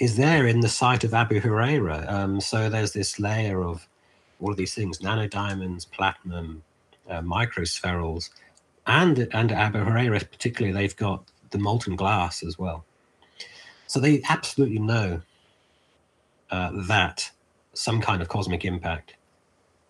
is 0.00 0.16
there 0.16 0.46
in 0.46 0.60
the 0.60 0.68
site 0.68 1.04
of 1.04 1.14
Abu 1.14 1.40
Huraira. 1.40 2.10
Um, 2.10 2.40
so 2.40 2.68
there's 2.68 2.92
this 2.92 3.20
layer 3.20 3.62
of 3.62 3.86
all 4.40 4.50
of 4.50 4.56
these 4.56 4.74
things: 4.74 4.98
nanodiamonds, 4.98 5.88
platinum, 5.88 6.64
uh, 7.08 7.20
microspherules, 7.20 8.30
and 8.86 9.28
and 9.32 9.52
Abu 9.52 9.78
Huraira 9.78 10.18
particularly, 10.18 10.72
they've 10.72 10.96
got 10.96 11.24
the 11.50 11.58
molten 11.58 11.96
glass 11.96 12.42
as 12.42 12.58
well. 12.58 12.84
So 13.86 14.00
they 14.00 14.22
absolutely 14.28 14.78
know 14.78 15.20
uh, 16.50 16.70
that 16.88 17.30
some 17.74 18.00
kind 18.00 18.22
of 18.22 18.28
cosmic 18.28 18.64
impact 18.64 19.14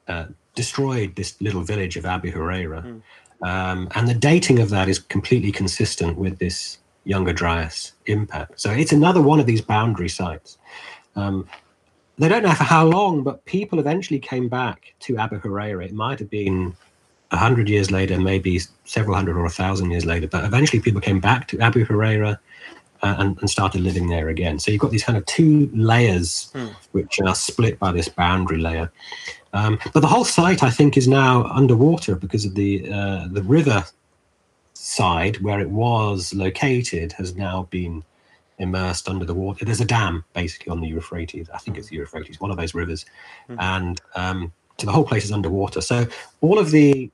uh, 0.09 0.27
destroyed 0.55 1.15
this 1.17 1.41
little 1.41 1.63
village 1.63 1.97
of 1.97 2.05
Abu 2.05 2.33
Huraira. 2.33 2.83
Mm. 2.83 3.03
Um, 3.43 3.89
and 3.95 4.09
the 4.09 4.15
dating 4.15 4.59
of 4.59 4.71
that 4.71 4.89
is 4.89 4.99
completely 4.99 5.53
consistent 5.53 6.19
with 6.19 6.39
this 6.39 6.79
Younger 7.05 7.33
Dryas 7.33 7.93
impact. 8.07 8.61
So 8.61 8.71
it's 8.71 8.93
another 8.93 9.23
one 9.23 9.41
of 9.41 9.47
these 9.47 9.61
boundary 9.61 10.09
sites. 10.09 10.59
Um, 11.17 11.49
they 12.19 12.29
don't 12.29 12.43
know 12.43 12.53
for 12.53 12.65
how 12.65 12.85
long, 12.85 13.23
but 13.23 13.45
people 13.47 13.79
eventually 13.79 14.19
came 14.19 14.49
back 14.49 14.95
to 15.01 15.17
Abu 15.17 15.41
Huraira. 15.41 15.87
It 15.87 15.95
might 15.95 16.19
have 16.19 16.29
been 16.29 16.77
a 17.31 17.37
hundred 17.37 17.69
years 17.69 17.91
later, 17.91 18.19
maybe 18.21 18.61
several 18.85 19.17
hundred 19.17 19.37
or 19.37 19.47
a 19.47 19.51
thousand 19.51 19.91
years 19.91 20.05
later, 20.05 20.27
but 20.27 20.45
eventually 20.45 20.81
people 20.81 21.01
came 21.01 21.21
back 21.21 21.49
to 21.49 21.61
Abu 21.61 21.87
Huraira 21.87 22.39
uh, 23.03 23.15
and, 23.19 23.39
and, 23.39 23.49
started 23.49 23.81
living 23.81 24.09
there 24.09 24.29
again. 24.29 24.59
So 24.59 24.71
you've 24.71 24.81
got 24.81 24.91
these 24.91 25.05
kind 25.05 25.17
of 25.17 25.25
two 25.25 25.71
layers 25.73 26.51
hmm. 26.53 26.69
which 26.93 27.19
are 27.21 27.35
split 27.35 27.79
by 27.79 27.93
this 27.93 28.09
boundary 28.09 28.59
layer. 28.59 28.93
Um, 29.55 29.79
but 29.95 30.01
the 30.01 30.07
whole 30.07 30.25
site, 30.25 30.63
I 30.63 30.71
think, 30.71 30.97
is 30.97 31.09
now 31.09 31.45
underwater 31.45 32.15
because 32.15 32.45
of 32.45 32.55
the 32.55 32.91
uh, 32.93 33.29
the 33.31 33.43
river 33.43 33.85
side 34.91 35.41
where 35.41 35.61
it 35.61 35.71
was 35.71 36.35
located 36.35 37.13
has 37.13 37.37
now 37.37 37.69
been 37.71 38.03
immersed 38.59 39.09
under 39.09 39.25
the 39.25 39.35
water. 39.35 39.65
There's 39.65 39.81
a 39.81 39.85
dam 39.85 40.25
basically 40.35 40.71
on 40.71 40.81
the 40.81 40.89
Euphrates. 40.89 41.49
I 41.55 41.59
think 41.59 41.79
it's 41.79 41.89
the 41.89 41.97
Euphrates, 41.97 42.41
one 42.41 42.51
of 42.51 42.57
those 42.57 42.75
rivers, 42.75 43.07
mm-hmm. 43.49 43.61
and 43.61 44.01
um, 44.17 44.53
so 44.79 44.87
the 44.87 44.93
whole 44.93 45.05
place 45.05 45.25
is 45.25 45.33
underwater. 45.33 45.81
So 45.81 46.07
all 46.41 46.59
of 46.59 46.71
the 46.73 47.11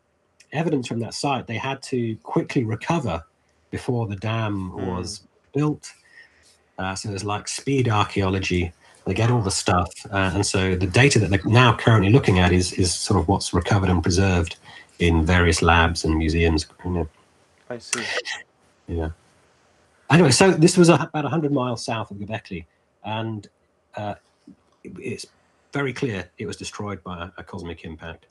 evidence 0.53 0.89
from 0.89 1.01
that 1.01 1.13
site 1.13 1.47
they 1.47 1.59
had 1.59 1.83
to 1.83 2.17
quickly 2.23 2.65
recover 2.65 3.23
before 3.71 4.07
the 4.07 4.17
dam 4.17 4.71
mm. 4.71 4.87
was 4.87 5.27
built. 5.53 5.93
Uh, 6.79 6.95
so 6.95 7.09
there's 7.09 7.25
like 7.25 7.47
speed 7.49 7.89
archaeology. 7.89 8.73
They 9.05 9.15
get 9.15 9.31
all 9.31 9.43
the 9.43 9.51
stuff, 9.51 9.91
uh, 10.11 10.33
and 10.35 10.45
so 10.45 10.75
the 10.75 10.87
data 10.87 11.19
that 11.21 11.31
they're 11.31 11.45
now 11.45 11.77
currently 11.77 12.11
looking 12.11 12.39
at 12.39 12.53
is 12.53 12.73
is 12.73 12.93
sort 12.95 13.21
of 13.21 13.29
what's 13.29 13.53
recovered 13.53 13.91
and 13.91 14.03
preserved 14.03 14.57
in 14.99 15.27
various 15.27 15.61
labs 15.61 16.05
and 16.05 16.17
museums. 16.17 16.67
You 16.85 16.91
know. 16.91 17.09
I 17.69 17.79
see. 17.79 18.05
Yeah. 18.87 19.11
Anyway, 20.11 20.31
so 20.31 20.53
this 20.53 20.77
was 20.77 20.89
about 20.89 21.13
100 21.13 21.53
miles 21.53 21.85
south 21.85 22.11
of 22.11 22.19
Göbekli. 22.19 22.65
And 23.05 23.49
uh, 23.97 24.15
it's 24.85 25.27
very 25.73 25.93
clear 25.93 26.31
it 26.39 26.47
was 26.47 26.57
destroyed 26.57 27.03
by 27.03 27.29
a, 27.37 27.43
cosmic 27.43 27.85
impact. 27.85 28.27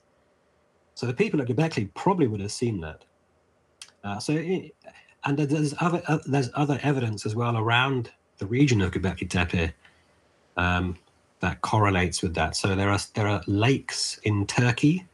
So 0.94 1.06
the 1.06 1.14
people 1.14 1.40
at 1.42 1.48
Göbekli 1.48 1.92
probably 1.94 2.26
would 2.26 2.40
have 2.40 2.52
seen 2.52 2.80
that. 2.80 3.04
Uh, 4.02 4.18
so, 4.18 4.32
it, 4.32 4.74
and 5.24 5.36
there's 5.36 5.74
other 5.80 6.00
uh, 6.06 6.18
there's 6.26 6.50
other 6.54 6.78
evidence 6.82 7.26
as 7.26 7.34
well 7.34 7.56
around 7.56 8.10
the 8.38 8.46
region 8.46 8.80
of 8.80 8.92
Göbekli 8.92 9.28
Tepe 9.28 9.72
um, 10.56 10.96
that 11.40 11.60
correlates 11.60 12.22
with 12.22 12.34
that. 12.34 12.56
So 12.56 12.74
there 12.74 12.90
are 12.90 12.98
there 13.14 13.26
are 13.26 13.42
lakes 13.46 14.18
in 14.22 14.46
Turkey. 14.46 15.04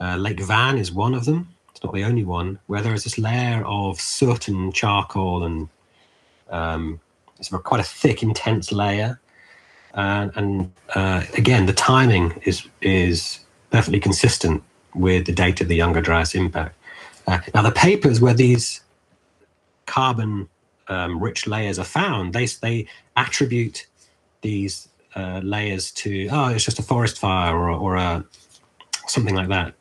Uh, 0.00 0.16
Lake 0.16 0.40
Van 0.40 0.76
is 0.76 0.92
one 0.92 1.14
of 1.14 1.24
them. 1.24 1.54
Not 1.82 1.94
the 1.94 2.04
only 2.04 2.24
one 2.24 2.58
where 2.66 2.82
there 2.82 2.94
is 2.94 3.04
this 3.04 3.18
layer 3.18 3.64
of 3.64 4.00
soot 4.00 4.48
and 4.48 4.74
charcoal 4.74 5.44
and 5.44 5.68
um, 6.50 7.00
quite 7.62 7.80
a 7.80 7.84
thick, 7.84 8.22
intense 8.22 8.72
layer. 8.72 9.20
And, 9.94 10.32
and 10.36 10.72
uh, 10.94 11.22
again, 11.36 11.66
the 11.66 11.72
timing 11.72 12.40
is 12.44 12.66
is 12.80 13.40
perfectly 13.70 14.00
consistent 14.00 14.62
with 14.94 15.26
the 15.26 15.32
date 15.32 15.60
of 15.60 15.68
the 15.68 15.76
Younger 15.76 16.00
Dryas 16.00 16.34
impact. 16.34 16.74
Uh, 17.26 17.38
now, 17.54 17.62
the 17.62 17.70
papers 17.70 18.20
where 18.20 18.34
these 18.34 18.80
carbon 19.86 20.48
um, 20.88 21.20
rich 21.20 21.46
layers 21.46 21.78
are 21.78 21.84
found, 21.84 22.32
they 22.32 22.46
they 22.46 22.86
attribute 23.16 23.86
these 24.42 24.88
uh, 25.16 25.40
layers 25.42 25.90
to 25.92 26.28
oh, 26.30 26.48
it's 26.48 26.64
just 26.64 26.78
a 26.78 26.82
forest 26.82 27.18
fire 27.18 27.56
or 27.56 27.70
or 27.70 27.96
a 27.96 28.24
something 29.06 29.34
like 29.34 29.48
that. 29.48 29.74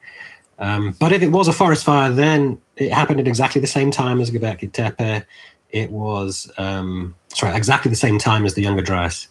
Um, 0.59 0.95
but 0.99 1.11
if 1.13 1.21
it 1.21 1.29
was 1.29 1.47
a 1.47 1.53
forest 1.53 1.83
fire, 1.83 2.11
then 2.11 2.59
it 2.77 2.91
happened 2.91 3.19
at 3.19 3.27
exactly 3.27 3.61
the 3.61 3.67
same 3.67 3.91
time 3.91 4.19
as 4.19 4.31
Göbekli 4.31 4.71
Tepe. 4.71 5.23
It 5.69 5.91
was 5.91 6.51
um, 6.57 7.15
sorry, 7.27 7.55
exactly 7.55 7.89
the 7.89 7.95
same 7.97 8.17
time 8.17 8.45
as 8.45 8.53
the 8.55 8.61
Younger 8.63 8.81
Dryas 8.81 9.27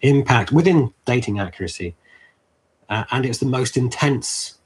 impact 0.00 0.50
within 0.52 0.92
dating 1.04 1.38
accuracy, 1.40 1.94
uh, 2.88 3.04
and 3.10 3.26
it's 3.26 3.38
the 3.38 3.46
most 3.46 3.76
intense 3.76 4.58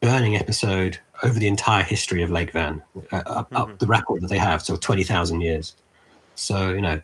burning 0.00 0.36
episode 0.36 0.98
over 1.22 1.38
the 1.38 1.46
entire 1.46 1.82
history 1.84 2.22
of 2.22 2.30
Lake 2.30 2.50
Van, 2.52 2.82
uh, 3.12 3.22
up, 3.26 3.50
Mhm. 3.50 3.56
up 3.56 3.78
the 3.78 3.86
record 3.86 4.22
that 4.22 4.28
they 4.28 4.38
have, 4.38 4.60
so 4.62 4.76
twenty 4.76 5.04
thousand 5.04 5.40
years. 5.40 5.74
So 6.34 6.70
you 6.70 6.80
know, 6.80 7.00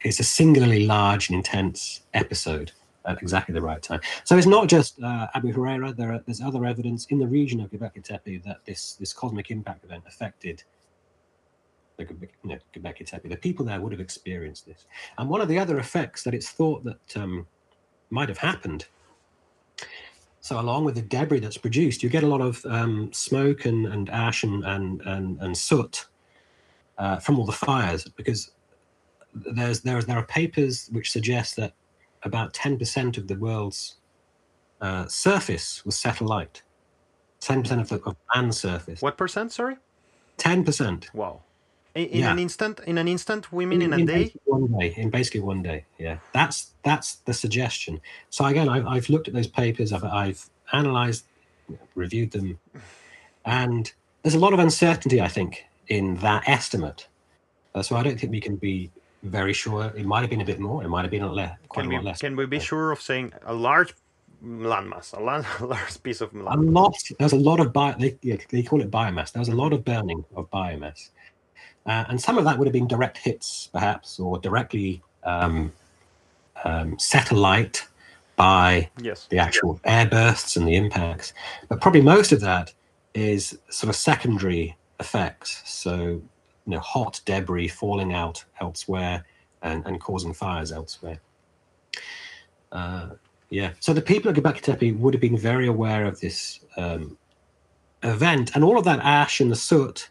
it's 0.00 0.18
a 0.18 0.24
singularly 0.24 0.86
large 0.86 1.28
and 1.28 1.36
intense 1.36 2.00
episode 2.14 2.72
at 3.04 3.22
exactly 3.22 3.52
the 3.52 3.62
right 3.62 3.82
time. 3.82 4.00
So 4.24 4.36
it's 4.36 4.46
not 4.46 4.68
just 4.68 5.02
uh, 5.02 5.28
Abu 5.34 5.52
Huraira. 5.52 5.96
There 5.96 6.12
are, 6.12 6.22
there's 6.26 6.40
other 6.40 6.64
evidence 6.64 7.06
in 7.06 7.18
the 7.18 7.26
region 7.26 7.60
of 7.60 7.70
Göbekli 7.70 8.04
Tepe 8.04 8.42
that 8.44 8.64
this 8.64 8.94
this 8.94 9.12
cosmic 9.12 9.50
impact 9.50 9.84
event 9.84 10.04
affected 10.06 10.62
the 11.96 12.04
Göbek- 12.04 12.30
you 12.44 12.50
know, 12.50 12.58
Göbekli 12.74 13.06
Tepe. 13.06 13.28
The 13.28 13.36
people 13.36 13.64
there 13.64 13.80
would 13.80 13.92
have 13.92 14.00
experienced 14.00 14.66
this. 14.66 14.86
And 15.18 15.28
one 15.28 15.40
of 15.40 15.48
the 15.48 15.58
other 15.58 15.78
effects 15.78 16.22
that 16.24 16.34
it's 16.34 16.50
thought 16.50 16.84
that 16.84 17.16
um, 17.16 17.46
might 18.10 18.28
have 18.28 18.38
happened. 18.38 18.86
So 20.40 20.60
along 20.60 20.84
with 20.84 20.94
the 20.94 21.02
debris 21.02 21.40
that's 21.40 21.58
produced, 21.58 22.02
you 22.02 22.08
get 22.08 22.22
a 22.22 22.26
lot 22.26 22.40
of 22.40 22.64
um, 22.66 23.12
smoke 23.12 23.64
and, 23.64 23.86
and 23.86 24.08
ash 24.10 24.44
and 24.44 24.64
and 24.64 25.02
and, 25.02 25.40
and 25.40 25.56
soot 25.56 26.06
uh, 26.98 27.16
from 27.18 27.38
all 27.38 27.46
the 27.46 27.52
fires 27.52 28.04
because 28.04 28.50
there's 29.34 29.80
there 29.80 30.00
there 30.02 30.16
are 30.16 30.26
papers 30.26 30.88
which 30.92 31.10
suggest 31.10 31.56
that 31.56 31.74
about 32.22 32.52
10% 32.54 33.18
of 33.18 33.28
the 33.28 33.36
world's 33.36 33.96
uh, 34.80 35.06
surface 35.06 35.84
was 35.84 35.96
satellite. 35.96 36.62
10% 37.40 37.80
of 37.80 37.88
the 37.88 38.02
of 38.04 38.16
land 38.34 38.54
surface. 38.54 39.00
What 39.00 39.16
percent? 39.16 39.52
Sorry. 39.52 39.76
10%. 40.38 41.12
Wow. 41.14 41.42
In, 41.94 42.06
in 42.06 42.20
Yeah. 42.20 42.32
an 42.32 42.38
instant. 42.38 42.80
In 42.86 42.98
an 42.98 43.08
instant. 43.08 43.52
We 43.52 43.66
mean 43.66 43.82
in 43.82 43.92
a 43.92 44.04
day. 44.04 44.32
one 44.44 44.66
day. 44.78 44.94
In 44.96 45.10
basically 45.10 45.40
one 45.40 45.62
day. 45.62 45.84
Yeah, 45.98 46.18
that's 46.32 46.72
that's 46.84 47.16
the 47.26 47.34
suggestion. 47.34 48.00
So 48.30 48.44
again, 48.44 48.68
I've, 48.68 48.86
I've 48.86 49.08
looked 49.08 49.28
at 49.28 49.34
those 49.34 49.46
papers. 49.46 49.92
I've 49.92 50.04
I've 50.04 50.48
analysed, 50.72 51.24
reviewed 51.94 52.30
them, 52.32 52.58
and 53.44 53.92
there's 54.22 54.34
a 54.34 54.38
lot 54.38 54.52
of 54.52 54.58
uncertainty. 54.58 55.20
I 55.20 55.28
think 55.28 55.64
in 55.88 56.16
that 56.16 56.48
estimate. 56.48 57.08
Uh, 57.74 57.82
so 57.82 57.96
I 57.96 58.02
don't 58.02 58.18
think 58.18 58.32
we 58.32 58.40
can 58.40 58.56
be 58.56 58.90
very 59.22 59.52
sure. 59.52 59.92
It 59.96 60.06
might 60.06 60.20
have 60.20 60.30
been 60.30 60.40
a 60.40 60.44
bit 60.44 60.60
more. 60.60 60.82
It 60.84 60.88
might 60.88 61.02
have 61.02 61.10
been 61.10 61.22
a 61.22 61.32
le- 61.32 61.56
quite 61.68 61.82
Can 61.82 61.86
a 61.86 61.88
we 61.90 61.96
lot 61.96 62.04
less. 62.04 62.18
can 62.20 62.36
we 62.36 62.46
be 62.46 62.60
sure 62.60 62.92
of 62.92 63.00
saying 63.00 63.32
a 63.44 63.52
large 63.54 63.94
landmass, 64.44 65.16
a, 65.16 65.20
land, 65.20 65.44
a 65.60 65.66
large 65.66 66.02
piece 66.02 66.20
of 66.20 66.32
a 66.34 66.38
land? 66.42 66.72
lot. 66.72 66.94
There's 67.18 67.32
a 67.32 67.36
lot 67.36 67.60
of 67.60 67.72
bio. 67.72 67.94
They, 67.98 68.16
yeah, 68.22 68.36
they 68.50 68.62
call 68.62 68.80
it 68.80 68.90
biomass. 68.90 69.32
There 69.32 69.40
was 69.40 69.48
a 69.48 69.54
lot 69.56 69.72
of 69.72 69.84
burning 69.84 70.24
of 70.36 70.50
biomass, 70.50 71.10
uh, 71.86 72.04
and 72.08 72.20
some 72.20 72.38
of 72.38 72.44
that 72.44 72.58
would 72.58 72.66
have 72.66 72.72
been 72.72 72.86
direct 72.88 73.18
hits, 73.18 73.70
perhaps, 73.72 74.20
or 74.20 74.38
directly 74.38 75.02
um, 75.24 75.72
um, 76.64 76.98
satellite 76.98 77.86
by 78.36 78.88
Yes. 79.02 79.26
the 79.30 79.38
actual 79.38 79.80
air 79.84 80.06
bursts 80.06 80.56
and 80.56 80.66
the 80.68 80.76
impacts. 80.76 81.32
But 81.68 81.80
probably 81.80 82.02
most 82.02 82.30
of 82.30 82.40
that 82.42 82.72
is 83.14 83.58
sort 83.68 83.88
of 83.90 83.96
secondary 83.96 84.76
effects. 85.00 85.62
So, 85.66 86.22
you 86.68 86.74
know, 86.74 86.80
hot 86.80 87.20
debris 87.24 87.68
falling 87.68 88.12
out 88.12 88.44
elsewhere 88.60 89.24
and, 89.62 89.84
and 89.86 90.00
causing 90.00 90.34
fires 90.34 90.70
elsewhere. 90.70 91.18
Uh, 92.70 93.10
yeah. 93.48 93.72
So 93.80 93.94
the 93.94 94.02
people 94.02 94.30
at 94.30 94.36
Göbekli 94.36 94.60
Tepe 94.60 94.92
would 94.92 95.14
have 95.14 95.20
been 95.22 95.38
very 95.38 95.66
aware 95.66 96.04
of 96.04 96.20
this 96.20 96.60
um, 96.76 97.16
event, 98.02 98.54
and 98.54 98.62
all 98.62 98.78
of 98.78 98.84
that 98.84 99.00
ash 99.00 99.40
and 99.40 99.50
the 99.50 99.56
soot. 99.56 100.10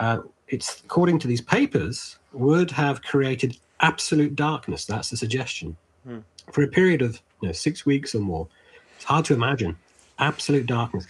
Uh, 0.00 0.22
it's 0.48 0.80
according 0.80 1.20
to 1.20 1.28
these 1.28 1.40
papers 1.40 2.18
would 2.32 2.70
have 2.72 3.02
created 3.02 3.56
absolute 3.80 4.34
darkness. 4.34 4.84
That's 4.84 5.10
the 5.10 5.16
suggestion 5.16 5.76
Hmm. 6.04 6.18
for 6.52 6.62
a 6.62 6.68
period 6.68 7.02
of 7.02 7.20
you 7.40 7.48
know, 7.48 7.52
six 7.52 7.86
weeks 7.86 8.14
or 8.14 8.20
more. 8.20 8.48
It's 8.96 9.04
hard 9.04 9.24
to 9.26 9.34
imagine 9.34 9.76
absolute 10.18 10.66
darkness. 10.66 11.06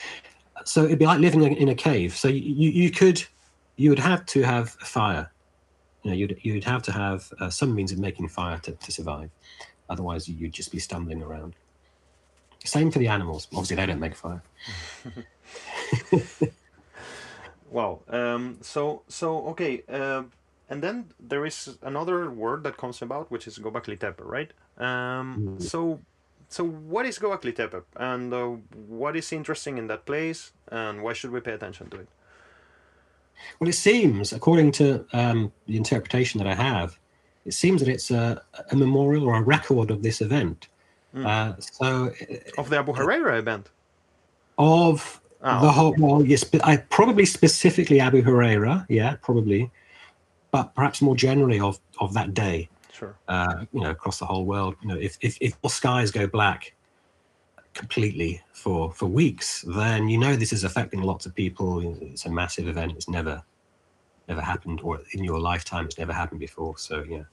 So 0.65 0.85
it'd 0.85 0.99
be 0.99 1.07
like 1.07 1.21
living 1.21 1.43
in 1.43 1.55
in 1.55 1.69
a 1.71 1.75
cave. 1.75 2.15
So 2.17 2.29
you, 2.29 2.71
you 2.71 2.91
could, 2.91 3.25
you 3.79 3.89
would 3.91 3.99
have 4.11 4.23
to 4.35 4.43
have 4.43 4.77
a 4.83 4.85
fire. 4.85 5.31
You 6.03 6.11
know, 6.11 6.17
you'd 6.21 6.39
you'd 6.43 6.65
have 6.65 6.83
to 6.89 6.93
have 6.93 7.33
uh, 7.41 7.49
some 7.51 7.75
means 7.75 7.91
of 7.93 7.99
making 7.99 8.29
fire 8.29 8.59
to, 8.65 8.73
to 8.73 8.91
survive. 8.93 9.31
Otherwise, 9.89 10.29
you- 10.29 10.37
you'd 10.41 10.53
just 10.53 10.71
be 10.71 10.79
stumbling 10.79 11.23
around. 11.23 11.55
Same 12.65 12.91
for 12.91 12.99
the 12.99 13.09
animals. 13.09 13.49
Obviously, 13.53 13.77
they 13.77 13.87
don't 13.87 14.01
make 14.01 14.15
fire. 14.17 14.43
Wow. 17.71 18.01
Um, 18.09 18.59
so 18.63 19.03
so 19.09 19.47
okay. 19.49 19.83
Um, 19.89 20.33
and 20.71 20.83
then 20.83 21.07
there 21.21 21.45
is 21.47 21.77
another 21.83 22.31
word 22.31 22.63
that 22.65 22.77
comes 22.77 23.03
about, 23.03 23.31
which 23.31 23.47
is 23.47 23.59
Göbekli 23.59 23.99
Tepe, 23.99 24.21
right? 24.25 24.51
Um, 24.79 25.59
Mm. 25.59 25.63
So 25.63 26.01
so 26.49 26.65
what 26.65 27.05
is 27.07 27.19
Göbekli 27.19 27.55
Tepe, 27.55 27.83
and 27.97 28.33
uh, 28.33 28.47
what 28.89 29.17
is 29.17 29.33
interesting 29.33 29.77
in 29.79 29.87
that 29.89 30.07
place, 30.07 30.53
and 30.73 31.03
why 31.03 31.13
should 31.13 31.31
we 31.31 31.41
pay 31.41 31.53
attention 31.53 31.91
to 31.91 31.97
it? 32.01 32.09
Well, 33.59 33.69
it 33.69 33.75
seems, 33.75 34.33
according 34.33 34.73
to 34.73 35.05
um, 35.13 35.53
the 35.67 35.77
interpretation 35.77 36.39
that 36.39 36.47
I 36.47 36.55
have, 36.55 36.99
it 37.45 37.55
seems 37.55 37.81
that 37.81 37.89
it's 37.89 38.11
a, 38.11 38.43
a 38.71 38.77
memorial 38.77 39.25
or 39.25 39.37
a 39.37 39.43
record 39.43 39.91
of 39.91 40.03
this 40.03 40.21
event. 40.21 40.69
Mm. 41.15 41.27
Uh, 41.27 41.61
so, 41.61 42.13
Of 42.59 42.69
the 42.71 42.79
Abu 42.79 42.93
Huraira 42.93 43.39
event. 43.39 43.71
of 44.59 45.21
Ah, 45.41 45.61
the 45.61 45.71
whole, 45.71 45.95
well, 45.99 46.25
yes, 46.25 46.43
but 46.43 46.65
I 46.67 46.79
probably 46.79 47.25
specifically 47.25 48.01
Abu 48.01 48.23
Huraira, 48.23 48.85
yeah, 48.89 49.15
probably, 49.23 49.71
but 50.51 50.75
perhaps 50.75 51.01
more 51.01 51.15
generally 51.15 51.61
of 51.61 51.79
of 52.01 52.13
that 52.15 52.35
day, 52.35 52.69
Sure. 52.93 53.15
uh, 53.29 53.65
you 53.73 53.81
know, 53.81 53.91
across 53.91 54.19
the 54.19 54.27
whole 54.27 54.45
world. 54.45 54.75
You 54.83 54.89
know, 54.89 54.97
if 54.97 55.17
if 55.21 55.39
if 55.41 55.57
all 55.63 55.71
skies 55.71 56.11
go 56.11 56.27
black 56.27 56.75
completely 57.79 58.43
for 58.53 58.93
for 58.93 59.07
weeks, 59.07 59.65
then 59.67 60.09
you 60.09 60.19
know 60.19 60.37
this 60.37 60.53
is 60.53 60.65
affecting 60.65 61.01
lots 61.01 61.25
of 61.25 61.35
people. 61.35 61.97
It's 62.03 62.27
a 62.27 62.31
massive 62.31 62.67
event. 62.69 62.93
It's 62.97 63.09
never 63.09 63.43
never 64.29 64.43
happened, 64.43 64.81
or 64.83 65.01
in 65.13 65.25
your 65.25 65.41
lifetime, 65.41 65.87
it's 65.87 65.99
never 65.99 66.13
happened 66.13 66.41
before. 66.41 66.77
So 66.77 67.05
yeah. 67.09 67.25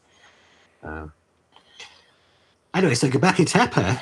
Uh, 0.83 1.07
anyway, 2.73 2.95
so 2.95 3.09
Göbekli 3.09 3.45
Tepe 3.47 3.99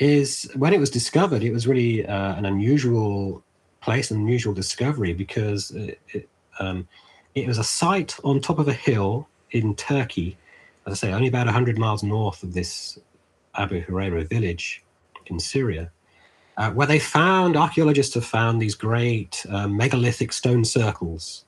is 0.00 0.48
when 0.54 0.72
it 0.72 0.78
was 0.78 0.90
discovered, 0.90 1.42
it 1.42 1.52
was 1.52 1.66
really 1.66 2.06
uh, 2.06 2.34
an 2.36 2.44
unusual 2.44 3.42
place, 3.80 4.10
an 4.10 4.18
unusual 4.18 4.52
discovery 4.52 5.14
because 5.14 5.70
it, 5.70 5.98
it, 6.08 6.28
um, 6.60 6.86
it 7.34 7.46
was 7.46 7.58
a 7.58 7.64
site 7.64 8.16
on 8.22 8.40
top 8.40 8.58
of 8.58 8.68
a 8.68 8.72
hill 8.72 9.28
in 9.50 9.74
Turkey, 9.74 10.36
as 10.86 10.92
I 10.92 10.96
say, 11.08 11.12
only 11.12 11.28
about 11.28 11.46
100 11.46 11.78
miles 11.78 12.02
north 12.02 12.42
of 12.42 12.52
this 12.52 12.98
Abu 13.54 13.82
Huraira 13.84 14.28
village 14.28 14.82
in 15.30 15.38
Syria, 15.40 15.90
uh, 16.56 16.70
where 16.72 16.86
they 16.86 16.98
found, 16.98 17.56
archaeologists 17.56 18.14
have 18.14 18.24
found 18.24 18.60
these 18.60 18.74
great 18.74 19.44
uh, 19.50 19.68
megalithic 19.68 20.32
stone 20.32 20.64
circles. 20.64 21.44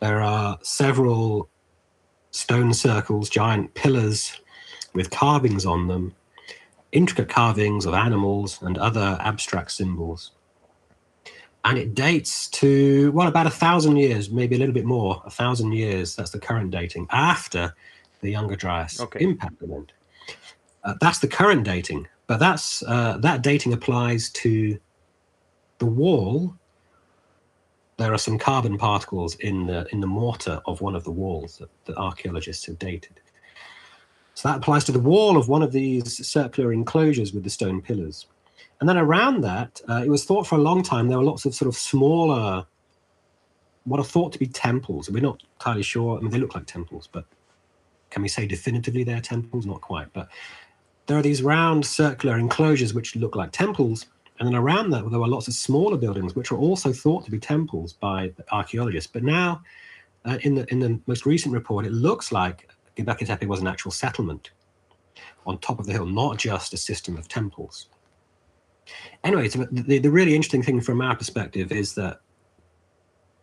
There 0.00 0.20
are 0.20 0.58
several 0.62 1.48
stone 2.32 2.74
circles, 2.74 3.30
giant 3.30 3.74
pillars 3.74 4.40
with 4.94 5.10
carvings 5.10 5.64
on 5.64 5.88
them, 5.88 6.14
intricate 6.92 7.28
carvings 7.28 7.86
of 7.86 7.94
animals 7.94 8.60
and 8.62 8.78
other 8.78 9.16
abstract 9.20 9.70
symbols. 9.72 10.32
And 11.64 11.78
it 11.78 11.94
dates 11.94 12.48
to, 12.50 13.12
well, 13.12 13.28
about 13.28 13.46
a 13.46 13.50
thousand 13.50 13.96
years, 13.96 14.30
maybe 14.30 14.56
a 14.56 14.58
little 14.58 14.74
bit 14.74 14.84
more, 14.84 15.22
a 15.24 15.30
thousand 15.30 15.72
years. 15.72 16.16
That's 16.16 16.32
the 16.32 16.40
current 16.40 16.72
dating 16.72 17.06
after 17.10 17.74
the 18.20 18.30
Younger 18.30 18.56
Dryas 18.56 19.00
Okay. 19.00 19.20
impact 19.20 19.62
event. 19.62 19.92
Uh, 20.84 20.94
that's 21.00 21.20
the 21.20 21.28
current 21.28 21.64
dating, 21.64 22.08
but 22.32 22.38
that's 22.38 22.82
uh, 22.84 23.18
that 23.18 23.42
dating 23.42 23.74
applies 23.74 24.30
to 24.30 24.78
the 25.76 25.84
wall. 25.84 26.56
There 27.98 28.10
are 28.10 28.16
some 28.16 28.38
carbon 28.38 28.78
particles 28.78 29.34
in 29.34 29.66
the 29.66 29.86
in 29.92 30.00
the 30.00 30.06
mortar 30.06 30.62
of 30.64 30.80
one 30.80 30.96
of 30.96 31.04
the 31.04 31.10
walls 31.10 31.60
that, 31.84 31.94
archaeologists 31.98 32.64
have 32.64 32.78
dated. 32.78 33.20
So 34.32 34.48
that 34.48 34.56
applies 34.56 34.84
to 34.84 34.92
the 34.92 34.98
wall 34.98 35.36
of 35.36 35.50
one 35.50 35.62
of 35.62 35.72
these 35.72 36.26
circular 36.26 36.72
enclosures 36.72 37.34
with 37.34 37.44
the 37.44 37.50
stone 37.50 37.82
pillars. 37.82 38.24
And 38.80 38.88
then 38.88 38.96
around 38.96 39.42
that, 39.42 39.82
uh, 39.86 40.02
it 40.02 40.08
was 40.08 40.24
thought 40.24 40.46
for 40.46 40.54
a 40.54 40.62
long 40.62 40.82
time 40.82 41.08
there 41.08 41.18
were 41.18 41.24
lots 41.24 41.44
of 41.44 41.54
sort 41.54 41.68
of 41.68 41.76
smaller, 41.76 42.64
what 43.84 44.00
are 44.00 44.04
thought 44.04 44.32
to 44.32 44.38
be 44.38 44.46
temples. 44.46 45.10
We're 45.10 45.20
not 45.20 45.42
entirely 45.58 45.82
sure. 45.82 46.16
I 46.16 46.22
mean, 46.22 46.30
they 46.30 46.38
look 46.38 46.54
like 46.54 46.64
temples, 46.64 47.10
but 47.12 47.26
can 48.08 48.22
we 48.22 48.28
say 48.28 48.46
definitively 48.46 49.04
they're 49.04 49.20
temples? 49.20 49.66
Not 49.66 49.82
quite. 49.82 50.10
But 50.14 50.28
there 51.06 51.18
are 51.18 51.22
these 51.22 51.42
round 51.42 51.84
circular 51.84 52.38
enclosures 52.38 52.94
which 52.94 53.16
look 53.16 53.36
like 53.36 53.52
temples. 53.52 54.06
And 54.38 54.48
then 54.48 54.54
around 54.54 54.90
that, 54.90 55.08
there 55.10 55.20
were 55.20 55.28
lots 55.28 55.48
of 55.48 55.54
smaller 55.54 55.96
buildings 55.96 56.34
which 56.34 56.50
were 56.50 56.58
also 56.58 56.92
thought 56.92 57.24
to 57.24 57.30
be 57.30 57.38
temples 57.38 57.92
by 57.92 58.32
archaeologists. 58.50 59.10
But 59.12 59.22
now, 59.22 59.62
uh, 60.24 60.38
in 60.42 60.54
the 60.54 60.70
in 60.72 60.78
the 60.80 61.00
most 61.06 61.26
recent 61.26 61.52
report, 61.54 61.86
it 61.86 61.92
looks 61.92 62.32
like 62.32 62.68
Göbekli 62.96 63.26
Tepe 63.26 63.46
was 63.46 63.60
an 63.60 63.66
actual 63.66 63.90
settlement 63.90 64.50
on 65.46 65.58
top 65.58 65.78
of 65.78 65.86
the 65.86 65.92
hill, 65.92 66.06
not 66.06 66.38
just 66.38 66.72
a 66.72 66.76
system 66.76 67.16
of 67.16 67.28
temples. 67.28 67.88
Anyway, 69.24 69.48
so 69.48 69.66
the, 69.70 69.98
the 69.98 70.10
really 70.10 70.34
interesting 70.34 70.62
thing 70.62 70.80
from 70.80 71.00
our 71.00 71.16
perspective 71.16 71.72
is 71.72 71.94
that, 71.94 72.20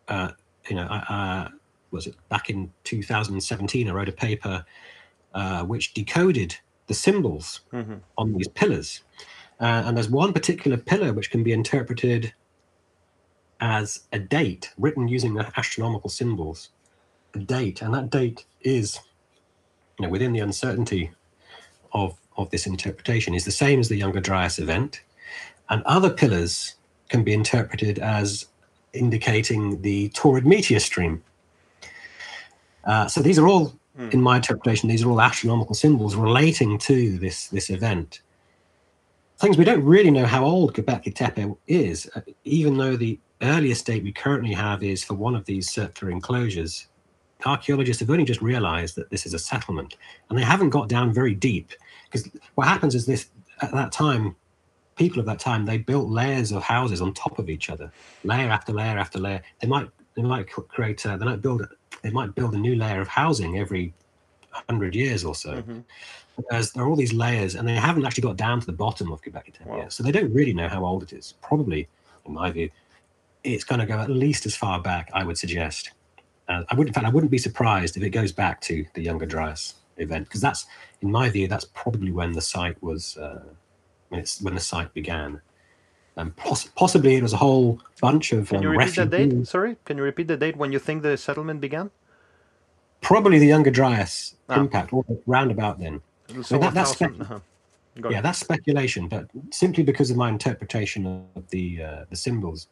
uh, 0.07 0.31
you 0.69 0.75
know, 0.75 0.83
uh, 0.83 1.49
was 1.91 2.07
it 2.07 2.15
back 2.29 2.49
in 2.49 2.71
2017, 2.83 3.89
I 3.89 3.93
wrote 3.93 4.09
a 4.09 4.13
paper 4.13 4.65
uh, 5.33 5.63
which 5.63 5.93
decoded 5.93 6.55
the 6.89 6.93
symbols 6.93 7.61
mm-hmm. 7.71 7.95
on 8.17 8.33
these 8.33 8.49
pillars. 8.49 9.03
Uh, 9.61 9.83
and 9.85 9.95
there's 9.95 10.09
one 10.09 10.33
particular 10.33 10.75
pillar 10.75 11.13
which 11.13 11.31
can 11.31 11.43
be 11.43 11.53
interpreted 11.53 12.33
as 13.61 14.01
a 14.11 14.19
date 14.19 14.73
written 14.77 15.07
using 15.07 15.35
the 15.35 15.51
astronomical 15.57 16.09
symbols, 16.09 16.69
a 17.35 17.39
date, 17.39 17.81
and 17.81 17.93
that 17.93 18.09
date 18.09 18.45
is 18.61 18.99
you 19.97 20.05
know, 20.05 20.11
within 20.11 20.33
the 20.33 20.39
uncertainty 20.39 21.11
of, 21.93 22.17
of 22.37 22.49
this 22.51 22.65
interpretation 22.65 23.33
is 23.33 23.45
the 23.45 23.51
same 23.51 23.79
as 23.79 23.89
the 23.89 23.97
Younger 23.97 24.21
Dryas 24.21 24.59
event. 24.59 25.01
And 25.69 25.83
other 25.83 26.09
pillars 26.09 26.75
can 27.09 27.23
be 27.23 27.33
interpreted 27.33 27.99
as 27.99 28.47
indicating 28.93 29.81
the 29.81 30.09
Taurid 30.09 30.45
meteor 30.45 30.79
stream. 30.79 31.21
Uh, 32.85 33.07
so 33.07 33.21
these 33.21 33.37
are 33.37 33.47
all, 33.47 33.77
mm. 33.99 34.13
in 34.13 34.21
my 34.21 34.37
interpretation, 34.37 34.89
these 34.89 35.03
are 35.03 35.09
all 35.09 35.21
astronomical 35.21 35.75
symbols 35.75 36.15
relating 36.15 36.77
to 36.79 37.17
this, 37.19 37.47
this 37.47 37.69
event. 37.69 38.21
Things 39.37 39.57
we 39.57 39.65
don't 39.65 39.83
really 39.83 40.11
know 40.11 40.25
how 40.25 40.43
old 40.45 40.73
Göbekli 40.73 41.13
Tepe 41.15 41.55
is, 41.67 42.09
uh, 42.15 42.21
even 42.43 42.77
though 42.77 42.97
the 42.97 43.19
earliest 43.41 43.85
date 43.85 44.03
we 44.03 44.11
currently 44.11 44.53
have 44.53 44.83
is 44.83 45.03
for 45.03 45.13
one 45.13 45.35
of 45.35 45.45
these 45.45 45.69
circular 45.69 46.11
enclosures 46.11 46.87
archaeologists 47.45 47.99
have 48.01 48.09
only 48.09 48.25
just 48.25 48.41
realized 48.41 48.95
that 48.95 49.09
this 49.09 49.25
is 49.25 49.33
a 49.33 49.39
settlement 49.39 49.95
and 50.29 50.37
they 50.37 50.43
haven't 50.43 50.69
got 50.69 50.89
down 50.89 51.13
very 51.13 51.33
deep 51.33 51.71
because 52.03 52.29
what 52.55 52.67
happens 52.67 52.95
is 52.95 53.05
this 53.05 53.29
at 53.61 53.71
that 53.71 53.91
time 53.91 54.35
people 54.95 55.19
of 55.19 55.25
that 55.25 55.39
time 55.39 55.65
they 55.65 55.77
built 55.77 56.09
layers 56.09 56.51
of 56.51 56.61
houses 56.61 57.01
on 57.01 57.13
top 57.13 57.39
of 57.39 57.49
each 57.49 57.69
other 57.69 57.91
layer 58.23 58.49
after 58.49 58.73
layer 58.73 58.97
after 58.97 59.19
layer 59.19 59.41
they 59.61 59.67
might 59.67 59.89
they 60.15 60.21
might 60.21 60.49
create 60.49 61.03
a, 61.05 61.17
they 61.17 61.25
might 61.25 61.41
build 61.41 61.61
a, 61.61 61.69
they 62.01 62.09
might 62.09 62.35
build 62.35 62.53
a 62.53 62.57
new 62.57 62.75
layer 62.75 63.01
of 63.01 63.07
housing 63.07 63.57
every 63.57 63.93
100 64.51 64.95
years 64.95 65.23
or 65.23 65.35
so 65.35 65.55
mm-hmm. 65.55 65.79
Because 66.35 66.71
there 66.71 66.85
are 66.85 66.87
all 66.87 66.95
these 66.95 67.11
layers 67.11 67.55
and 67.55 67.67
they 67.67 67.73
haven't 67.73 68.05
actually 68.05 68.21
got 68.21 68.37
down 68.37 68.61
to 68.61 68.65
the 68.65 68.71
bottom 68.71 69.11
of 69.11 69.21
Tepe 69.21 69.35
wow. 69.65 69.77
yet 69.77 69.91
so 69.91 70.03
they 70.03 70.11
don't 70.11 70.33
really 70.33 70.53
know 70.53 70.69
how 70.69 70.85
old 70.85 71.03
it 71.03 71.11
is 71.11 71.33
probably 71.41 71.87
in 72.25 72.33
my 72.33 72.49
view 72.49 72.69
it's 73.43 73.65
going 73.65 73.79
to 73.79 73.85
go 73.85 73.99
at 73.99 74.09
least 74.09 74.45
as 74.45 74.55
far 74.55 74.81
back 74.81 75.09
i 75.13 75.23
would 75.23 75.37
suggest 75.37 75.91
uh, 76.49 76.63
I 76.67 76.75
would, 76.75 76.87
in 76.87 76.93
fact, 76.93 77.05
I 77.05 77.09
wouldn't 77.09 77.31
be 77.31 77.37
surprised 77.37 77.95
if 77.95 78.03
it 78.03 78.09
goes 78.09 78.31
back 78.31 78.59
to 78.61 78.83
the 78.95 79.03
Younger 79.03 79.27
Dryas 79.27 79.75
event 79.97 80.27
because 80.27 80.41
that's, 80.41 80.65
in 81.01 81.11
my 81.11 81.29
view, 81.29 81.47
that's 81.47 81.65
probably 81.65 82.11
when 82.11 82.33
the 82.33 82.41
site 82.41 82.81
was, 82.81 83.17
uh, 83.17 83.43
when 84.09 84.19
it's 84.19 84.41
when 84.41 84.55
the 84.55 84.59
site 84.59 84.91
began. 84.93 85.41
And 86.15 86.35
poss- 86.35 86.69
possibly 86.75 87.15
it 87.15 87.23
was 87.23 87.33
a 87.33 87.37
whole 87.37 87.79
bunch 88.01 88.33
of. 88.33 88.49
Can 88.49 88.57
um, 88.57 88.63
you 88.63 88.69
repeat 88.69 88.95
the 88.95 89.05
date? 89.05 89.47
Sorry, 89.47 89.77
can 89.85 89.97
you 89.97 90.03
repeat 90.03 90.27
the 90.27 90.37
date 90.37 90.55
when 90.57 90.71
you 90.71 90.79
think 90.79 91.03
the 91.03 91.17
settlement 91.17 91.61
began? 91.61 91.91
Probably 93.01 93.39
the 93.39 93.47
Younger 93.47 93.71
Dryas 93.71 94.35
ah. 94.49 94.59
impact, 94.59 94.91
or 94.91 95.05
roundabout 95.25 95.79
then. 95.79 96.01
So 96.43 96.57
that, 96.57 96.73
that's 96.73 96.91
spe- 96.91 97.19
uh-huh. 97.19 97.39
yeah, 98.09 98.21
that's 98.21 98.39
speculation, 98.39 99.07
but 99.07 99.27
simply 99.51 99.83
because 99.83 100.11
of 100.11 100.17
my 100.17 100.29
interpretation 100.29 101.25
of 101.35 101.49
the 101.49 101.83
uh, 101.83 102.05
the 102.09 102.15
symbols, 102.15 102.67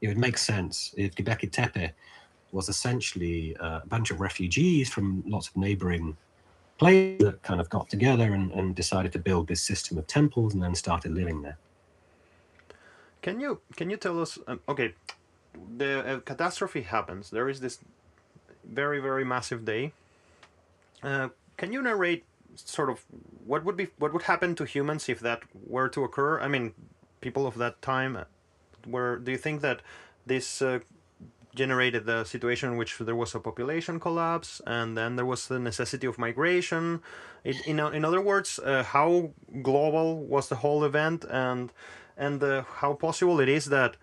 it 0.00 0.08
would 0.08 0.18
make 0.18 0.38
sense 0.38 0.94
if 0.96 1.14
Göbekli 1.14 1.50
Tepe 1.50 1.92
was 2.52 2.68
essentially 2.68 3.56
uh, 3.56 3.80
a 3.82 3.86
bunch 3.86 4.10
of 4.10 4.20
refugees 4.20 4.88
from 4.88 5.22
lots 5.26 5.48
of 5.48 5.56
neighboring 5.56 6.16
places 6.78 7.18
that 7.24 7.42
kind 7.42 7.60
of 7.60 7.68
got 7.68 7.88
together 7.88 8.34
and, 8.34 8.52
and 8.52 8.74
decided 8.74 9.12
to 9.12 9.18
build 9.18 9.48
this 9.48 9.62
system 9.62 9.98
of 9.98 10.06
temples 10.06 10.54
and 10.54 10.62
then 10.62 10.74
started 10.74 11.12
living 11.12 11.42
there. 11.42 11.58
Can 13.22 13.40
you 13.40 13.60
can 13.76 13.90
you 13.90 13.96
tell 13.96 14.20
us? 14.20 14.38
Um, 14.46 14.60
okay, 14.68 14.94
the 15.76 16.00
uh, 16.06 16.20
catastrophe 16.20 16.82
happens. 16.82 17.30
There 17.30 17.48
is 17.48 17.60
this 17.60 17.78
very 18.64 19.00
very 19.00 19.24
massive 19.24 19.64
day. 19.64 19.92
Uh, 21.02 21.28
can 21.56 21.72
you 21.72 21.82
narrate 21.82 22.24
sort 22.56 22.90
of 22.90 23.04
what 23.46 23.64
would 23.64 23.76
be 23.76 23.88
what 23.98 24.12
would 24.12 24.22
happen 24.22 24.54
to 24.56 24.64
humans 24.64 25.08
if 25.08 25.20
that 25.20 25.42
were 25.66 25.88
to 25.88 26.04
occur? 26.04 26.40
I 26.40 26.48
mean, 26.48 26.74
people 27.20 27.46
of 27.46 27.58
that 27.58 27.82
time 27.82 28.24
were. 28.86 29.18
Do 29.18 29.32
you 29.32 29.38
think 29.38 29.60
that 29.62 29.82
this 30.26 30.62
uh, 30.62 30.80
generated 31.56 32.04
the 32.06 32.22
situation 32.22 32.70
in 32.70 32.76
which 32.76 32.98
there 32.98 33.16
was 33.16 33.34
a 33.34 33.40
population 33.40 33.98
collapse 33.98 34.60
and 34.66 34.96
then 34.96 35.16
there 35.16 35.24
was 35.24 35.48
the 35.48 35.58
necessity 35.58 36.06
of 36.06 36.18
migration. 36.18 37.00
It, 37.42 37.56
in, 37.66 37.80
in 37.80 38.04
other 38.04 38.20
words, 38.20 38.60
uh, 38.60 38.84
how 38.84 39.30
global 39.62 40.18
was 40.18 40.48
the 40.48 40.56
whole 40.56 40.84
event 40.84 41.24
and 41.28 41.72
and 42.16 42.42
uh, 42.42 42.62
how 42.76 42.94
possible 42.94 43.40
it 43.40 43.48
is 43.48 43.66
that 43.66 43.96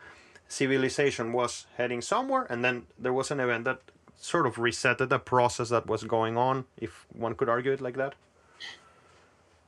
civilization 0.47 1.33
was 1.33 1.65
heading 1.77 2.01
somewhere 2.01 2.45
and 2.49 2.63
then 2.63 2.83
there 2.99 3.13
was 3.13 3.31
an 3.31 3.39
event 3.39 3.65
that 3.65 3.79
sort 4.23 4.47
of 4.47 4.55
resetted 4.55 5.09
the 5.09 5.19
process 5.19 5.69
that 5.69 5.87
was 5.87 6.03
going 6.03 6.37
on, 6.37 6.65
if 6.77 7.05
one 7.13 7.35
could 7.35 7.49
argue 7.49 7.71
it 7.71 7.81
like 7.81 7.97
that. 7.97 8.15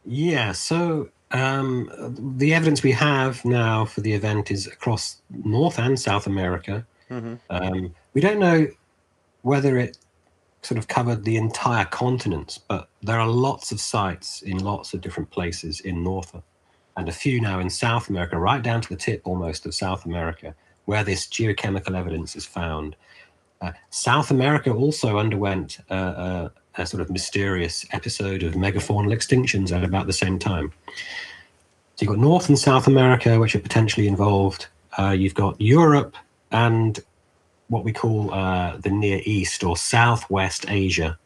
Yeah, 0.06 0.54
so 0.54 1.10
um, 1.32 1.90
the 2.38 2.54
evidence 2.54 2.84
we 2.84 2.92
have 2.92 3.44
now 3.44 3.86
for 3.86 4.02
the 4.02 4.14
event 4.14 4.52
is 4.52 4.68
across 4.68 5.22
North 5.30 5.80
and 5.80 6.00
South 6.00 6.28
America. 6.28 6.86
Mm-hmm. 7.10 7.36
Um, 7.50 7.96
we 8.14 8.22
don't 8.22 8.40
know 8.40 8.68
whether 9.42 9.78
it 9.78 9.98
sort 10.62 10.78
of 10.78 10.88
covered 10.88 11.24
the 11.24 11.36
entire 11.36 11.86
continent, 11.86 12.60
but 12.68 12.88
there 13.02 13.20
are 13.20 13.28
lots 13.28 13.72
of 13.72 13.80
sites 13.80 14.42
in 14.42 14.60
lots 14.60 14.94
of 14.94 15.02
different 15.02 15.30
places 15.30 15.80
in 15.82 16.04
North 16.04 16.34
and 16.98 17.10
a 17.10 17.12
few 17.12 17.42
now 17.42 17.60
in 17.60 17.70
South 17.70 18.10
America, 18.10 18.38
right 18.38 18.62
down 18.62 18.82
to 18.82 18.90
the 18.90 18.96
tip 18.96 19.22
almost 19.26 19.66
of 19.66 19.76
South 19.76 20.06
America, 20.06 20.56
where 20.86 21.04
this 21.04 21.28
geochemical 21.28 21.98
evidence 21.98 22.36
is 22.36 22.46
found. 22.46 22.96
Uh, 23.62 23.72
South 23.90 24.32
America 24.32 24.72
also 24.72 25.18
underwent 25.18 25.80
uh, 25.90 26.50
a 26.78 26.86
sort 26.86 27.02
of 27.02 27.10
mysterious 27.10 27.86
episode 27.92 28.44
of 28.44 28.54
megafaunal 28.54 29.14
extinctions 29.14 29.72
at 29.72 29.84
about 29.84 30.08
the 30.08 30.14
same 30.14 30.38
time. 30.38 30.72
So 31.96 32.04
you've 32.04 32.10
got 32.10 32.20
North 32.20 32.50
and 32.50 32.60
South 32.60 32.88
America, 32.88 33.40
which 33.40 33.56
are 33.56 33.60
potentially 33.60 34.08
involved. 34.08 34.68
Uh, 34.98 35.16
you've 35.18 35.34
got 35.34 35.60
Europe, 35.60 36.16
and 36.52 37.00
what 37.70 37.84
we 37.84 37.92
call 37.92 38.34
uh, 38.34 38.78
the 38.78 38.90
Near 38.90 39.22
East 39.26 39.64
or 39.64 39.78
Southwest 39.78 40.66
Asia, 40.70 41.18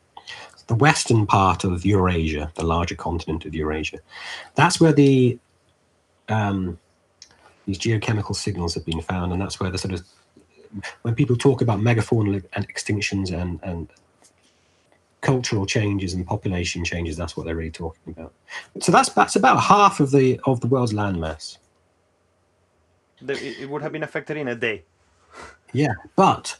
the 0.67 0.75
western 0.75 1.25
part 1.25 1.63
of 1.63 1.85
Eurasia, 1.85 2.51
the 2.55 2.65
larger 2.65 2.95
continent 2.95 3.45
of 3.45 3.55
Eurasia. 3.55 3.97
That's 4.55 4.79
where 4.79 4.93
the 4.93 5.39
um, 6.29 6.79
these 7.65 7.79
geochemical 7.79 8.35
signals 8.35 8.73
have 8.75 8.85
been 8.85 9.01
found, 9.01 9.31
and 9.31 9.41
that's 9.41 9.59
where 9.59 9.69
the 9.69 9.77
sort 9.77 9.93
of 9.93 10.05
when 11.01 11.15
people 11.15 11.35
talk 11.35 11.61
about 11.61 11.79
megafaunal 11.79 12.43
and 12.53 12.67
extinctions 12.67 13.31
and, 13.31 13.59
and 13.63 13.87
cultural 15.21 15.65
changes 15.65 16.13
and 16.13 16.25
population 16.25 16.85
changes, 16.85 17.17
that's 17.17 17.35
what 17.35 17.45
they're 17.45 17.55
really 17.55 17.71
talking 17.71 18.13
about. 18.15 18.33
So 18.79 18.91
that's 18.91 19.09
that's 19.09 19.35
about 19.35 19.57
half 19.59 19.99
of 19.99 20.11
the 20.11 20.39
of 20.45 20.61
the 20.61 20.67
world's 20.67 20.93
landmass. 20.93 21.57
It 23.27 23.69
would 23.69 23.81
have 23.81 23.91
been 23.91 24.03
affected 24.03 24.37
in 24.37 24.47
a 24.47 24.55
day. 24.55 24.83
Yeah, 25.73 25.93
but 26.15 26.57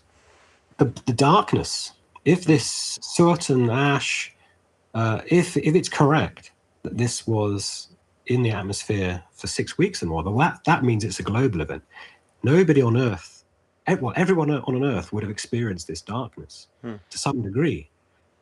the, 0.77 0.85
the 1.05 1.13
darkness, 1.13 1.93
if 2.25 2.43
this 2.43 2.99
certain 3.01 3.69
ash, 3.69 4.35
uh, 4.93 5.21
if 5.27 5.55
if 5.55 5.75
it's 5.75 5.89
correct 5.89 6.51
that 6.83 6.97
this 6.97 7.25
was 7.25 7.89
in 8.29 8.43
the 8.43 8.51
atmosphere 8.51 9.23
for 9.33 9.47
six 9.47 9.77
weeks 9.77 10.01
or 10.01 10.05
more, 10.05 10.23
well, 10.23 10.37
that, 10.37 10.63
that 10.65 10.83
means 10.83 11.03
it's 11.03 11.19
a 11.19 11.23
global 11.23 11.61
event. 11.61 11.83
Nobody 12.43 12.81
on 12.81 12.95
Earth, 12.95 13.43
well, 13.99 14.13
everyone 14.15 14.51
on 14.51 14.83
Earth 14.83 15.11
would 15.11 15.23
have 15.23 15.31
experienced 15.31 15.87
this 15.87 16.01
darkness 16.01 16.67
hmm. 16.81 16.95
to 17.09 17.17
some 17.17 17.41
degree, 17.41 17.89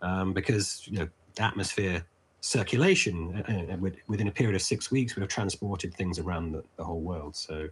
um, 0.02 0.34
because 0.34 0.86
you 0.86 1.00
know 1.00 1.08
the 1.36 1.44
atmosphere 1.44 2.06
circulation 2.42 3.44
uh, 3.50 3.74
uh 3.74 3.90
within 4.08 4.28
a 4.28 4.32
period 4.32 4.56
of 4.56 4.62
six 4.62 4.92
weeks 4.92 5.16
would 5.16 5.22
have 5.22 5.30
transported 5.30 5.94
things 5.94 6.20
around 6.20 6.52
the, 6.52 6.64
the 6.76 6.84
whole 6.84 7.00
world. 7.00 7.36
So, 7.36 7.70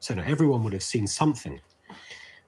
so 0.00 0.14
no, 0.14 0.22
everyone 0.22 0.62
would 0.64 0.72
have 0.72 0.82
seen 0.82 1.06
something. 1.06 1.60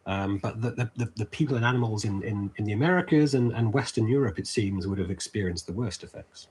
Um, 0.07 0.39
but 0.39 0.63
the, 0.63 0.89
the, 0.97 1.13
the, 1.17 1.27
people 1.27 1.57
and 1.57 1.65
animals 1.65 2.05
in, 2.05 2.23
in, 2.23 2.49
in 2.59 2.65
the 2.65 2.73
Americas 2.73 3.35
and, 3.35 3.51
and 3.53 3.73
Western 3.73 4.07
Europe, 4.07 4.39
it 4.39 4.47
seems, 4.47 4.87
would 4.87 5.01
have 5.01 5.11
experienced 5.11 5.67
the 5.67 5.73
worst 5.73 6.05
effects. 6.05 6.47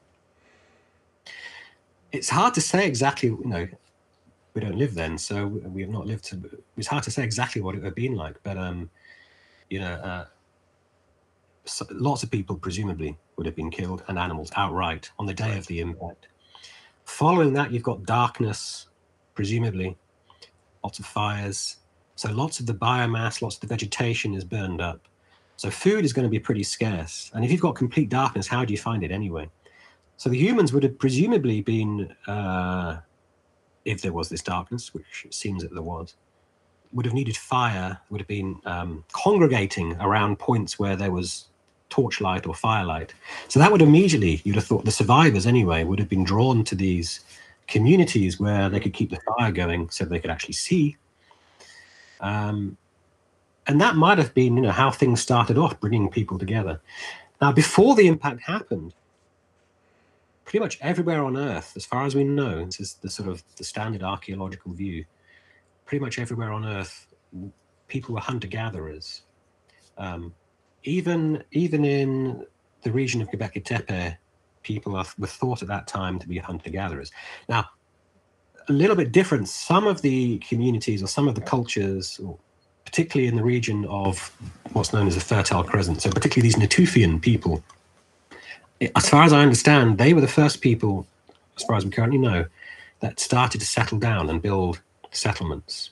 It's 2.16 2.30
hard 2.30 2.54
to 2.56 2.62
say 2.62 2.88
exactly, 2.88 3.30
you 3.30 3.42
know, 3.46 3.68
we 4.54 4.62
don't 4.62 4.78
live 4.78 4.96
then, 4.96 5.18
so 5.18 5.48
we 5.48 5.82
have 5.82 5.92
not 5.92 6.08
lived 6.08 6.24
to. 6.26 6.40
It's 6.78 6.88
hard 6.88 7.04
to 7.04 7.12
say 7.12 7.24
exactly 7.24 7.62
what 7.62 7.76
it 7.76 7.80
would 7.80 7.86
have 7.86 7.96
been 7.96 8.16
like, 8.16 8.38
but 8.44 8.58
um, 8.58 8.90
you 9.70 9.80
know, 9.80 9.94
uh, 9.94 10.26
so 11.66 11.86
lots 11.92 12.24
of 12.24 12.32
people 12.32 12.56
presumably 12.56 13.18
would 13.36 13.46
have 13.46 13.56
been 13.56 13.70
killed 13.70 14.04
and 14.08 14.18
animals 14.18 14.52
outright 14.56 15.12
on 15.20 15.26
the 15.26 15.34
day 15.34 15.50
right. 15.50 15.58
of 15.58 15.68
the 15.68 15.82
impact. 15.82 16.28
Following 17.04 17.54
that, 17.54 17.72
you've 17.72 17.84
got 17.84 18.04
darkness, 18.06 18.88
presumably, 19.34 19.98
lots 20.84 21.00
of 21.00 21.06
fires. 21.06 21.78
So 22.16 22.32
lots 22.32 22.60
of 22.60 22.66
the 22.66 22.74
biomass, 22.74 23.42
lots 23.42 23.56
of 23.56 23.62
the 23.62 23.68
vegetation 23.68 24.34
is 24.34 24.46
burned 24.46 24.80
up. 24.80 25.08
So 25.58 25.70
food 25.70 26.06
is 26.06 26.14
going 26.14 26.24
to 26.24 26.30
be 26.30 26.40
pretty 26.40 26.64
scarce. 26.64 27.30
And 27.34 27.44
if 27.44 27.52
you've 27.52 27.62
got 27.62 27.76
complete 27.76 28.10
darkness, 28.10 28.48
how 28.48 28.64
do 28.64 28.74
you 28.74 28.80
find 28.80 29.04
it 29.04 29.12
anyway? 29.12 29.50
So 30.18 30.30
the 30.30 30.38
humans 30.38 30.72
would 30.74 30.84
have 30.84 30.98
presumably 30.98 31.62
been, 31.62 32.16
uh, 32.28 33.00
if 33.84 34.02
there 34.02 34.14
was 34.14 34.30
this 34.30 34.42
darkness, 34.42 34.94
which 34.94 35.26
it 35.26 35.34
seems 35.34 35.64
that 35.64 35.74
there 35.74 35.82
was, 35.82 36.16
would 36.94 37.06
have 37.06 37.14
needed 37.14 37.36
fire, 37.36 38.00
would 38.10 38.22
have 38.22 38.28
been 38.28 38.60
um, 38.66 39.04
congregating 39.12 39.96
around 40.00 40.40
points 40.40 40.80
where 40.80 40.96
there 40.96 41.12
was 41.12 41.46
torchlight 41.90 42.48
or 42.48 42.56
firelight. 42.56 43.14
So 43.48 43.60
that 43.60 43.72
would 43.72 43.82
immediately, 43.82 44.42
you'd 44.44 44.56
have 44.56 44.66
thought 44.66 44.86
the 44.86 44.92
survivors 44.92 45.46
anyway, 45.46 45.84
would 45.84 46.00
have 46.00 46.10
been 46.10 46.24
drawn 46.24 46.64
to 46.66 46.76
these 46.76 47.22
communities 47.68 48.40
where 48.40 48.70
they 48.70 48.80
could 48.80 48.94
keep 48.94 49.10
the 49.10 49.20
fire 49.38 49.52
going 49.52 49.90
so 49.90 50.06
they 50.06 50.20
could 50.20 50.32
actually 50.32 50.54
see. 50.54 50.96
Um, 52.22 52.78
and 53.68 53.82
that 53.82 53.96
might 53.96 54.18
have 54.18 54.34
been, 54.34 54.56
you 54.56 54.62
know, 54.64 54.72
how 54.72 54.92
things 54.92 55.22
started 55.22 55.58
off, 55.58 55.80
bringing 55.80 56.10
people 56.10 56.38
together. 56.38 56.80
Now, 57.42 57.52
before 57.52 57.96
the 57.96 58.08
impact 58.08 58.42
happened, 58.42 58.94
pretty 60.46 60.60
much 60.60 60.78
everywhere 60.82 61.24
on 61.24 61.36
Earth, 61.36 61.74
as 61.76 61.86
far 61.86 62.06
as 62.06 62.16
we 62.16 62.24
know, 62.24 62.66
this 62.66 62.80
is 62.80 62.94
the 63.02 63.10
sort 63.10 63.28
of 63.28 63.44
the 63.58 63.64
standard 63.64 64.04
archaeological 64.04 64.74
view. 64.74 65.04
Pretty 65.86 66.04
much 66.04 66.20
everywhere 66.20 66.52
on 66.52 66.66
Earth, 66.66 67.08
people 67.88 68.16
were 68.16 68.22
hunter-gatherers. 68.22 69.24
Um, 69.98 70.34
even 70.84 71.44
even 71.52 71.84
in 71.84 72.46
the 72.84 72.92
region 72.92 73.22
of 73.22 73.30
Göbekli 73.30 73.64
Tepe, 73.64 74.18
people 74.62 74.96
are, 74.96 75.06
were 75.18 75.28
thought 75.28 75.62
at 75.62 75.68
that 75.68 75.88
time 75.88 76.20
to 76.20 76.28
be 76.28 76.38
hunter-gatherers. 76.38 77.12
Now, 77.50 77.66
a 78.70 78.74
little 78.74 78.96
bit 78.96 79.12
different. 79.12 79.48
Some 79.48 79.88
of 79.88 80.02
the 80.02 80.38
communities 80.40 81.02
or 81.02 81.08
some 81.08 81.28
of 81.28 81.36
the 81.36 81.42
cultures, 81.42 82.20
particularly 82.84 83.28
in 83.28 83.36
the 83.36 83.44
region 83.44 83.86
of 83.86 84.32
what's 84.74 84.94
known 84.94 85.08
as 85.08 85.16
the 85.16 85.22
Fertile 85.22 85.64
Crescent, 85.64 86.02
so 86.02 86.10
particularly 86.12 86.50
these 86.50 86.56
Natufian 86.56 87.22
people, 87.22 87.64
as 88.96 89.10
far 89.10 89.24
as 89.24 89.34
I 89.34 89.42
understand, 89.42 89.98
they 89.98 90.14
were 90.14 90.22
the 90.22 90.28
first 90.28 90.62
people, 90.62 91.08
as 91.58 91.64
far 91.64 91.76
as 91.78 91.86
we 91.86 91.92
currently 91.92 92.18
know, 92.18 92.46
that 93.00 93.20
started 93.20 93.62
to 93.62 93.68
settle 93.68 94.00
down 94.00 94.30
and 94.30 94.42
build 94.42 94.82
settlements. 95.12 95.92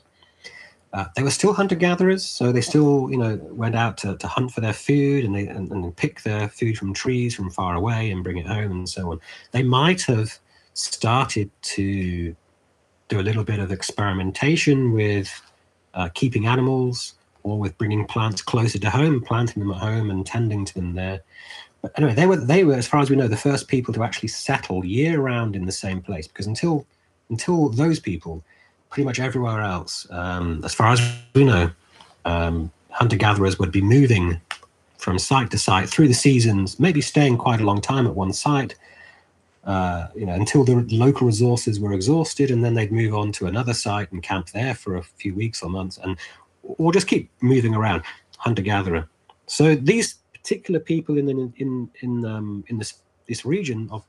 Uh, 0.93 1.05
they 1.15 1.23
were 1.23 1.31
still 1.31 1.53
hunter 1.53 1.75
gatherers, 1.75 2.23
so 2.23 2.51
they 2.51 2.61
still, 2.61 3.09
you 3.09 3.17
know, 3.17 3.35
went 3.51 3.75
out 3.75 3.97
to, 3.97 4.15
to 4.17 4.27
hunt 4.27 4.51
for 4.51 4.61
their 4.61 4.73
food 4.73 5.25
and 5.25 5.35
they 5.35 5.47
and, 5.47 5.71
and 5.71 5.95
pick 5.95 6.21
their 6.21 6.47
food 6.49 6.77
from 6.77 6.93
trees 6.93 7.33
from 7.33 7.49
far 7.49 7.75
away 7.75 8.11
and 8.11 8.23
bring 8.23 8.37
it 8.37 8.45
home 8.45 8.71
and 8.71 8.87
so 8.87 9.11
on. 9.11 9.19
They 9.51 9.63
might 9.63 10.03
have 10.03 10.37
started 10.75 11.49
to 11.61 12.35
do 13.07 13.19
a 13.19 13.21
little 13.21 13.43
bit 13.43 13.59
of 13.59 13.71
experimentation 13.71 14.91
with 14.91 15.41
uh, 15.95 16.09
keeping 16.13 16.45
animals 16.45 17.15
or 17.41 17.57
with 17.57 17.77
bringing 17.77 18.05
plants 18.05 18.41
closer 18.41 18.77
to 18.79 18.89
home, 18.89 19.19
planting 19.21 19.63
them 19.63 19.71
at 19.71 19.77
home 19.77 20.11
and 20.11 20.25
tending 20.25 20.63
to 20.65 20.73
them 20.75 20.93
there. 20.93 21.21
But 21.83 21.91
anyway, 21.97 22.15
they 22.15 22.25
were 22.25 22.37
they 22.37 22.63
were, 22.63 22.75
as 22.75 22.87
far 22.87 23.01
as 23.01 23.09
we 23.09 23.17
know, 23.17 23.27
the 23.27 23.37
first 23.37 23.67
people 23.67 23.93
to 23.93 24.03
actually 24.03 24.29
settle 24.29 24.83
year 24.83 25.19
round 25.19 25.55
in 25.55 25.65
the 25.65 25.71
same 25.71 26.01
place. 26.01 26.27
Because 26.27 26.47
until 26.47 26.87
until 27.29 27.69
those 27.69 27.99
people, 27.99 28.43
pretty 28.89 29.05
much 29.05 29.19
everywhere 29.19 29.61
else, 29.61 30.07
um, 30.09 30.61
as 30.63 30.73
far 30.73 30.93
as 30.93 31.01
we 31.35 31.43
know, 31.43 31.69
um, 32.23 32.71
hunter 32.89 33.17
gatherers 33.17 33.59
would 33.59 33.71
be 33.71 33.81
moving 33.81 34.39
from 34.97 35.19
site 35.19 35.51
to 35.51 35.57
site 35.57 35.89
through 35.89 36.07
the 36.07 36.13
seasons, 36.13 36.79
maybe 36.79 37.01
staying 37.01 37.37
quite 37.37 37.59
a 37.59 37.65
long 37.65 37.81
time 37.81 38.07
at 38.07 38.15
one 38.15 38.31
site, 38.31 38.75
uh, 39.65 40.07
you 40.15 40.25
know, 40.25 40.33
until 40.33 40.63
the 40.63 40.75
local 40.89 41.27
resources 41.27 41.81
were 41.81 41.91
exhausted, 41.91 42.49
and 42.49 42.63
then 42.63 42.75
they'd 42.75 42.93
move 42.93 43.13
on 43.13 43.33
to 43.33 43.45
another 43.45 43.73
site 43.73 44.09
and 44.13 44.23
camp 44.23 44.47
there 44.51 44.73
for 44.73 44.95
a 44.95 45.03
few 45.03 45.35
weeks 45.35 45.61
or 45.61 45.69
months, 45.69 45.97
and 45.97 46.17
or 46.61 46.93
just 46.93 47.07
keep 47.07 47.29
moving 47.41 47.75
around, 47.75 48.03
hunter 48.37 48.61
gatherer. 48.61 49.09
So 49.47 49.75
these 49.75 50.15
particular 50.43 50.79
people 50.79 51.17
in 51.17 51.25
the, 51.25 51.51
in 51.57 51.89
in 52.01 52.25
um, 52.25 52.63
in 52.67 52.77
this 52.77 53.01
this 53.27 53.45
region 53.45 53.87
of 53.91 54.03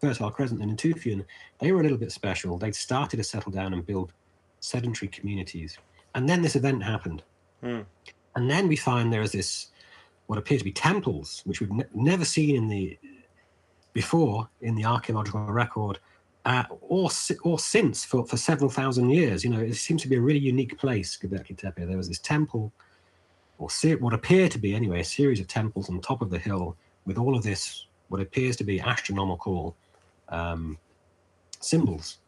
Fertile 0.00 0.30
Crescent 0.30 0.62
and 0.62 0.72
Natufian, 0.72 1.24
they 1.60 1.72
were 1.72 1.80
a 1.80 1.82
little 1.82 1.98
bit 1.98 2.12
special. 2.12 2.56
They'd 2.56 2.74
started 2.74 3.16
to 3.16 3.24
settle 3.24 3.52
down 3.52 3.72
and 3.74 3.84
build 3.84 4.12
sedentary 4.60 5.08
communities. 5.08 5.78
And 6.14 6.28
then 6.28 6.42
this 6.42 6.56
event 6.56 6.82
happened. 6.82 7.22
Mm. 7.62 7.84
And 8.36 8.50
then 8.50 8.68
we 8.68 8.76
find 8.76 9.12
there 9.12 9.22
is 9.22 9.32
this, 9.32 9.68
what 10.26 10.38
appear 10.38 10.58
to 10.58 10.64
be 10.64 10.72
temples, 10.72 11.42
which 11.44 11.60
we've 11.60 11.70
ne- 11.70 11.84
never 11.94 12.24
seen 12.24 12.56
in 12.56 12.68
the 12.68 12.98
before 13.92 14.48
in 14.60 14.74
the 14.74 14.84
archaeological 14.84 15.44
record, 15.44 15.98
uh, 16.44 16.64
or 16.80 17.10
or 17.42 17.58
since 17.58 18.04
for, 18.04 18.24
for 18.26 18.36
several 18.36 18.70
thousand 18.70 19.10
years. 19.10 19.44
You 19.44 19.50
know, 19.50 19.60
it 19.60 19.74
seems 19.74 20.02
to 20.02 20.08
be 20.08 20.16
a 20.16 20.20
really 20.20 20.38
unique 20.38 20.78
place, 20.78 21.16
Göbekli 21.16 21.56
Tepe. 21.56 21.86
There 21.86 21.96
was 21.96 22.08
this 22.08 22.18
temple, 22.18 22.72
or 23.62 23.96
what 23.96 24.12
appear 24.12 24.48
to 24.48 24.58
be 24.58 24.74
anyway, 24.74 25.00
a 25.00 25.04
series 25.04 25.40
of 25.40 25.48
temples 25.48 25.88
on 25.88 26.00
top 26.00 26.22
of 26.22 26.30
the 26.30 26.38
hill 26.38 26.76
with 27.06 27.18
all 27.18 27.36
of 27.36 27.42
this, 27.42 27.86
what 28.08 28.20
appears 28.20 28.56
to 28.56 28.64
be 28.64 28.80
astronomical 28.80 29.76
um, 30.28 30.78
symbols 31.60 32.18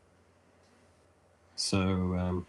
so, 1.56 1.78
um, 1.78 2.46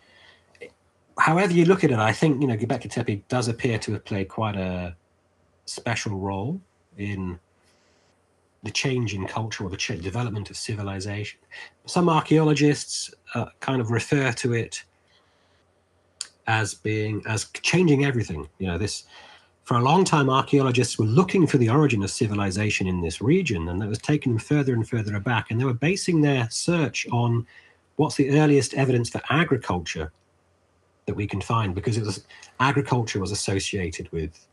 however 1.18 1.54
you 1.54 1.66
look 1.66 1.84
at 1.84 1.92
it, 1.92 2.00
I 2.00 2.12
think 2.12 2.42
you 2.42 2.48
know 2.48 2.58
Göbekli 2.58 2.90
Tepe 2.90 3.24
does 3.28 3.48
appear 3.48 3.78
to 3.80 3.94
have 3.94 4.06
played 4.06 4.30
quite 4.30 4.56
a 4.56 4.96
special 5.66 6.18
role 6.18 6.60
in 6.98 7.40
the 8.64 8.72
change 8.72 9.14
in 9.14 9.28
culture 9.28 9.64
or 9.64 9.70
the 9.70 9.78
ch- 9.78 10.00
development 10.02 10.50
of 10.50 10.58
civilization. 10.58 11.40
Some 11.86 12.10
archaeologists 12.10 13.14
uh, 13.36 13.46
kind 13.60 13.80
of 13.80 13.92
refer 13.92 14.32
to 14.34 14.54
it 14.54 14.84
as 16.48 16.74
being 16.74 17.24
as 17.28 17.46
changing 17.62 18.06
everything. 18.06 18.48
You 18.60 18.68
know, 18.68 18.78
this 18.78 19.04
for 19.64 19.78
a 19.78 19.82
long 19.82 20.06
time 20.06 20.30
archaeologists 20.30 21.00
were 21.00 21.06
looking 21.06 21.48
for 21.48 21.58
the 21.58 21.70
origin 21.70 22.04
of 22.04 22.12
civilization 22.12 22.88
in 22.88 23.02
this 23.02 23.20
region, 23.20 23.68
and 23.68 23.82
that 23.82 23.90
was 23.90 23.98
them 24.00 24.38
further 24.38 24.74
and 24.74 24.88
further 24.88 25.20
back, 25.20 25.50
and 25.50 25.60
they 25.60 25.66
were 25.66 25.74
basing 25.74 26.22
their 26.22 26.48
search 26.52 27.08
on 27.12 27.46
what's 27.96 28.16
the 28.16 28.38
earliest 28.38 28.74
evidence 28.76 29.10
for 29.10 29.22
agriculture 29.30 30.12
that 31.08 31.16
we 31.16 31.26
can 31.26 31.42
find? 31.42 31.74
Because 31.74 31.98
it 31.98 32.06
was 32.06 32.26
agriculture 32.60 33.20
was 33.20 33.32
associated 33.32 34.12
with 34.12 34.48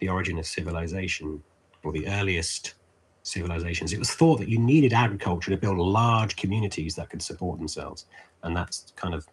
the 0.00 0.08
origin 0.08 0.38
of 0.38 0.46
civilization 0.46 1.42
or 1.82 1.92
the 1.92 2.06
earliest 2.08 2.74
civilizations. 3.22 3.92
It 3.92 3.98
was 3.98 4.10
thought 4.10 4.38
that 4.40 4.48
you 4.48 4.58
needed 4.58 4.92
agriculture 4.92 5.50
to 5.50 5.56
build 5.56 5.78
large 5.78 6.36
communities 6.36 6.94
that 6.96 7.08
could 7.08 7.22
support 7.22 7.58
themselves, 7.58 8.04
and 8.42 8.54
that's 8.54 8.92
kind 8.96 9.14
of 9.14 9.26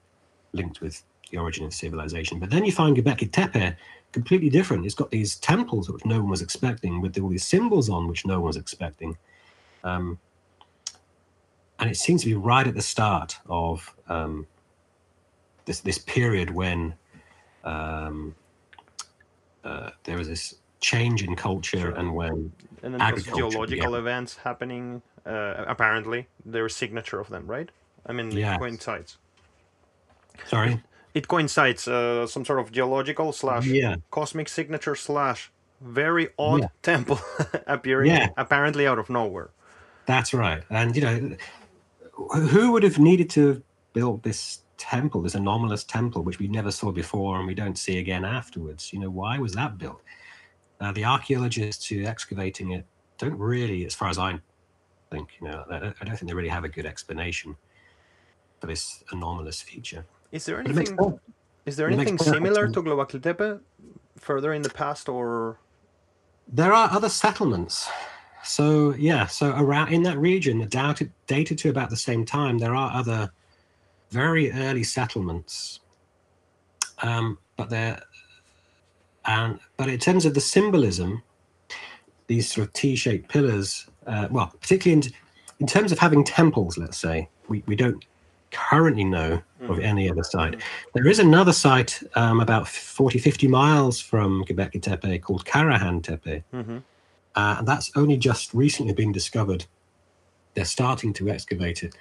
linked 0.53 0.79
with 0.79 1.03
the 1.29 1.37
origin 1.37 1.65
of 1.65 1.73
civilization. 1.73 2.39
But 2.39 2.49
then 2.49 2.65
you 2.65 2.71
find 2.71 2.95
Göbekli 2.95 3.31
Tepe 3.31 3.75
completely 4.11 4.49
different. 4.49 4.85
It's 4.85 4.95
got 4.95 5.11
these 5.11 5.35
temples 5.37 5.89
which 5.89 6.05
no 6.05 6.19
one 6.19 6.29
was 6.29 6.41
expecting, 6.41 7.01
with 7.01 7.17
all 7.19 7.29
these 7.29 7.45
symbols 7.45 7.89
on 7.89 8.07
which 8.07 8.25
no 8.25 8.35
one 8.35 8.47
was 8.47 8.57
expecting. 8.57 9.17
Um, 9.83 10.19
and 11.79 11.89
it 11.89 11.95
seems 11.95 12.21
to 12.21 12.27
be 12.27 12.35
right 12.35 12.67
at 12.67 12.75
the 12.75 12.81
start 12.81 13.37
of 13.47 13.93
um, 14.07 14.47
this 15.65 15.79
this 15.81 15.97
period 15.97 16.49
when 16.49 16.93
um, 17.63 18.35
uh, 19.63 19.91
there 20.03 20.17
was 20.17 20.27
this 20.27 20.55
change 20.81 21.23
in 21.23 21.35
culture 21.35 21.79
sure. 21.79 21.91
and 21.91 22.13
when 22.13 22.51
and 22.83 22.95
then 22.95 23.15
geological 23.23 23.67
began. 23.67 23.93
events 23.93 24.37
happening 24.37 25.01
uh, 25.25 25.65
apparently 25.67 26.27
there's 26.45 26.71
a 26.71 26.75
signature 26.75 27.19
of 27.19 27.27
them 27.29 27.45
right 27.45 27.69
i 28.05 28.13
mean 28.13 28.31
yeah. 28.31 28.57
coincides 28.57 29.17
sorry 30.47 30.81
it 31.13 31.27
coincides 31.27 31.87
uh, 31.87 32.27
some 32.27 32.45
sort 32.45 32.59
of 32.59 32.71
geological 32.71 33.31
slash 33.31 33.65
yeah. 33.65 33.95
cosmic 34.11 34.49
signature 34.49 34.95
slash 34.95 35.51
very 35.81 36.29
odd 36.37 36.61
yeah. 36.61 36.67
temple 36.81 37.19
appearing 37.67 38.11
yeah. 38.11 38.29
apparently 38.37 38.85
out 38.85 38.99
of 38.99 39.09
nowhere 39.09 39.49
that's 40.05 40.33
right 40.33 40.63
and 40.69 40.95
you 40.95 41.01
know 41.01 41.35
who 42.51 42.71
would 42.71 42.83
have 42.83 42.99
needed 42.99 43.29
to 43.29 43.63
build 43.93 44.23
this 44.23 44.61
temple, 44.77 45.21
this 45.21 45.35
anomalous 45.35 45.83
temple, 45.83 46.23
which 46.23 46.39
we 46.39 46.47
never 46.47 46.71
saw 46.71 46.91
before 46.91 47.37
and 47.37 47.47
we 47.47 47.53
don't 47.53 47.77
see 47.77 47.99
again 47.99 48.25
afterwards? 48.25 48.91
You 48.91 48.99
know, 48.99 49.09
why 49.09 49.37
was 49.37 49.53
that 49.53 49.77
built? 49.77 50.01
Uh, 50.79 50.91
the 50.91 51.05
archaeologists 51.05 51.85
who 51.85 52.03
are 52.03 52.07
excavating 52.07 52.71
it 52.71 52.85
don't 53.17 53.37
really, 53.37 53.85
as 53.85 53.93
far 53.93 54.09
as 54.09 54.17
I 54.17 54.39
think 55.11 55.29
you 55.41 55.47
know, 55.47 55.65
I, 55.69 55.75
I 55.75 55.79
don't 55.79 56.17
think 56.17 56.27
they 56.27 56.33
really 56.33 56.49
have 56.49 56.63
a 56.63 56.69
good 56.69 56.85
explanation 56.85 57.55
for 58.59 58.67
this 58.67 59.03
anomalous 59.11 59.61
feature. 59.61 60.05
Is 60.31 60.45
there 60.45 60.61
But 60.61 60.71
it 60.71 60.75
makes 60.75 60.89
anything? 60.91 61.19
Is 61.65 61.75
there 61.75 61.87
anything 61.89 62.17
similar 62.17 62.67
to 62.67 62.81
Göbekli 62.81 63.21
Tepe 63.21 63.59
further 64.17 64.53
in 64.53 64.61
the 64.61 64.69
past, 64.69 65.09
or 65.09 65.59
There 66.47 66.73
are 66.73 66.89
other 66.91 67.09
settlements. 67.09 67.89
So 68.43 68.93
yeah, 68.95 69.27
so 69.27 69.53
around 69.55 69.93
in 69.93 70.03
that 70.03 70.17
region, 70.17 70.59
dated 70.67 71.11
dated 71.27 71.57
to 71.59 71.69
about 71.69 71.89
the 71.89 71.97
same 71.97 72.25
time, 72.25 72.57
there 72.57 72.75
are 72.75 72.91
other 72.93 73.31
very 74.09 74.51
early 74.51 74.83
settlements. 74.83 75.81
Um, 77.01 77.37
but 77.57 77.69
they're 77.69 78.01
and 79.25 79.59
but 79.77 79.89
in 79.89 79.99
terms 79.99 80.25
of 80.25 80.33
the 80.33 80.41
symbolism, 80.41 81.21
these 82.27 82.51
sort 82.51 82.67
of 82.67 82.73
T-shaped 82.73 83.29
pillars, 83.29 83.87
uh, 84.07 84.27
well, 84.31 84.53
particularly 84.59 85.01
in, 85.05 85.13
in 85.59 85.67
terms 85.67 85.91
of 85.91 85.99
having 85.99 86.23
temples, 86.23 86.77
let's 86.77 86.97
say, 86.97 87.29
we, 87.47 87.63
we 87.67 87.75
don't 87.75 88.03
currently 88.51 89.03
know 89.03 89.41
of 89.61 89.77
Mhm. 89.77 89.83
any 89.83 90.09
other 90.09 90.23
site. 90.23 90.61
There 90.93 91.07
is 91.07 91.19
another 91.19 91.53
site 91.53 92.01
um, 92.15 92.39
about 92.39 92.67
40, 92.67 93.19
50 93.19 93.47
miles 93.47 93.99
from 93.99 94.43
Göbekli 94.45 94.81
Tepe 94.81 95.19
called 95.21 95.45
Karahan 95.45 96.01
Tepe. 96.01 96.43
Mhm. 96.53 96.83
Uh, 97.35 97.55
and 97.59 97.67
that's 97.67 97.91
only 97.95 98.17
just 98.17 98.53
recently 98.53 98.93
been 98.93 99.11
discovered. 99.11 99.65
They're 100.55 100.65
starting 100.65 101.13
to 101.13 101.29
excavate 101.29 101.83
it. 101.83 101.95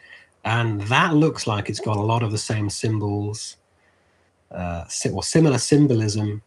And 0.44 0.80
that 0.82 1.14
looks 1.14 1.46
like 1.46 1.68
it's 1.68 1.80
got 1.80 1.96
a 1.96 2.02
lot 2.02 2.22
of 2.22 2.30
the 2.32 2.38
same 2.38 2.70
symbols, 2.70 3.56
uh, 4.50 4.84
or 5.12 5.22
similar 5.22 5.58
symbolism 5.58 6.42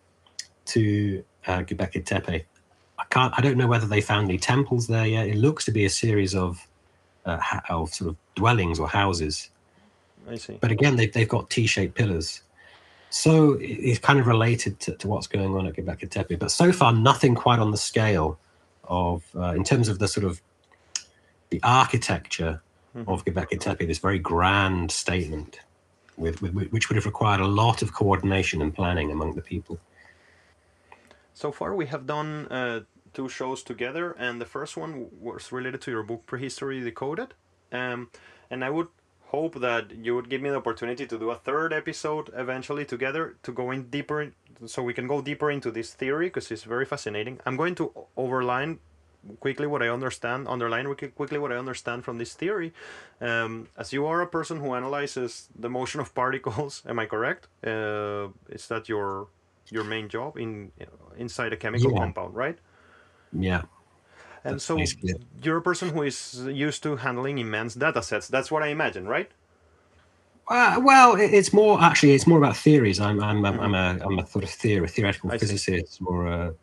to 0.65 1.23
uh, 1.47 1.61
Tepe. 1.63 2.45
I 2.99 3.03
can't. 3.09 3.33
I 3.37 3.41
don't 3.41 3.57
know 3.57 3.67
whether 3.67 3.87
they 3.87 4.01
found 4.01 4.29
any 4.29 4.37
temples 4.37 4.87
there 4.87 5.05
yet. 5.07 5.27
It 5.27 5.37
looks 5.37 5.65
to 5.65 5.71
be 5.71 5.85
a 5.85 5.89
series 5.89 6.33
of 6.35 6.65
uh, 7.25 7.39
of 7.69 7.93
sort 7.93 8.09
of 8.11 8.17
dwellings 8.35 8.79
or 8.79 8.87
houses. 8.87 9.49
I 10.29 10.35
see. 10.35 10.57
But 10.61 10.71
again, 10.71 10.95
they've, 10.95 11.11
they've 11.11 11.27
got 11.27 11.49
T-shaped 11.49 11.95
pillars. 11.95 12.41
So 13.09 13.57
it's 13.59 13.99
kind 13.99 14.19
of 14.19 14.27
related 14.27 14.79
to, 14.81 14.95
to 14.95 15.07
what's 15.07 15.27
going 15.27 15.53
on 15.53 15.67
at 15.67 15.75
Göbekli 15.75 16.09
Tepe. 16.09 16.39
But 16.39 16.51
so 16.51 16.71
far, 16.71 16.93
nothing 16.93 17.35
quite 17.35 17.59
on 17.59 17.71
the 17.71 17.77
scale 17.77 18.39
of, 18.85 19.23
uh, 19.35 19.53
in 19.53 19.63
terms 19.63 19.89
of 19.89 19.99
the 19.99 20.07
sort 20.07 20.25
of 20.25 20.41
the 21.49 21.59
architecture 21.63 22.61
Mhm. 22.95 23.07
of 23.07 23.23
Göbekli 23.23 23.59
Tepe, 23.59 23.85
this 23.85 23.99
very 23.99 24.19
grand 24.19 24.91
statement, 24.91 25.61
with, 26.17 26.41
with 26.41 26.69
which 26.71 26.89
would 26.89 26.97
have 26.97 27.05
required 27.05 27.39
a 27.39 27.47
lot 27.47 27.81
of 27.81 27.93
coordination 27.93 28.61
and 28.61 28.73
planning 28.73 29.11
among 29.11 29.35
the 29.35 29.41
people. 29.41 29.79
So 31.33 31.51
far, 31.51 31.73
we 31.73 31.85
have 31.85 32.05
done 32.05 32.47
uh, 32.47 32.81
two 33.13 33.29
shows 33.29 33.63
together, 33.63 34.11
and 34.11 34.41
the 34.41 34.45
first 34.45 34.75
one 34.75 35.07
was 35.21 35.51
related 35.51 35.81
to 35.81 35.91
your 35.91 36.03
book 36.03 36.25
Prehistory 36.25 36.81
Decoded. 36.81 37.33
Um, 37.71 38.09
and 38.49 38.63
I 38.63 38.69
would 38.69 38.89
hope 39.31 39.53
that 39.67 39.85
you 40.05 40.11
would 40.15 40.29
give 40.29 40.41
me 40.41 40.49
the 40.49 40.57
opportunity 40.63 41.05
to 41.07 41.17
do 41.17 41.29
a 41.31 41.35
third 41.47 41.71
episode 41.73 42.25
eventually 42.35 42.85
together 42.85 43.23
to 43.43 43.51
go 43.51 43.71
in 43.71 43.89
deeper, 43.89 44.21
in- 44.21 44.33
so 44.65 44.83
we 44.83 44.93
can 44.93 45.07
go 45.07 45.21
deeper 45.21 45.49
into 45.49 45.71
this 45.71 45.93
theory 46.01 46.27
because 46.27 46.51
it's 46.51 46.63
very 46.75 46.85
fascinating. 46.85 47.39
I'm 47.45 47.57
going 47.57 47.75
to 47.75 47.85
overline 48.17 48.77
quickly 49.39 49.67
what 49.67 49.81
I 49.81 49.89
understand, 49.97 50.47
underline 50.47 50.85
quickly 50.85 51.07
quickly 51.09 51.39
what 51.39 51.51
I 51.51 51.57
understand 51.57 52.03
from 52.03 52.17
this 52.17 52.33
theory. 52.41 52.69
Um, 53.29 53.67
as 53.77 53.93
you 53.93 54.05
are 54.11 54.21
a 54.21 54.27
person 54.27 54.59
who 54.59 54.73
analyzes 54.75 55.49
the 55.63 55.69
motion 55.69 56.01
of 56.01 56.13
particles, 56.21 56.83
am 56.87 56.97
I 56.99 57.05
correct? 57.05 57.47
Uh, 57.63 58.29
is 58.49 58.67
that 58.67 58.89
your 58.89 59.27
your 59.69 59.83
main 59.85 60.09
job 60.09 60.37
in 60.37 60.71
inside 61.17 61.53
a 61.53 61.57
chemical 61.57 61.91
Yeah. 61.91 61.99
compound, 62.03 62.35
right? 62.35 62.57
Yeah. 63.49 63.61
And 64.43 64.55
That's 64.55 64.65
so 64.65 64.75
basically 64.75 65.13
you're 65.43 65.57
a 65.57 65.61
person 65.61 65.89
who 65.89 66.01
is 66.01 66.43
used 66.47 66.81
to 66.83 66.95
handling 66.95 67.37
immense 67.37 67.75
data 67.75 68.01
sets. 68.01 68.27
That's 68.27 68.49
what 68.49 68.63
I 68.63 68.67
imagine, 68.67 69.07
right? 69.07 69.29
Uh, 70.47 70.81
well, 70.83 71.15
it's 71.15 71.53
more 71.53 71.81
actually. 71.81 72.13
It's 72.13 72.27
more 72.27 72.39
about 72.39 72.57
theories. 72.57 72.99
I'm 72.99 73.23
I'm 73.23 73.45
I'm, 73.45 73.59
I'm 73.59 73.75
a 73.75 73.99
I'm 74.03 74.19
a 74.19 74.27
sort 74.27 74.43
of 74.43 74.49
theory, 74.49 74.87
theoretical 74.87 75.31
I 75.31 75.37
see. 75.37 75.45
physicist 75.45 76.01
or 76.05 76.25
a 76.25 76.53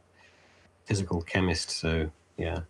physical 0.84 1.22
chemist. 1.22 1.70
So 1.70 2.10
yeah. 2.36 2.60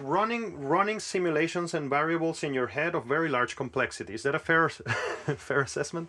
Running 0.00 0.58
running 0.60 1.00
simulations 1.00 1.74
and 1.74 1.90
variables 1.90 2.42
in 2.42 2.54
your 2.54 2.68
head 2.68 2.94
of 2.94 3.04
very 3.04 3.28
large 3.28 3.56
complexity. 3.56 4.14
Is 4.14 4.22
that 4.22 4.34
a 4.34 4.38
fair 4.38 4.68
fair 4.68 5.60
assessment? 5.60 6.08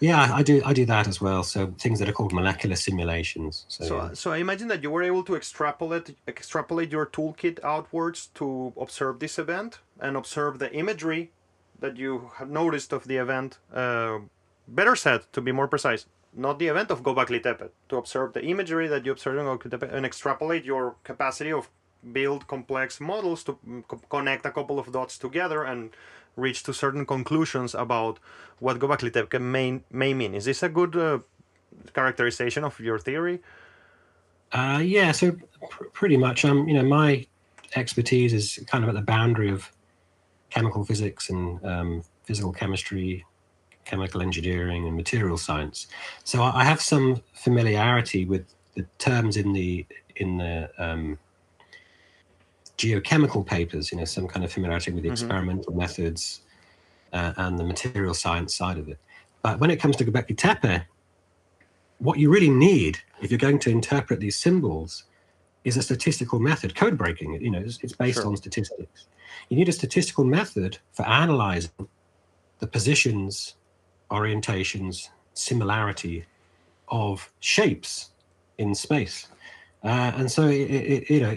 Yeah, 0.00 0.34
I 0.34 0.42
do. 0.42 0.62
I 0.64 0.72
do 0.72 0.86
that 0.86 1.06
as 1.08 1.20
well. 1.20 1.42
So 1.42 1.74
things 1.78 1.98
that 1.98 2.08
are 2.08 2.12
called 2.12 2.32
molecular 2.32 2.76
simulations. 2.76 3.66
So, 3.68 3.84
So, 3.84 3.96
yeah. 3.96 4.10
so 4.14 4.32
I 4.32 4.38
imagine 4.38 4.68
that 4.68 4.82
you 4.82 4.90
were 4.90 5.02
able 5.02 5.22
to 5.24 5.36
extrapolate 5.36 6.16
extrapolate 6.26 6.90
your 6.90 7.06
toolkit 7.06 7.62
outwards 7.62 8.28
to 8.34 8.72
observe 8.80 9.18
this 9.20 9.38
event 9.38 9.80
and 10.00 10.16
observe 10.16 10.58
the 10.58 10.72
imagery 10.72 11.30
that 11.80 11.96
you 11.96 12.30
have 12.36 12.50
noticed 12.50 12.92
of 12.92 13.06
the 13.06 13.16
event. 13.16 13.58
Uh, 13.72 14.20
better 14.68 14.96
said, 14.96 15.20
to 15.32 15.40
be 15.40 15.52
more 15.52 15.68
precise, 15.68 16.06
not 16.34 16.58
the 16.58 16.68
event 16.68 16.90
of 16.90 17.02
Göbekli 17.02 17.42
Tepe, 17.42 17.70
to 17.88 17.96
observe 17.96 18.32
the 18.32 18.42
imagery 18.44 18.88
that 18.88 19.04
you 19.04 19.12
observed 19.12 19.38
in 19.38 19.44
Göbekli 19.46 19.70
Tepe 19.70 19.88
and 19.92 20.06
extrapolate 20.06 20.64
your 20.64 20.96
capacity 21.04 21.52
of 21.52 21.68
build 22.12 22.46
complex 22.46 23.00
models 23.00 23.44
to 23.44 23.58
mm, 23.66 23.86
co- 23.86 24.00
connect 24.08 24.46
a 24.46 24.50
couple 24.50 24.78
of 24.78 24.90
dots 24.92 25.18
together 25.18 25.64
and 25.64 25.90
reach 26.36 26.62
to 26.64 26.72
certain 26.72 27.06
conclusions 27.06 27.74
about 27.74 28.18
what 28.58 28.78
Göbekli 28.78 29.12
Tepe 29.12 29.38
may, 29.40 29.80
may 29.90 30.14
mean. 30.14 30.34
Is 30.34 30.44
this 30.44 30.62
a 30.62 30.68
good 30.68 30.96
uh, 30.96 31.18
characterization 31.94 32.64
of 32.64 32.78
your 32.80 32.98
theory? 32.98 33.40
Uh, 34.52 34.80
yeah. 34.82 35.12
So 35.12 35.36
pr- 35.68 35.84
pretty 35.92 36.16
much, 36.16 36.44
um, 36.44 36.68
you 36.68 36.74
know, 36.74 36.82
my 36.82 37.26
expertise 37.76 38.32
is 38.32 38.62
kind 38.66 38.84
of 38.84 38.88
at 38.88 38.96
the 38.96 39.02
boundary 39.02 39.50
of 39.50 39.70
chemical 40.50 40.84
physics 40.84 41.30
and 41.30 41.64
um, 41.64 42.02
physical 42.24 42.52
chemistry, 42.52 43.24
chemical 43.84 44.20
engineering, 44.20 44.86
and 44.86 44.96
material 44.96 45.38
science. 45.38 45.86
So 46.24 46.42
I 46.42 46.60
I 46.60 46.64
have 46.64 46.80
some 46.80 47.22
familiarity 47.32 48.24
with 48.24 48.44
the 48.74 48.84
terms 48.98 49.36
in 49.36 49.52
the 49.52 49.86
in 50.16 50.38
the 50.38 50.70
um, 50.78 51.18
geochemical 52.80 53.42
papers. 53.54 53.84
You 53.92 53.98
know, 53.98 54.04
some 54.16 54.26
kind 54.32 54.44
of 54.44 54.50
familiarity 54.52 54.90
with 54.92 55.02
the 55.04 55.10
Mhm. 55.10 55.12
experimental 55.12 55.72
methods 55.74 56.22
uh, 57.12 57.32
and 57.36 57.58
the 57.58 57.64
material 57.64 58.14
science 58.14 58.54
side 58.54 58.78
of 58.78 58.88
it. 58.88 58.98
But 59.42 59.60
when 59.60 59.70
it 59.70 59.78
comes 59.82 59.96
to 59.96 60.04
Göbekli 60.04 60.36
Tepe, 60.36 60.74
what 61.98 62.18
you 62.18 62.30
really 62.30 62.50
need 62.70 62.98
if 63.22 63.30
you're 63.30 63.46
going 63.48 63.58
to 63.58 63.70
interpret 63.70 64.18
these 64.20 64.38
symbols 64.46 65.04
is 65.64 65.76
a 65.76 65.82
statistical 65.82 66.38
method 66.40 66.74
code 66.74 66.96
breaking 66.96 67.34
you 67.46 67.50
know 67.50 67.58
it's, 67.68 67.78
it's 67.84 67.92
based 67.92 68.16
Sure. 68.20 68.26
on 68.28 68.36
statistics 68.36 69.06
you 69.50 69.56
need 69.58 69.68
a 69.68 69.72
statistical 69.72 70.24
method 70.24 70.78
for 70.96 71.06
analyzing 71.06 71.70
the 72.60 72.66
positions 72.66 73.56
orientations 74.10 75.10
similarity 75.34 76.24
of 76.88 77.30
shapes 77.40 77.92
in 78.56 78.74
space 78.74 79.16
uh, 79.84 80.10
and 80.18 80.30
so 80.36 80.42
it, 80.48 80.70
it, 80.94 81.10
you 81.10 81.20
know 81.20 81.36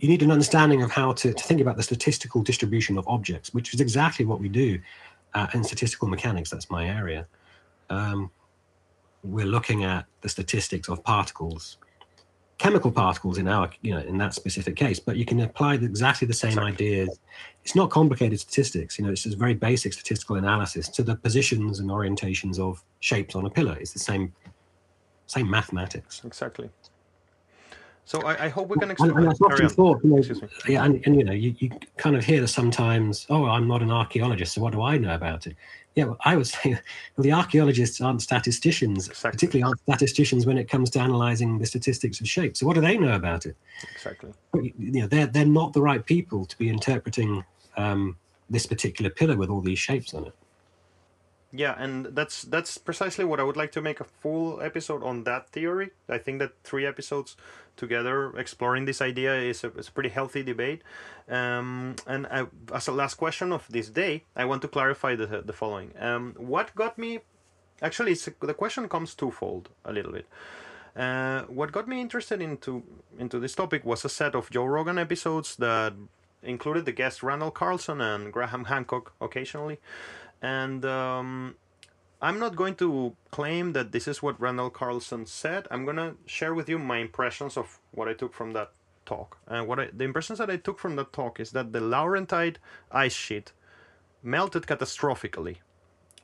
you 0.00 0.08
need 0.08 0.22
an 0.22 0.30
understanding 0.30 0.82
of 0.82 0.90
how 0.90 1.12
to, 1.12 1.32
to 1.32 1.44
think 1.44 1.60
about 1.60 1.76
the 1.76 1.82
statistical 1.82 2.42
distribution 2.42 2.98
of 2.98 3.06
objects 3.06 3.52
which 3.54 3.74
is 3.74 3.80
exactly 3.80 4.24
what 4.24 4.40
we 4.40 4.48
do 4.48 4.78
uh, 5.34 5.46
in 5.54 5.62
statistical 5.62 6.08
mechanics. 6.08 6.50
That's 6.50 6.70
my 6.70 6.88
area. 6.88 7.26
Um, 7.88 8.30
we're 9.22 9.46
looking 9.46 9.84
at 9.84 10.06
the 10.22 10.28
statistics 10.28 10.88
of 10.88 11.04
particles 11.04 11.78
chemical 12.56 12.92
particles 12.92 13.38
in 13.38 13.48
our 13.48 13.70
you 13.80 13.90
know 13.90 14.00
in 14.00 14.18
that 14.18 14.34
specific 14.34 14.76
case 14.76 15.00
but 15.00 15.16
you 15.16 15.24
can 15.24 15.40
apply 15.40 15.78
the, 15.78 15.86
exactly 15.86 16.26
the 16.26 16.34
same 16.34 16.58
Exactly. 16.58 16.72
ideas. 16.72 17.18
It's 17.64 17.74
not 17.74 17.90
complicated 17.90 18.40
statistics 18.40 18.98
you 18.98 19.04
know 19.04 19.10
it's 19.10 19.22
just 19.22 19.38
very 19.38 19.54
basic 19.54 19.92
statistical 19.92 20.36
analysis 20.36 20.88
to 20.88 21.02
the 21.02 21.16
positions 21.16 21.80
and 21.80 21.90
orientations 21.90 22.58
of 22.58 22.82
shapes 23.00 23.34
on 23.34 23.46
a 23.46 23.50
pillar. 23.50 23.76
It's 23.80 23.92
the 23.92 23.98
same 23.98 24.32
same 25.26 25.48
mathematics. 25.48 26.22
Exactly. 26.24 26.68
So 28.10 28.22
I, 28.22 28.46
I 28.46 28.48
hope 28.48 28.66
we 28.70 28.74
can 28.74 28.90
and, 28.90 28.98
and 28.98 29.30
explore. 29.30 29.52
I've 29.52 29.60
often 29.60 29.68
thought, 29.68 30.00
you 30.02 30.10
know, 30.10 30.16
Excuse 30.16 30.42
me. 30.42 30.48
yeah, 30.66 30.84
and, 30.84 31.00
and 31.06 31.14
you 31.14 31.22
know, 31.22 31.30
you, 31.30 31.54
you 31.60 31.70
kind 31.96 32.16
of 32.16 32.24
hear 32.24 32.44
sometimes, 32.48 33.24
oh, 33.30 33.44
I'm 33.44 33.68
not 33.68 33.82
an 33.82 33.92
archaeologist, 33.92 34.54
so 34.54 34.60
what 34.60 34.72
do 34.72 34.82
I 34.82 34.98
know 34.98 35.14
about 35.14 35.46
it? 35.46 35.54
Yeah, 35.94 36.06
well, 36.06 36.16
I 36.24 36.34
would 36.34 36.46
say, 36.48 36.70
well, 36.70 37.22
the 37.22 37.30
archaeologists 37.30 38.00
aren't 38.00 38.20
statisticians, 38.20 39.06
Exactly. 39.06 39.30
particularly 39.30 39.62
aren't 39.62 39.80
statisticians 39.82 40.44
when 40.44 40.58
it 40.58 40.68
comes 40.68 40.90
to 40.90 40.98
analyzing 40.98 41.60
the 41.60 41.66
statistics 41.66 42.20
of 42.20 42.28
shape. 42.28 42.56
So 42.56 42.66
what 42.66 42.74
do 42.74 42.80
they 42.80 42.98
know 42.98 43.14
about 43.14 43.46
it? 43.46 43.54
Exactly. 43.94 44.32
But, 44.50 44.64
you 44.64 45.02
know, 45.02 45.06
they're 45.06 45.28
they're 45.28 45.46
not 45.46 45.72
the 45.72 45.82
right 45.82 46.04
people 46.04 46.46
to 46.46 46.58
be 46.58 46.68
interpreting 46.68 47.44
um, 47.76 48.16
this 48.50 48.66
particular 48.66 49.12
pillar 49.12 49.36
with 49.36 49.50
all 49.50 49.60
these 49.60 49.78
shapes 49.78 50.14
on 50.14 50.26
it. 50.26 50.34
Yeah, 51.52 51.74
and 51.76 52.06
that's 52.06 52.42
that's 52.42 52.78
precisely 52.78 53.24
what 53.24 53.40
I 53.40 53.42
would 53.42 53.56
like 53.56 53.72
to 53.72 53.82
make 53.82 54.00
a 54.00 54.04
full 54.04 54.60
episode 54.60 55.02
on 55.02 55.24
that 55.24 55.50
theory. 55.50 55.90
I 56.08 56.18
think 56.18 56.38
that 56.38 56.52
three 56.62 56.86
episodes 56.86 57.36
together 57.76 58.36
exploring 58.38 58.84
this 58.84 59.00
idea 59.00 59.34
is 59.34 59.64
a, 59.64 59.72
is 59.72 59.88
a 59.88 59.92
pretty 59.92 60.10
healthy 60.10 60.44
debate. 60.44 60.82
Um, 61.28 61.96
and 62.06 62.26
I, 62.28 62.46
as 62.72 62.86
a 62.86 62.92
last 62.92 63.14
question 63.14 63.52
of 63.52 63.66
this 63.68 63.88
day, 63.88 64.24
I 64.36 64.44
want 64.44 64.62
to 64.62 64.68
clarify 64.68 65.16
the 65.16 65.42
the 65.44 65.52
following. 65.52 65.92
Um, 65.98 66.34
what 66.38 66.72
got 66.76 66.98
me? 66.98 67.18
Actually, 67.82 68.12
it's, 68.12 68.28
the 68.40 68.54
question 68.54 68.88
comes 68.88 69.14
twofold 69.14 69.70
a 69.84 69.92
little 69.92 70.12
bit. 70.12 70.26
Uh, 70.94 71.42
what 71.44 71.72
got 71.72 71.88
me 71.88 72.00
interested 72.00 72.40
into 72.40 72.82
into 73.18 73.40
this 73.40 73.54
topic 73.54 73.84
was 73.84 74.04
a 74.04 74.08
set 74.08 74.34
of 74.34 74.50
Joe 74.50 74.66
Rogan 74.66 74.98
episodes 74.98 75.56
that 75.56 75.94
included 76.42 76.84
the 76.84 76.92
guests 76.92 77.22
Randall 77.22 77.50
Carlson 77.50 78.00
and 78.00 78.32
Graham 78.32 78.64
Hancock 78.64 79.12
occasionally, 79.20 79.78
and 80.42 80.84
um, 80.84 81.56
I'm 82.22 82.38
not 82.38 82.56
going 82.56 82.74
to 82.76 83.16
claim 83.30 83.72
that 83.72 83.92
this 83.92 84.06
is 84.06 84.22
what 84.22 84.40
Randall 84.40 84.70
Carlson 84.70 85.26
said. 85.26 85.66
I'm 85.70 85.84
gonna 85.84 86.14
share 86.26 86.54
with 86.54 86.68
you 86.68 86.78
my 86.78 86.98
impressions 86.98 87.56
of 87.56 87.78
what 87.92 88.08
I 88.08 88.14
took 88.14 88.34
from 88.34 88.52
that 88.52 88.72
talk. 89.06 89.38
And 89.46 89.66
what 89.66 89.80
I, 89.80 89.88
the 89.92 90.04
impressions 90.04 90.38
that 90.38 90.50
I 90.50 90.56
took 90.56 90.78
from 90.78 90.96
that 90.96 91.12
talk 91.12 91.40
is 91.40 91.52
that 91.52 91.72
the 91.72 91.80
Laurentide 91.80 92.56
ice 92.90 93.14
sheet 93.14 93.52
melted 94.22 94.64
catastrophically, 94.64 95.56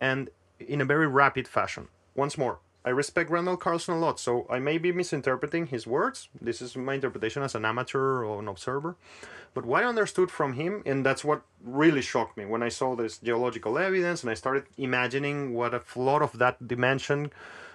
and 0.01 0.29
in 0.61 0.81
a 0.81 0.85
very 0.85 1.07
rapid 1.07 1.49
fashion. 1.49 1.89
Once 2.15 2.39
more, 2.39 2.61
I 2.87 2.91
respect 2.91 3.31
Randall 3.31 3.57
Carlson 3.57 3.95
a 3.95 3.99
lot, 3.99 4.21
so 4.21 4.47
I 4.49 4.61
may 4.61 4.79
be 4.79 4.93
misinterpreting 4.93 5.67
his 5.67 5.89
words. 5.89 6.29
This 6.41 6.63
is 6.63 6.77
my 6.77 6.95
interpretation 6.95 7.43
as 7.43 7.57
an 7.57 7.65
amateur 7.65 8.25
or 8.25 8.39
an 8.39 8.47
observer. 8.47 8.95
But 9.55 9.67
what 9.67 9.83
I 9.83 9.89
understood 9.89 10.31
from 10.31 10.53
him, 10.53 10.85
and 10.87 11.05
that's 11.05 11.25
what 11.25 11.43
really 11.65 12.01
shocked 12.01 12.37
me 12.37 12.45
when 12.45 12.63
I 12.63 12.69
saw 12.69 12.95
this 12.95 13.19
geological 13.19 13.77
evidence 13.77 14.23
and 14.23 14.31
I 14.31 14.35
started 14.35 14.67
imagining 14.79 15.53
what 15.53 15.75
a 15.75 15.81
flood 15.81 16.23
of 16.23 16.39
that 16.39 16.69
dimension 16.69 17.33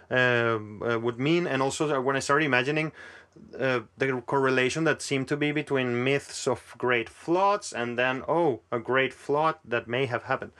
uh, 0.10 0.14
uh, 0.16 1.00
would 1.02 1.20
mean, 1.20 1.46
and 1.46 1.62
also 1.62 2.00
when 2.00 2.16
I 2.16 2.20
started 2.20 2.46
imagining 2.46 2.94
uh, 3.60 3.82
the 3.98 4.22
correlation 4.26 4.86
that 4.86 5.02
seemed 5.02 5.28
to 5.28 5.36
be 5.36 5.52
between 5.52 6.06
myths 6.06 6.48
of 6.48 6.74
great 6.78 7.10
floods 7.10 7.74
and 7.74 8.00
then, 8.00 8.24
oh, 8.30 8.62
a 8.72 8.80
great 8.80 9.14
flood 9.14 9.56
that 9.66 9.90
may 9.90 10.06
have 10.06 10.24
happened. 10.24 10.52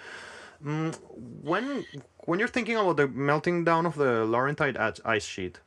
Mm, 0.64 0.96
when 1.42 1.86
when 2.26 2.40
you're 2.40 2.48
thinking 2.48 2.76
about 2.76 2.98
the 2.98 3.08
melting 3.08 3.64
down 3.64 3.86
of 3.86 3.96
the 3.96 4.26
Laurentide 4.26 5.00
ice 5.06 5.26
sheet, 5.26 5.60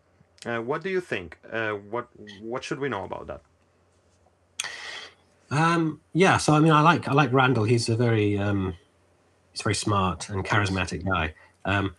uh, 0.47 0.59
what 0.59 0.83
do 0.83 0.91
you 0.91 1.01
think? 1.01 1.39
Uh, 1.51 1.73
what 1.73 2.09
what 2.41 2.65
should 2.65 2.79
we 2.79 2.89
know 2.89 3.05
about 3.05 3.27
that? 3.27 3.43
Um, 5.51 6.01
yeah, 6.13 6.37
so 6.37 6.53
I 6.55 6.61
mean, 6.61 6.73
I 6.73 6.81
like 6.81 7.09
I 7.09 7.13
like 7.13 7.33
Randall. 7.33 7.65
He's 7.65 7.89
a 7.89 7.97
very 7.97 8.39
um, 8.39 8.75
he's 9.53 9.63
very 9.63 9.75
smart 9.75 10.29
and 10.29 10.45
charismatic 10.45 11.05
guy. 11.05 11.35
Um, 11.65 11.95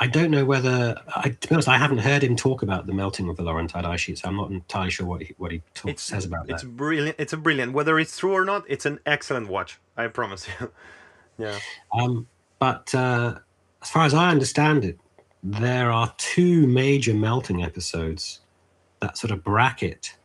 I 0.00 0.06
don't 0.06 0.30
know 0.30 0.44
whether, 0.44 0.96
I, 1.16 1.30
to 1.30 1.48
be 1.48 1.54
honest, 1.56 1.66
I 1.66 1.76
haven't 1.76 1.98
heard 1.98 2.22
him 2.22 2.36
talk 2.36 2.62
about 2.62 2.86
the 2.86 2.92
melting 2.92 3.28
of 3.28 3.36
the 3.36 3.42
Laurentide 3.42 3.84
ice 3.84 4.00
sheet, 4.00 4.18
so 4.18 4.28
I'm 4.28 4.36
not 4.36 4.50
entirely 4.50 4.92
sure 4.92 5.04
what 5.04 5.22
he 5.22 5.34
what 5.38 5.50
he 5.50 5.60
talks, 5.74 6.02
says 6.02 6.24
about 6.24 6.48
it's 6.48 6.62
that. 6.62 6.76
brilliant. 6.76 7.16
It's 7.18 7.32
a 7.32 7.36
brilliant. 7.36 7.72
Whether 7.72 7.98
it's 7.98 8.16
true 8.16 8.32
or 8.32 8.44
not, 8.44 8.64
it's 8.68 8.86
an 8.86 9.00
excellent 9.06 9.48
watch. 9.48 9.80
I 9.96 10.06
promise 10.06 10.46
you. 10.60 10.70
yeah. 11.38 11.58
Um, 11.92 12.28
but 12.60 12.94
uh, 12.94 13.38
as 13.82 13.90
far 13.90 14.04
as 14.04 14.14
I 14.14 14.30
understand 14.30 14.84
it, 14.84 14.98
there 15.42 15.90
are 15.90 16.12
two 16.18 16.66
major 16.66 17.14
melting 17.14 17.62
episodes 17.62 18.40
that 19.00 19.16
sort 19.16 19.30
of 19.30 19.44
bracket 19.44 20.16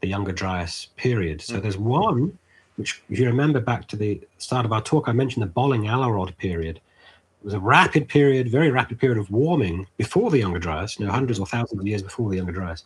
the 0.00 0.08
Younger 0.08 0.32
Dryas 0.32 0.88
period. 0.96 1.40
So 1.40 1.54
mm-hmm. 1.54 1.62
there's 1.62 1.76
one, 1.76 2.38
which, 2.76 3.02
if 3.10 3.18
you 3.18 3.26
remember 3.26 3.60
back 3.60 3.88
to 3.88 3.96
the 3.96 4.20
start 4.38 4.64
of 4.64 4.72
our 4.72 4.82
talk, 4.82 5.08
I 5.08 5.12
mentioned 5.12 5.42
the 5.42 5.50
Bølling-Allerød 5.50 6.36
period. 6.36 6.76
It 6.76 7.44
was 7.44 7.54
a 7.54 7.60
rapid 7.60 8.08
period, 8.08 8.50
very 8.50 8.70
rapid 8.70 8.98
period 8.98 9.18
of 9.18 9.30
warming 9.30 9.86
before 9.96 10.30
the 10.30 10.38
Younger 10.38 10.58
Dryas, 10.58 10.98
you 10.98 11.06
know, 11.06 11.12
hundreds 11.12 11.38
or 11.38 11.46
thousands 11.46 11.80
of 11.80 11.86
years 11.86 12.02
before 12.02 12.30
the 12.30 12.36
Younger 12.36 12.52
Dryas. 12.52 12.84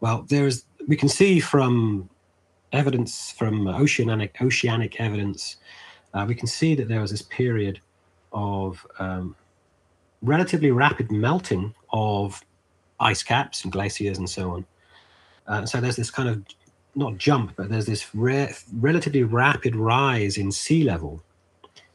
Well, 0.00 0.22
there 0.28 0.46
is, 0.46 0.64
we 0.86 0.96
can 0.96 1.08
see 1.08 1.40
from 1.40 2.08
evidence 2.72 3.30
from 3.30 3.66
oceanic 3.68 4.36
oceanic 4.42 5.00
evidence, 5.00 5.56
uh, 6.14 6.24
we 6.28 6.34
can 6.34 6.46
see 6.46 6.74
that 6.74 6.88
there 6.88 7.00
was 7.00 7.10
this 7.10 7.22
period 7.22 7.80
of 8.32 8.86
um, 8.98 9.34
relatively 10.22 10.70
rapid 10.70 11.10
melting 11.10 11.74
of 11.92 12.42
ice 13.00 13.22
caps 13.22 13.64
and 13.64 13.72
glaciers 13.72 14.18
and 14.18 14.28
so 14.28 14.52
on. 14.52 14.66
Uh, 15.46 15.66
so 15.66 15.80
there's 15.80 15.96
this 15.96 16.10
kind 16.10 16.28
of 16.28 16.42
not 16.94 17.18
jump, 17.18 17.52
but 17.56 17.68
there's 17.68 17.86
this 17.86 18.14
re- 18.14 18.54
relatively 18.72 19.22
rapid 19.22 19.76
rise 19.76 20.38
in 20.38 20.50
sea 20.50 20.82
level 20.82 21.22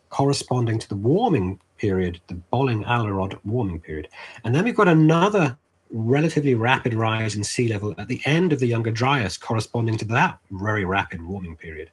corresponding 0.09 0.77
to 0.77 0.87
the 0.89 0.95
warming 0.95 1.59
period, 1.77 2.21
the 2.27 2.35
Bølling 2.35 2.83
Allerød 2.83 3.39
warming 3.43 3.79
period. 3.79 4.07
And 4.43 4.53
then 4.53 4.63
we've 4.63 4.75
got 4.75 4.87
another 4.87 5.57
relatively 5.89 6.53
rapid 6.53 6.93
rise 6.93 7.35
in 7.35 7.43
sea 7.43 7.67
level 7.67 7.95
at 7.97 8.07
the 8.07 8.21
end 8.25 8.53
of 8.53 8.59
the 8.59 8.67
Younger 8.67 8.91
Dryas, 8.91 9.37
corresponding 9.37 9.97
to 9.97 10.05
that 10.05 10.37
very 10.51 10.85
rapid 10.85 11.21
warming 11.21 11.55
period. 11.55 11.89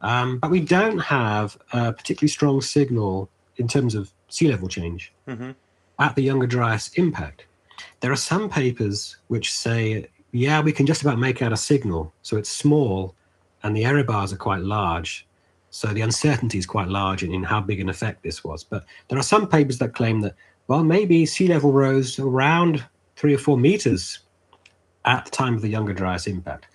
Um, 0.00 0.38
but 0.38 0.50
we 0.50 0.60
don't 0.60 0.98
have 0.98 1.58
a 1.72 1.92
particularly 1.92 2.28
strong 2.28 2.60
signal 2.60 3.28
in 3.56 3.66
terms 3.66 3.94
of 3.94 4.12
sea 4.28 4.48
level 4.48 4.68
change 4.68 5.12
mm-hmm. 5.26 5.50
at 5.98 6.14
the 6.14 6.22
Younger 6.22 6.46
Dryas 6.46 6.90
impact. 6.94 7.46
There 8.00 8.12
are 8.12 8.16
some 8.16 8.48
papers 8.48 9.16
which 9.28 9.52
say, 9.52 10.08
yeah, 10.32 10.60
we 10.60 10.72
can 10.72 10.86
just 10.86 11.02
about 11.02 11.18
make 11.18 11.42
out 11.42 11.52
a 11.52 11.56
signal. 11.56 12.12
So 12.22 12.36
it's 12.36 12.50
small 12.50 13.14
and 13.62 13.76
the 13.76 13.84
error 13.84 14.04
bars 14.04 14.32
are 14.32 14.36
quite 14.36 14.60
large. 14.60 15.26
So 15.70 15.88
the 15.88 16.00
uncertainty 16.00 16.58
is 16.58 16.66
quite 16.66 16.88
large 16.88 17.22
in, 17.22 17.32
in 17.32 17.42
how 17.42 17.60
big 17.60 17.80
an 17.80 17.88
effect 17.88 18.22
this 18.22 18.42
was. 18.42 18.64
But 18.64 18.84
there 19.08 19.18
are 19.18 19.22
some 19.22 19.48
papers 19.48 19.78
that 19.78 19.94
claim 19.94 20.20
that, 20.20 20.34
well, 20.66 20.84
maybe 20.84 21.26
sea 21.26 21.48
level 21.48 21.72
rose 21.72 22.18
around 22.18 22.84
three 23.16 23.34
or 23.34 23.38
four 23.38 23.58
meters 23.58 24.20
at 25.04 25.24
the 25.24 25.30
time 25.30 25.54
of 25.54 25.62
the 25.62 25.68
Younger 25.68 25.92
Dryas 25.92 26.26
impact. 26.26 26.68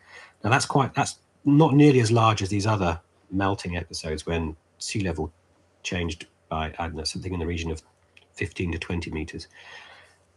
Now 0.43 0.49
that's 0.49 0.65
quite 0.65 0.93
that's 0.93 1.19
not 1.45 1.73
nearly 1.73 1.99
as 1.99 2.11
large 2.11 2.41
as 2.41 2.49
these 2.49 2.67
other 2.67 2.99
melting 3.31 3.77
episodes 3.77 4.25
when 4.25 4.55
sea 4.77 5.01
level 5.01 5.31
changed 5.83 6.27
by 6.53 6.73
I 6.77 6.83
don't 6.85 6.95
know 6.95 7.03
something 7.03 7.33
in 7.33 7.39
the 7.39 7.47
region 7.47 7.71
of 7.71 7.81
15 8.33 8.73
to 8.73 8.77
20 8.77 9.11
meters. 9.11 9.47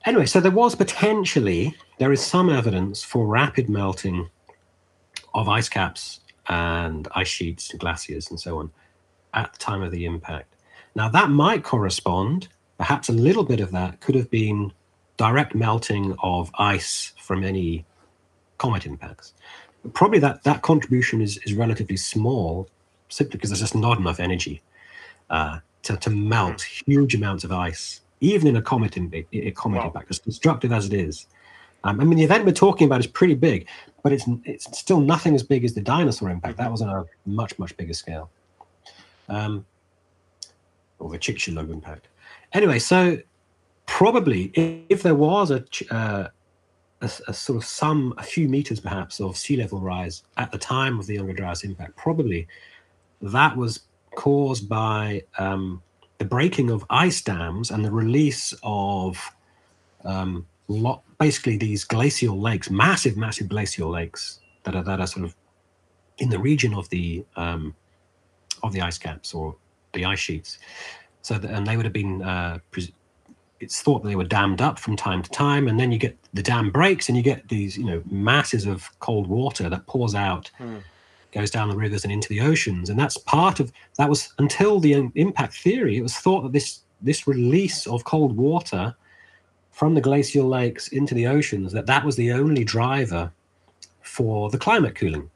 Anyway, 0.06 0.26
so 0.26 0.40
there 0.40 0.50
was 0.62 0.74
potentially 0.74 1.76
there 1.98 2.12
is 2.12 2.22
some 2.24 2.48
evidence 2.48 3.02
for 3.02 3.26
rapid 3.26 3.68
melting 3.68 4.28
of 5.34 5.48
ice 5.48 5.68
caps 5.68 6.20
and 6.48 7.08
ice 7.14 7.28
sheets 7.28 7.70
and 7.70 7.80
glaciers 7.80 8.30
and 8.30 8.40
so 8.40 8.58
on 8.58 8.70
at 9.34 9.52
the 9.52 9.58
time 9.58 9.82
of 9.82 9.90
the 9.90 10.04
impact. 10.06 10.54
Now 10.94 11.08
that 11.10 11.28
might 11.30 11.64
correspond, 11.64 12.48
perhaps 12.78 13.08
a 13.08 13.12
little 13.28 13.44
bit 13.44 13.60
of 13.60 13.70
that 13.72 14.00
could 14.00 14.14
have 14.14 14.30
been 14.30 14.72
direct 15.18 15.54
melting 15.54 16.14
of 16.22 16.50
ice 16.58 17.12
from 17.18 17.44
any 17.44 17.84
comet 18.58 18.86
impacts. 18.86 19.34
But 19.82 19.92
probably 19.92 20.20
that 20.20 20.44
that 20.44 20.62
contribution 20.62 21.20
is, 21.20 21.38
is 21.44 21.52
relatively 21.52 21.98
small, 21.98 22.68
simply 23.08 23.36
because 23.36 23.50
there's 23.50 23.66
just 23.66 23.74
not 23.74 23.98
enough 23.98 24.20
energy 24.20 24.62
uh, 25.30 25.58
to, 25.86 25.96
to 25.96 26.10
melt 26.10 26.62
huge 26.62 27.14
amounts 27.14 27.44
of 27.44 27.52
ice, 27.52 28.00
even 28.20 28.48
in 28.48 28.56
a 28.56 28.62
comet, 28.62 28.96
in, 28.96 29.10
a 29.32 29.50
comet 29.52 29.78
wow. 29.78 29.86
impact, 29.86 30.10
as 30.10 30.18
destructive 30.18 30.72
as 30.72 30.86
it 30.86 30.92
is. 30.92 31.26
Um, 31.84 32.00
I 32.00 32.04
mean, 32.04 32.18
the 32.18 32.24
event 32.24 32.44
we're 32.44 32.52
talking 32.52 32.86
about 32.86 32.98
is 32.98 33.06
pretty 33.06 33.34
big, 33.34 33.68
but 34.02 34.12
it's 34.12 34.24
it's 34.44 34.76
still 34.76 35.00
nothing 35.00 35.34
as 35.36 35.44
big 35.44 35.64
as 35.64 35.74
the 35.74 35.80
dinosaur 35.80 36.30
impact. 36.30 36.58
That 36.58 36.70
was 36.70 36.82
on 36.82 36.88
a 36.88 37.04
much 37.26 37.56
much 37.58 37.76
bigger 37.76 37.92
scale, 37.92 38.28
um, 39.28 39.64
or 40.98 41.10
the 41.10 41.18
Chicxulub 41.18 41.70
impact. 41.70 42.08
Anyway, 42.52 42.80
so 42.80 43.18
probably 43.86 44.50
if, 44.54 44.82
if 44.88 45.02
there 45.04 45.14
was 45.14 45.52
a, 45.52 45.64
uh, 45.92 46.28
a, 47.02 47.10
a, 47.28 47.32
sort 47.32 47.56
of 47.56 47.64
some 47.64 48.14
a 48.18 48.22
few 48.22 48.48
meters 48.48 48.80
perhaps 48.80 49.20
of 49.20 49.36
sea 49.36 49.56
level 49.56 49.78
rise 49.78 50.24
at 50.38 50.50
the 50.50 50.58
time 50.58 50.98
of 50.98 51.06
the 51.06 51.14
Younger 51.14 51.34
Dryas 51.34 51.62
impact, 51.62 51.94
probably 51.94 52.48
that 53.22 53.56
was 53.56 53.82
caused 54.16 54.68
by 54.68 55.22
um, 55.38 55.80
the 56.18 56.24
breaking 56.24 56.70
of 56.70 56.84
ice 56.90 57.22
dams 57.22 57.70
and 57.70 57.84
the 57.84 57.90
release 57.90 58.52
of 58.64 59.30
um, 60.04 60.46
basically 61.18 61.56
these 61.56 61.84
glacial 61.84 62.40
lakes, 62.40 62.68
massive, 62.70 63.16
massive 63.16 63.48
glacial 63.48 63.88
lakes 63.88 64.40
that 64.64 64.74
are 64.74 64.82
that 64.82 65.00
are 65.00 65.06
sort 65.06 65.24
of 65.24 65.36
in 66.18 66.30
the 66.30 66.38
region 66.38 66.74
of 66.74 66.88
the 66.88 67.24
um, 67.36 67.74
of 68.64 68.72
the 68.72 68.80
ice 68.80 68.98
caps 68.98 69.34
or 69.34 69.54
the 69.92 70.04
ice 70.04 70.18
sheets. 70.18 70.58
So 71.22 71.36
and 71.36 71.66
they 71.66 71.76
would 71.76 71.86
have 71.86 71.92
been. 71.92 72.22
Uh, 72.22 72.58
it's 73.58 73.80
thought 73.80 74.02
that 74.02 74.10
they 74.10 74.16
were 74.16 74.24
dammed 74.24 74.60
up 74.60 74.78
from 74.78 74.96
time 74.96 75.22
to 75.22 75.30
time, 75.30 75.66
and 75.66 75.80
then 75.80 75.90
you 75.90 75.98
get 75.98 76.16
the 76.34 76.42
dam 76.42 76.70
breaks, 76.70 77.08
and 77.08 77.16
you 77.16 77.22
get 77.22 77.48
these, 77.48 77.78
you 77.78 77.84
know, 77.84 78.02
masses 78.10 78.66
of 78.66 78.90
cold 79.00 79.26
water 79.26 79.70
that 79.70 79.86
pours 79.86 80.14
out. 80.14 80.50
Hmm 80.58 80.78
goes 81.36 81.50
down 81.50 81.68
the 81.68 81.76
rivers 81.76 82.04
and 82.04 82.12
into 82.12 82.28
the 82.28 82.40
oceans. 82.40 82.90
And 82.90 82.98
that's 82.98 83.18
part 83.18 83.60
of 83.60 83.72
that 83.98 84.08
was 84.08 84.32
until 84.38 84.80
the 84.80 84.92
impact 85.14 85.54
theory, 85.54 85.96
it 85.96 86.02
was 86.02 86.16
thought 86.16 86.42
that 86.42 86.52
this 86.52 86.80
this 87.02 87.26
release 87.26 87.86
of 87.86 88.04
cold 88.04 88.36
water 88.36 88.94
from 89.70 89.94
the 89.94 90.00
glacial 90.00 90.46
lakes 90.46 90.88
into 90.88 91.14
the 91.14 91.26
oceans 91.26 91.72
that 91.72 91.86
that 91.86 92.04
was 92.04 92.16
the 92.16 92.32
only 92.32 92.64
driver 92.64 93.30
for 94.00 94.48
the 94.48 94.58
climate 94.58 94.94
cooling. 94.94 95.30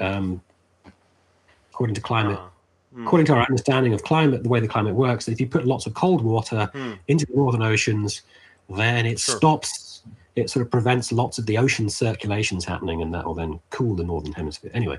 Um, 0.00 0.40
according 1.70 1.94
to 1.94 2.00
climate, 2.00 2.38
uh, 2.38 2.96
mm. 2.96 3.04
according 3.04 3.26
to 3.26 3.34
our 3.34 3.42
understanding 3.42 3.92
of 3.92 4.02
climate, 4.02 4.42
the 4.42 4.48
way 4.48 4.60
the 4.60 4.68
climate 4.68 4.94
works, 4.94 5.28
if 5.28 5.38
you 5.40 5.46
put 5.46 5.66
lots 5.66 5.84
of 5.84 5.92
cold 5.92 6.22
water 6.22 6.70
mm. 6.72 6.98
into 7.08 7.26
the 7.26 7.36
northern 7.36 7.62
oceans, 7.62 8.22
then 8.70 9.04
it 9.04 9.18
sure. 9.18 9.36
stops 9.36 9.83
it 10.36 10.50
sort 10.50 10.64
of 10.64 10.70
prevents 10.70 11.12
lots 11.12 11.38
of 11.38 11.46
the 11.46 11.58
ocean 11.58 11.88
circulations 11.88 12.64
happening, 12.64 13.02
and 13.02 13.12
that 13.14 13.24
will 13.24 13.34
then 13.34 13.60
cool 13.70 13.94
the 13.94 14.04
northern 14.04 14.32
hemisphere. 14.32 14.70
Anyway, 14.74 14.98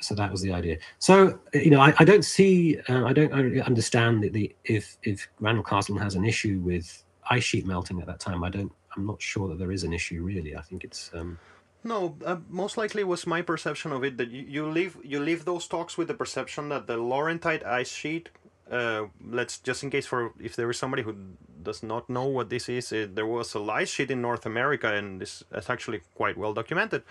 so 0.00 0.14
that 0.14 0.30
was 0.30 0.42
the 0.42 0.52
idea. 0.52 0.76
So 0.98 1.38
you 1.54 1.70
know, 1.70 1.80
I, 1.80 1.94
I 1.98 2.04
don't 2.04 2.24
see, 2.24 2.78
uh, 2.88 3.04
I 3.04 3.12
don't 3.12 3.32
understand 3.62 4.22
that 4.22 4.32
the 4.32 4.54
if 4.64 4.96
if 5.02 5.28
Randall 5.40 5.64
Carlson 5.64 5.96
has 5.96 6.14
an 6.14 6.24
issue 6.24 6.60
with 6.60 7.02
ice 7.30 7.44
sheet 7.44 7.66
melting 7.66 8.00
at 8.00 8.06
that 8.06 8.20
time. 8.20 8.44
I 8.44 8.50
don't. 8.50 8.72
I'm 8.96 9.06
not 9.06 9.22
sure 9.22 9.48
that 9.48 9.58
there 9.58 9.70
is 9.70 9.84
an 9.84 9.92
issue 9.92 10.22
really. 10.22 10.56
I 10.56 10.62
think 10.62 10.84
it's. 10.84 11.10
Um, 11.14 11.38
No, 11.82 12.16
uh, 12.26 12.36
most 12.48 12.76
likely 12.76 13.04
was 13.04 13.26
my 13.26 13.42
perception 13.42 13.92
of 13.92 14.04
it 14.04 14.18
that 14.18 14.30
you, 14.30 14.44
you 14.46 14.66
leave 14.66 14.96
you 15.02 15.18
leave 15.18 15.44
those 15.44 15.66
talks 15.66 15.96
with 15.96 16.08
the 16.08 16.14
perception 16.14 16.68
that 16.68 16.86
the 16.86 16.98
Laurentide 16.98 17.64
ice 17.64 17.92
sheet. 17.92 18.28
Uh, 18.70 19.06
let's 19.28 19.58
just 19.58 19.82
in 19.82 19.90
case 19.90 20.06
for 20.06 20.32
if 20.38 20.54
there 20.54 20.70
is 20.70 20.78
somebody 20.78 21.02
who 21.02 21.14
does 21.62 21.82
not 21.82 22.08
know 22.08 22.24
what 22.24 22.50
this 22.50 22.68
is, 22.68 22.92
it, 22.92 23.16
there 23.16 23.26
was 23.26 23.54
a 23.54 23.60
ice 23.60 23.90
sheet 23.90 24.10
in 24.10 24.22
North 24.22 24.46
America, 24.46 24.94
and 24.94 25.20
this 25.20 25.42
is 25.52 25.68
actually 25.68 26.00
quite 26.14 26.38
well 26.38 26.54
documented. 26.54 27.02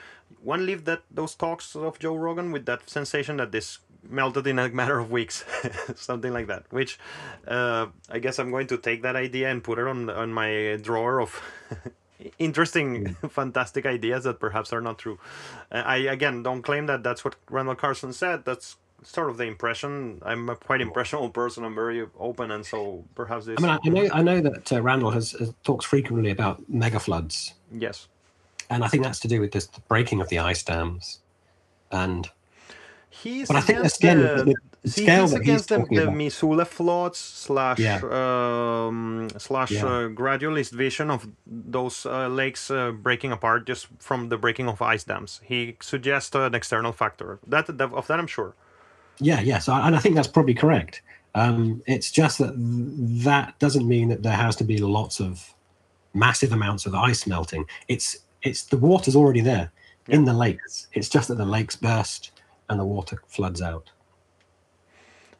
One 0.41 0.65
leave 0.65 0.85
that 0.85 1.01
those 1.11 1.35
talks 1.35 1.75
of 1.75 1.99
Joe 1.99 2.15
Rogan 2.15 2.51
with 2.51 2.65
that 2.65 2.89
sensation 2.89 3.37
that 3.37 3.51
this 3.51 3.79
melted 4.07 4.47
in 4.47 4.57
a 4.57 4.69
matter 4.69 4.99
of 4.99 5.11
weeks, 5.11 5.43
something 5.95 6.31
like 6.31 6.47
that. 6.47 6.63
Which 6.71 6.97
uh, 7.47 7.87
I 8.09 8.19
guess 8.19 8.39
I'm 8.39 8.51
going 8.51 8.67
to 8.67 8.77
take 8.77 9.01
that 9.01 9.15
idea 9.15 9.49
and 9.49 9.63
put 9.63 9.79
it 9.79 9.87
on 9.87 10.09
on 10.09 10.33
my 10.33 10.79
drawer 10.81 11.21
of 11.21 11.41
interesting, 12.39 13.15
mm. 13.15 13.31
fantastic 13.31 13.85
ideas 13.85 14.23
that 14.23 14.39
perhaps 14.39 14.73
are 14.73 14.81
not 14.81 14.97
true. 14.97 15.19
Uh, 15.71 15.83
I 15.85 15.97
again 15.97 16.43
don't 16.43 16.61
claim 16.61 16.85
that 16.87 17.03
that's 17.03 17.23
what 17.23 17.35
Randall 17.49 17.75
Carlson 17.75 18.13
said. 18.13 18.45
That's 18.45 18.77
sort 19.03 19.29
of 19.29 19.37
the 19.37 19.45
impression. 19.45 20.21
I'm 20.23 20.49
a 20.49 20.55
quite 20.55 20.81
impressionable 20.81 21.29
person. 21.29 21.63
I'm 21.63 21.75
very 21.75 22.05
open, 22.19 22.51
and 22.51 22.65
so 22.65 23.05
perhaps 23.15 23.45
this. 23.45 23.61
I 23.61 23.61
mean, 23.61 23.79
I 23.83 23.89
know 23.89 24.09
I 24.13 24.21
know 24.21 24.41
that 24.41 24.71
uh, 24.73 24.81
Randall 24.81 25.11
has, 25.11 25.31
has, 25.33 25.53
talks 25.63 25.85
frequently 25.85 26.31
about 26.31 26.61
mega 26.69 26.99
floods. 26.99 27.53
Yes. 27.71 28.07
And 28.69 28.83
I 28.83 28.87
think 28.87 29.03
that's 29.03 29.19
to 29.21 29.27
do 29.27 29.41
with 29.41 29.51
this 29.51 29.65
the 29.67 29.81
breaking 29.81 30.21
of 30.21 30.29
the 30.29 30.39
ice 30.39 30.63
dams, 30.63 31.19
and. 31.91 32.29
He's 33.11 33.47
but 33.47 33.57
I 33.57 33.61
think 33.61 33.79
again, 33.79 34.19
the, 34.19 34.43
the, 34.43 34.55
the 34.83 34.89
scale 34.89 35.23
he's 35.23 35.33
against 35.33 35.69
he's 35.71 35.79
the, 35.89 36.05
the 36.05 36.11
Missoula 36.11 36.63
floods 36.63 37.17
slash 37.17 37.79
yeah. 37.79 37.99
um, 38.03 39.27
slash 39.37 39.71
yeah. 39.71 39.85
uh, 39.85 40.07
gradualist 40.09 40.71
vision 40.71 41.11
of 41.11 41.27
those 41.45 42.05
uh, 42.05 42.27
lakes 42.27 42.71
uh, 42.71 42.91
breaking 42.91 43.31
apart 43.31 43.65
just 43.65 43.87
from 43.97 44.29
the 44.29 44.37
breaking 44.37 44.69
of 44.69 44.81
ice 44.81 45.03
dams. 45.03 45.41
He 45.43 45.75
suggests 45.81 46.33
an 46.35 46.55
external 46.55 46.93
factor. 46.93 47.39
That, 47.45 47.77
that 47.77 47.91
of 47.91 48.07
that 48.07 48.19
I'm 48.19 48.27
sure. 48.27 48.53
Yeah, 49.19 49.41
yes, 49.41 49.67
and 49.67 49.95
I 49.95 49.99
think 49.99 50.15
that's 50.15 50.27
probably 50.27 50.53
correct. 50.53 51.01
Um, 51.35 51.83
it's 51.85 52.11
just 52.11 52.39
that 52.39 52.53
that 52.55 53.57
doesn't 53.59 53.87
mean 53.87 54.09
that 54.09 54.23
there 54.23 54.35
has 54.35 54.55
to 54.57 54.63
be 54.63 54.77
lots 54.77 55.19
of 55.19 55.53
massive 56.13 56.51
amounts 56.51 56.85
of 56.85 56.95
ice 56.95 57.27
melting. 57.27 57.65
It's 57.87 58.17
it's 58.41 58.63
the 58.63 58.77
water's 58.77 59.15
already 59.15 59.41
there 59.41 59.71
yeah. 60.07 60.15
in 60.15 60.25
the 60.25 60.33
lakes. 60.33 60.87
It's 60.93 61.09
just 61.09 61.27
that 61.27 61.35
the 61.35 61.45
lakes 61.45 61.75
burst 61.75 62.31
and 62.69 62.79
the 62.79 62.85
water 62.85 63.21
floods 63.27 63.61
out. 63.61 63.91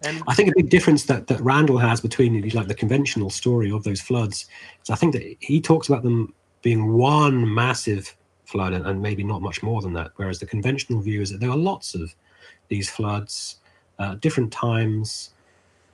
And 0.01 0.23
I 0.27 0.34
think 0.34 0.49
a 0.49 0.53
big 0.55 0.69
difference 0.69 1.03
that, 1.05 1.27
that 1.27 1.41
Randall 1.41 1.77
has 1.77 1.99
between 1.99 2.47
like 2.49 2.67
the 2.67 2.73
conventional 2.73 3.30
story 3.30 3.69
of 3.69 3.84
those 3.84 3.99
floods 3.99 4.45
is 4.82 4.89
I 4.89 4.95
think 4.95 5.13
that 5.13 5.36
he 5.39 5.59
talks 5.59 5.89
about 5.89 6.03
them 6.03 6.34
being 6.61 6.93
one 6.93 7.53
massive 7.53 8.15
flood 8.45 8.73
and, 8.73 8.86
and 8.86 9.01
maybe 9.01 9.23
not 9.23 9.41
much 9.41 9.61
more 9.61 9.82
than 9.82 9.93
that. 9.93 10.11
Whereas 10.15 10.39
the 10.39 10.45
conventional 10.45 11.01
view 11.01 11.21
is 11.21 11.32
that 11.32 11.39
there 11.39 11.49
are 11.49 11.57
lots 11.57 11.95
of 11.95 12.15
these 12.69 12.89
floods, 12.89 13.57
uh, 14.00 14.16
different 14.16 14.52
times. 14.52 15.32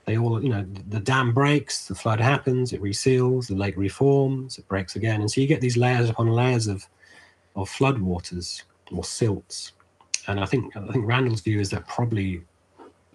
They 0.05 0.17
all, 0.17 0.41
you 0.41 0.49
know, 0.49 0.65
the 0.89 0.99
dam 0.99 1.33
breaks, 1.33 1.87
the 1.87 1.95
flood 1.95 2.21
happens, 2.21 2.73
it 2.73 2.81
reseals, 2.81 3.47
the 3.47 3.55
lake 3.55 3.75
reforms, 3.75 4.59
it 4.59 4.67
breaks 4.67 4.95
again, 4.95 5.21
and 5.21 5.29
so 5.29 5.41
you 5.41 5.47
get 5.47 5.61
these 5.61 5.77
layers 5.77 6.09
upon 6.09 6.27
layers 6.27 6.67
of 6.67 6.85
of 7.55 7.69
flood 7.69 7.99
waters 7.99 8.63
or 8.91 9.03
silts. 9.03 9.71
And 10.27 10.39
I 10.39 10.45
think 10.45 10.75
I 10.77 10.91
think 10.91 11.05
Randall's 11.07 11.41
view 11.41 11.59
is 11.59 11.69
that 11.71 11.87
probably 11.87 12.41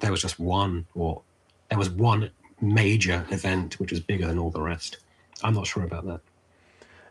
there 0.00 0.10
was 0.10 0.22
just 0.22 0.38
one 0.38 0.86
or 0.94 1.22
there 1.68 1.78
was 1.78 1.90
one 1.90 2.30
major 2.60 3.24
event 3.30 3.78
which 3.78 3.90
was 3.90 4.00
bigger 4.00 4.26
than 4.26 4.38
all 4.38 4.50
the 4.50 4.62
rest. 4.62 4.98
I'm 5.42 5.54
not 5.54 5.66
sure 5.66 5.84
about 5.84 6.06
that. 6.06 6.20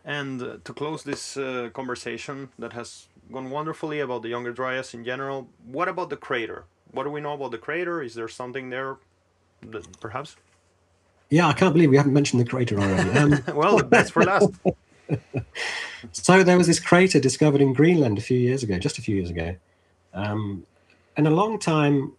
And 0.04 0.42
uh, 0.42 0.56
to 0.64 0.72
close 0.72 1.02
this 1.02 1.36
uh, 1.36 1.70
conversation 1.72 2.50
that 2.58 2.72
has 2.72 3.08
gone 3.32 3.50
wonderfully 3.50 4.00
about 4.00 4.22
the 4.22 4.28
Younger 4.28 4.52
Dryas 4.52 4.94
in 4.94 5.04
general, 5.04 5.48
what 5.64 5.88
about 5.88 6.10
the 6.10 6.16
crater? 6.16 6.64
What 6.92 7.04
do 7.04 7.10
we 7.10 7.20
know 7.20 7.34
about 7.34 7.50
the 7.50 7.58
crater? 7.58 8.02
Is 8.02 8.14
there 8.14 8.28
something 8.28 8.70
there, 8.70 8.96
that, 9.62 10.00
perhaps? 10.00 10.36
Yeah, 11.28 11.46
I 11.46 11.52
can't 11.52 11.72
believe 11.72 11.90
we 11.90 11.96
haven't 11.96 12.12
mentioned 12.12 12.40
the 12.40 12.48
crater 12.48 12.78
already. 12.80 13.10
Um, 13.18 13.42
well, 13.54 13.78
that's 13.78 14.10
for 14.10 14.24
last. 14.24 14.50
so 16.12 16.42
there 16.42 16.58
was 16.58 16.66
this 16.66 16.80
crater 16.80 17.20
discovered 17.20 17.60
in 17.60 17.72
Greenland 17.72 18.18
a 18.18 18.22
few 18.22 18.38
years 18.38 18.62
ago, 18.62 18.78
just 18.78 18.98
a 18.98 19.02
few 19.02 19.16
years 19.16 19.30
ago. 19.30 19.54
Um, 20.12 20.66
and 21.16 21.26
a 21.26 21.30
long 21.30 21.58
time 21.58 22.12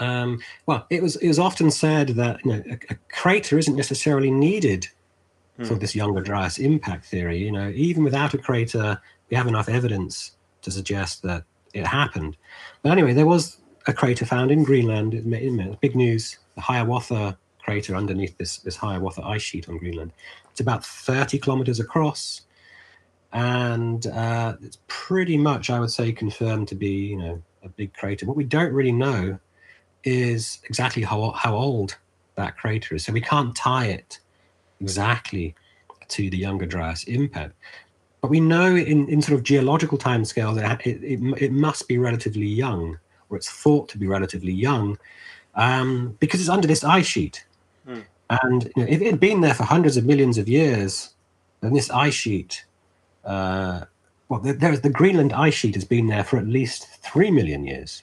um, 0.00 0.40
well, 0.66 0.86
it 0.90 1.02
was 1.02 1.16
it 1.16 1.28
was 1.28 1.38
often 1.38 1.70
said 1.70 2.08
that 2.08 2.44
you 2.44 2.52
know 2.52 2.62
a, 2.70 2.78
a 2.90 2.96
crater 3.12 3.58
isn't 3.58 3.76
necessarily 3.76 4.30
needed 4.30 4.88
hmm. 5.56 5.64
for 5.64 5.74
this 5.74 5.94
younger 5.94 6.20
Dryas 6.20 6.58
impact 6.58 7.06
theory. 7.06 7.38
You 7.38 7.52
know, 7.52 7.68
even 7.74 8.02
without 8.02 8.34
a 8.34 8.38
crater, 8.38 9.00
we 9.28 9.36
have 9.36 9.46
enough 9.46 9.68
evidence 9.68 10.32
to 10.62 10.70
suggest 10.70 11.22
that 11.22 11.44
it 11.74 11.86
happened. 11.86 12.36
But 12.82 12.92
anyway, 12.92 13.12
there 13.12 13.26
was 13.26 13.58
a 13.86 13.92
crater 13.92 14.26
found 14.26 14.50
in 14.50 14.62
Greenland. 14.64 15.14
It 15.14 15.26
made, 15.26 15.80
big 15.80 15.96
news. 15.96 16.38
The 16.54 16.60
Hiawatha 16.60 17.38
crater 17.58 17.94
underneath 17.94 18.36
this 18.38 18.58
this 18.58 18.76
Hiawatha 18.76 19.22
ice 19.24 19.42
sheet 19.42 19.68
on 19.68 19.78
Greenland. 19.78 20.12
It's 20.50 20.60
about 20.60 20.84
30 20.84 21.38
kilometers 21.38 21.80
across, 21.80 22.42
and 23.32 24.06
uh, 24.06 24.56
it's 24.62 24.78
pretty 24.88 25.36
much, 25.36 25.70
I 25.70 25.80
would 25.80 25.90
say, 25.90 26.12
confirmed 26.12 26.68
to 26.68 26.74
be 26.74 26.90
you 26.90 27.18
know 27.18 27.42
a 27.62 27.68
big 27.68 27.94
crater. 27.94 28.26
What 28.26 28.36
we 28.36 28.44
don't 28.44 28.72
really 28.72 28.92
know 28.92 29.38
is 30.04 30.60
exactly 30.64 31.02
how, 31.02 31.30
how 31.32 31.54
old 31.54 31.96
that 32.36 32.56
crater 32.56 32.94
is. 32.94 33.04
So 33.04 33.12
we 33.12 33.20
can't 33.20 33.54
tie 33.54 33.86
it 33.86 34.18
exactly 34.80 35.54
to 36.08 36.30
the 36.30 36.38
Younger 36.38 36.66
Dryas 36.66 37.04
impact. 37.04 37.54
But 38.20 38.30
we 38.30 38.40
know 38.40 38.76
in, 38.76 39.08
in 39.08 39.22
sort 39.22 39.38
of 39.38 39.44
geological 39.44 39.96
timescales 39.96 40.56
that 40.56 40.86
it, 40.86 41.02
it, 41.02 41.42
it 41.42 41.52
must 41.52 41.88
be 41.88 41.98
relatively 41.98 42.46
young, 42.46 42.98
or 43.28 43.36
it's 43.36 43.50
thought 43.50 43.88
to 43.90 43.98
be 43.98 44.06
relatively 44.06 44.52
young, 44.52 44.98
um, 45.54 46.16
because 46.20 46.40
it's 46.40 46.50
under 46.50 46.68
this 46.68 46.84
ice 46.84 47.06
sheet. 47.06 47.44
Mm. 47.88 48.04
And 48.42 48.64
you 48.76 48.82
know, 48.82 48.88
if 48.88 49.00
it 49.00 49.06
had 49.06 49.20
been 49.20 49.40
there 49.40 49.54
for 49.54 49.64
hundreds 49.64 49.96
of 49.96 50.04
millions 50.04 50.38
of 50.38 50.48
years, 50.48 51.14
then 51.60 51.72
this 51.72 51.90
ice 51.90 52.14
sheet, 52.14 52.64
uh, 53.24 53.84
well, 54.28 54.40
there, 54.40 54.76
the 54.76 54.90
Greenland 54.90 55.32
ice 55.32 55.54
sheet 55.54 55.74
has 55.74 55.84
been 55.84 56.06
there 56.06 56.24
for 56.24 56.36
at 56.36 56.46
least 56.46 56.86
three 57.02 57.30
million 57.30 57.66
years 57.66 58.02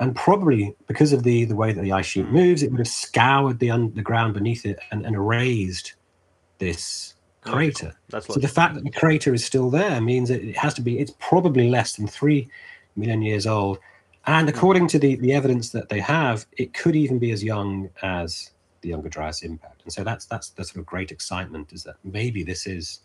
and 0.00 0.14
probably 0.14 0.74
because 0.86 1.12
of 1.12 1.22
the 1.22 1.44
the 1.44 1.56
way 1.56 1.72
that 1.72 1.82
the 1.82 1.92
ice 1.92 2.06
sheet 2.06 2.28
moves, 2.28 2.62
it 2.62 2.70
would 2.70 2.80
have 2.80 2.88
scoured 2.88 3.58
the 3.58 3.70
un, 3.70 3.92
the 3.94 4.02
ground 4.02 4.34
beneath 4.34 4.66
it 4.66 4.78
and, 4.90 5.06
and 5.06 5.14
erased 5.14 5.94
this 6.58 7.14
crater. 7.52 7.94
That's 8.08 8.26
so 8.26 8.40
the 8.40 8.48
fact 8.48 8.74
that 8.74 8.84
the 8.84 8.90
crater 8.90 9.34
is 9.34 9.44
still 9.44 9.70
there 9.70 10.00
means 10.00 10.28
that 10.28 10.42
it 10.42 10.56
has 10.56 10.74
to 10.74 10.82
be. 10.82 10.98
It's 10.98 11.12
probably 11.18 11.68
less 11.68 11.96
than 11.96 12.06
three 12.06 12.48
million 12.96 13.22
years 13.22 13.46
old, 13.46 13.78
and 14.26 14.48
according 14.48 14.88
to 14.88 14.98
the 14.98 15.16
the 15.16 15.32
evidence 15.32 15.70
that 15.70 15.88
they 15.88 16.00
have, 16.00 16.46
it 16.52 16.74
could 16.74 16.96
even 16.96 17.18
be 17.18 17.30
as 17.30 17.42
young 17.42 17.90
as 18.02 18.50
the 18.80 18.90
Younger 18.90 19.08
Dryas 19.08 19.42
impact. 19.42 19.82
And 19.84 19.92
so 19.92 20.04
that's 20.04 20.26
that's 20.26 20.50
the 20.50 20.64
sort 20.64 20.78
of 20.78 20.86
great 20.86 21.10
excitement 21.10 21.72
is 21.72 21.82
that 21.84 21.96
maybe 22.04 22.42
this 22.42 22.66
is 22.66 23.00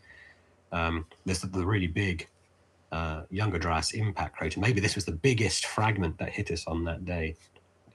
um, 0.72 1.06
this 1.26 1.40
the 1.40 1.66
really 1.66 1.88
big 1.88 2.28
uh, 2.92 3.24
Younger 3.30 3.60
Dryas 3.60 3.92
impact 3.92 4.38
crater. 4.38 4.60
Maybe 4.60 4.82
this 4.82 4.96
was 4.96 5.06
the 5.06 5.12
biggest 5.12 5.66
fragment 5.66 6.18
that 6.20 6.30
hit 6.30 6.52
us 6.52 6.66
on 6.68 6.84
that 6.86 7.06
day. 7.06 7.36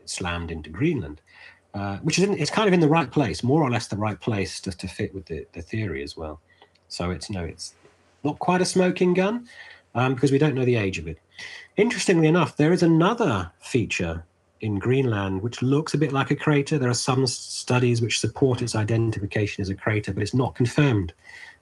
It 0.00 0.10
slammed 0.10 0.50
into 0.50 0.70
Greenland, 0.70 1.20
uh, 1.76 1.98
which 1.98 2.16
is 2.16 2.24
in, 2.24 2.38
it's 2.38 2.50
kind 2.50 2.66
of 2.66 2.72
in 2.72 2.80
the 2.80 2.88
right 2.88 3.10
place, 3.10 3.42
more 3.42 3.62
or 3.62 3.70
less 3.70 3.86
the 3.88 3.96
right 3.96 4.18
place 4.18 4.60
to, 4.60 4.72
to 4.72 4.88
fit 4.88 5.14
with 5.14 5.26
the, 5.26 5.46
the 5.52 5.60
theory 5.60 6.02
as 6.02 6.16
well. 6.16 6.40
So 6.88 7.10
it's 7.10 7.28
no, 7.28 7.44
it's 7.44 7.74
not 8.24 8.38
quite 8.38 8.62
a 8.62 8.64
smoking 8.64 9.12
gun 9.12 9.46
um, 9.94 10.14
because 10.14 10.32
we 10.32 10.38
don't 10.38 10.54
know 10.54 10.64
the 10.64 10.76
age 10.76 10.98
of 10.98 11.06
it. 11.06 11.18
Interestingly 11.76 12.28
enough, 12.28 12.56
there 12.56 12.72
is 12.72 12.82
another 12.82 13.52
feature 13.60 14.24
in 14.62 14.78
Greenland 14.78 15.42
which 15.42 15.60
looks 15.60 15.92
a 15.92 15.98
bit 15.98 16.12
like 16.12 16.30
a 16.30 16.36
crater. 16.36 16.78
There 16.78 16.88
are 16.88 16.94
some 16.94 17.26
studies 17.26 18.00
which 18.00 18.20
support 18.20 18.62
its 18.62 18.74
identification 18.74 19.60
as 19.60 19.68
a 19.68 19.74
crater, 19.74 20.14
but 20.14 20.22
it's 20.22 20.32
not 20.32 20.54
confirmed 20.54 21.12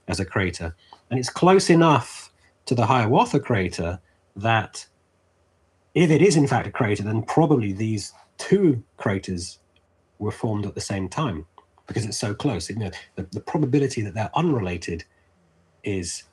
as 0.06 0.20
a 0.20 0.24
crater. 0.24 0.76
And 1.10 1.18
it's 1.18 1.28
close 1.30 1.70
enough 1.70 2.32
to 2.66 2.76
the 2.76 2.86
Hiawatha 2.86 3.40
crater 3.40 3.98
that 4.36 4.86
if 5.92 6.08
it 6.08 6.22
is 6.22 6.36
in 6.36 6.46
fact 6.46 6.68
a 6.68 6.70
crater, 6.70 7.02
then 7.02 7.22
probably 7.22 7.72
these 7.72 8.12
two 8.38 8.80
craters 8.96 9.58
were 10.24 10.32
formed 10.32 10.66
at 10.66 10.74
the 10.74 10.80
same 10.80 11.08
time 11.08 11.46
because 11.86 12.04
it's 12.04 12.18
so 12.18 12.34
close. 12.34 12.68
You 12.68 12.76
know, 12.76 12.90
the, 13.14 13.22
the 13.32 13.40
probability 13.40 14.02
that 14.02 14.14
they're 14.14 14.30
unrelated 14.34 15.04
is 15.82 16.24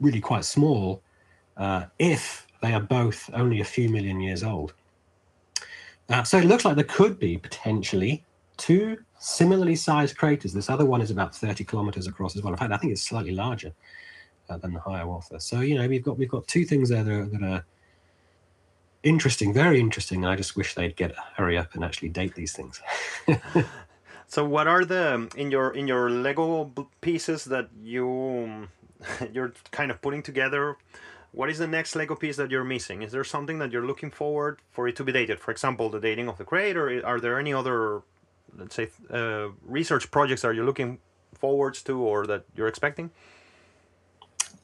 really 0.00 0.20
quite 0.20 0.44
small 0.44 1.02
uh, 1.56 1.84
if 1.98 2.46
they 2.62 2.72
are 2.72 2.80
both 2.80 3.30
only 3.34 3.60
a 3.60 3.64
few 3.64 3.88
million 3.88 4.20
years 4.20 4.42
old. 4.42 4.74
Uh, 6.08 6.22
so 6.22 6.38
it 6.38 6.44
looks 6.44 6.64
like 6.64 6.74
there 6.76 6.84
could 6.84 7.18
be 7.18 7.36
potentially 7.38 8.24
two 8.56 8.98
similarly 9.18 9.76
sized 9.76 10.16
craters. 10.16 10.52
This 10.52 10.68
other 10.68 10.84
one 10.84 11.00
is 11.00 11.10
about 11.10 11.34
30 11.34 11.64
kilometers 11.64 12.06
across 12.06 12.36
as 12.36 12.42
well. 12.42 12.52
In 12.52 12.58
fact, 12.58 12.72
I 12.72 12.76
think 12.76 12.92
it's 12.92 13.02
slightly 13.02 13.32
larger 13.32 13.72
uh, 14.48 14.56
than 14.58 14.72
the 14.72 14.80
Hiawatha. 14.80 15.40
So 15.40 15.60
you 15.60 15.76
know 15.76 15.86
we've 15.88 16.02
got 16.02 16.18
we've 16.18 16.28
got 16.28 16.46
two 16.46 16.64
things 16.64 16.88
there 16.88 17.04
that 17.04 17.12
are, 17.12 17.26
that 17.26 17.42
are 17.42 17.64
interesting, 19.02 19.52
very 19.52 19.80
interesting. 19.80 20.24
I 20.24 20.36
just 20.36 20.56
wish 20.56 20.74
they'd 20.74 20.96
get 20.96 21.14
hurry 21.36 21.58
up 21.58 21.74
and 21.74 21.84
actually 21.84 22.08
date 22.08 22.34
these 22.34 22.52
things. 22.52 22.80
so 24.26 24.44
what 24.44 24.66
are 24.66 24.84
the 24.84 25.30
in 25.36 25.50
your 25.50 25.74
in 25.74 25.86
your 25.86 26.10
Lego 26.10 26.72
pieces 27.00 27.44
that 27.44 27.68
you 27.82 28.68
you're 29.32 29.52
kind 29.70 29.90
of 29.90 30.00
putting 30.00 30.22
together 30.22 30.76
what 31.32 31.48
is 31.48 31.58
the 31.58 31.66
next 31.66 31.96
lego 31.96 32.14
piece 32.14 32.36
that 32.36 32.50
you're 32.50 32.64
missing 32.64 33.02
is 33.02 33.12
there 33.12 33.24
something 33.24 33.58
that 33.58 33.72
you're 33.72 33.86
looking 33.86 34.10
forward 34.10 34.60
for 34.70 34.86
it 34.86 34.94
to 34.96 35.04
be 35.04 35.12
dated 35.12 35.40
for 35.40 35.50
example 35.50 35.88
the 35.88 36.00
dating 36.00 36.28
of 36.28 36.38
the 36.38 36.44
creator 36.44 37.04
are 37.04 37.20
there 37.20 37.38
any 37.38 37.52
other 37.52 38.02
let's 38.56 38.74
say 38.74 38.88
uh, 39.10 39.48
research 39.62 40.10
projects 40.10 40.44
are 40.44 40.52
you 40.52 40.64
looking 40.64 40.98
forwards 41.34 41.82
to 41.82 41.98
or 42.00 42.26
that 42.26 42.44
you're 42.54 42.68
expecting 42.68 43.10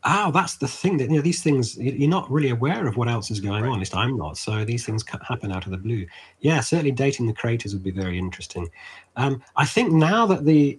oh 0.08 0.30
that's 0.32 0.56
the 0.56 0.68
thing 0.68 0.96
that 0.96 1.10
you 1.10 1.16
know 1.16 1.22
these 1.22 1.42
things 1.42 1.76
you're 1.78 2.08
not 2.08 2.30
really 2.30 2.50
aware 2.50 2.86
of 2.86 2.96
what 2.96 3.08
else 3.08 3.30
is 3.30 3.40
going 3.40 3.62
right. 3.62 3.68
on 3.68 3.74
at 3.74 3.78
least 3.78 3.94
i'm 3.94 4.16
not 4.16 4.36
so 4.36 4.64
these 4.64 4.84
things 4.84 5.04
happen 5.26 5.52
out 5.52 5.64
of 5.66 5.70
the 5.70 5.76
blue 5.76 6.06
yeah 6.40 6.60
certainly 6.60 6.90
dating 6.90 7.26
the 7.26 7.32
creators 7.32 7.74
would 7.74 7.82
be 7.82 7.90
very 7.90 8.18
interesting 8.18 8.68
um, 9.16 9.42
i 9.56 9.64
think 9.64 9.92
now 9.92 10.26
that 10.26 10.44
the 10.44 10.78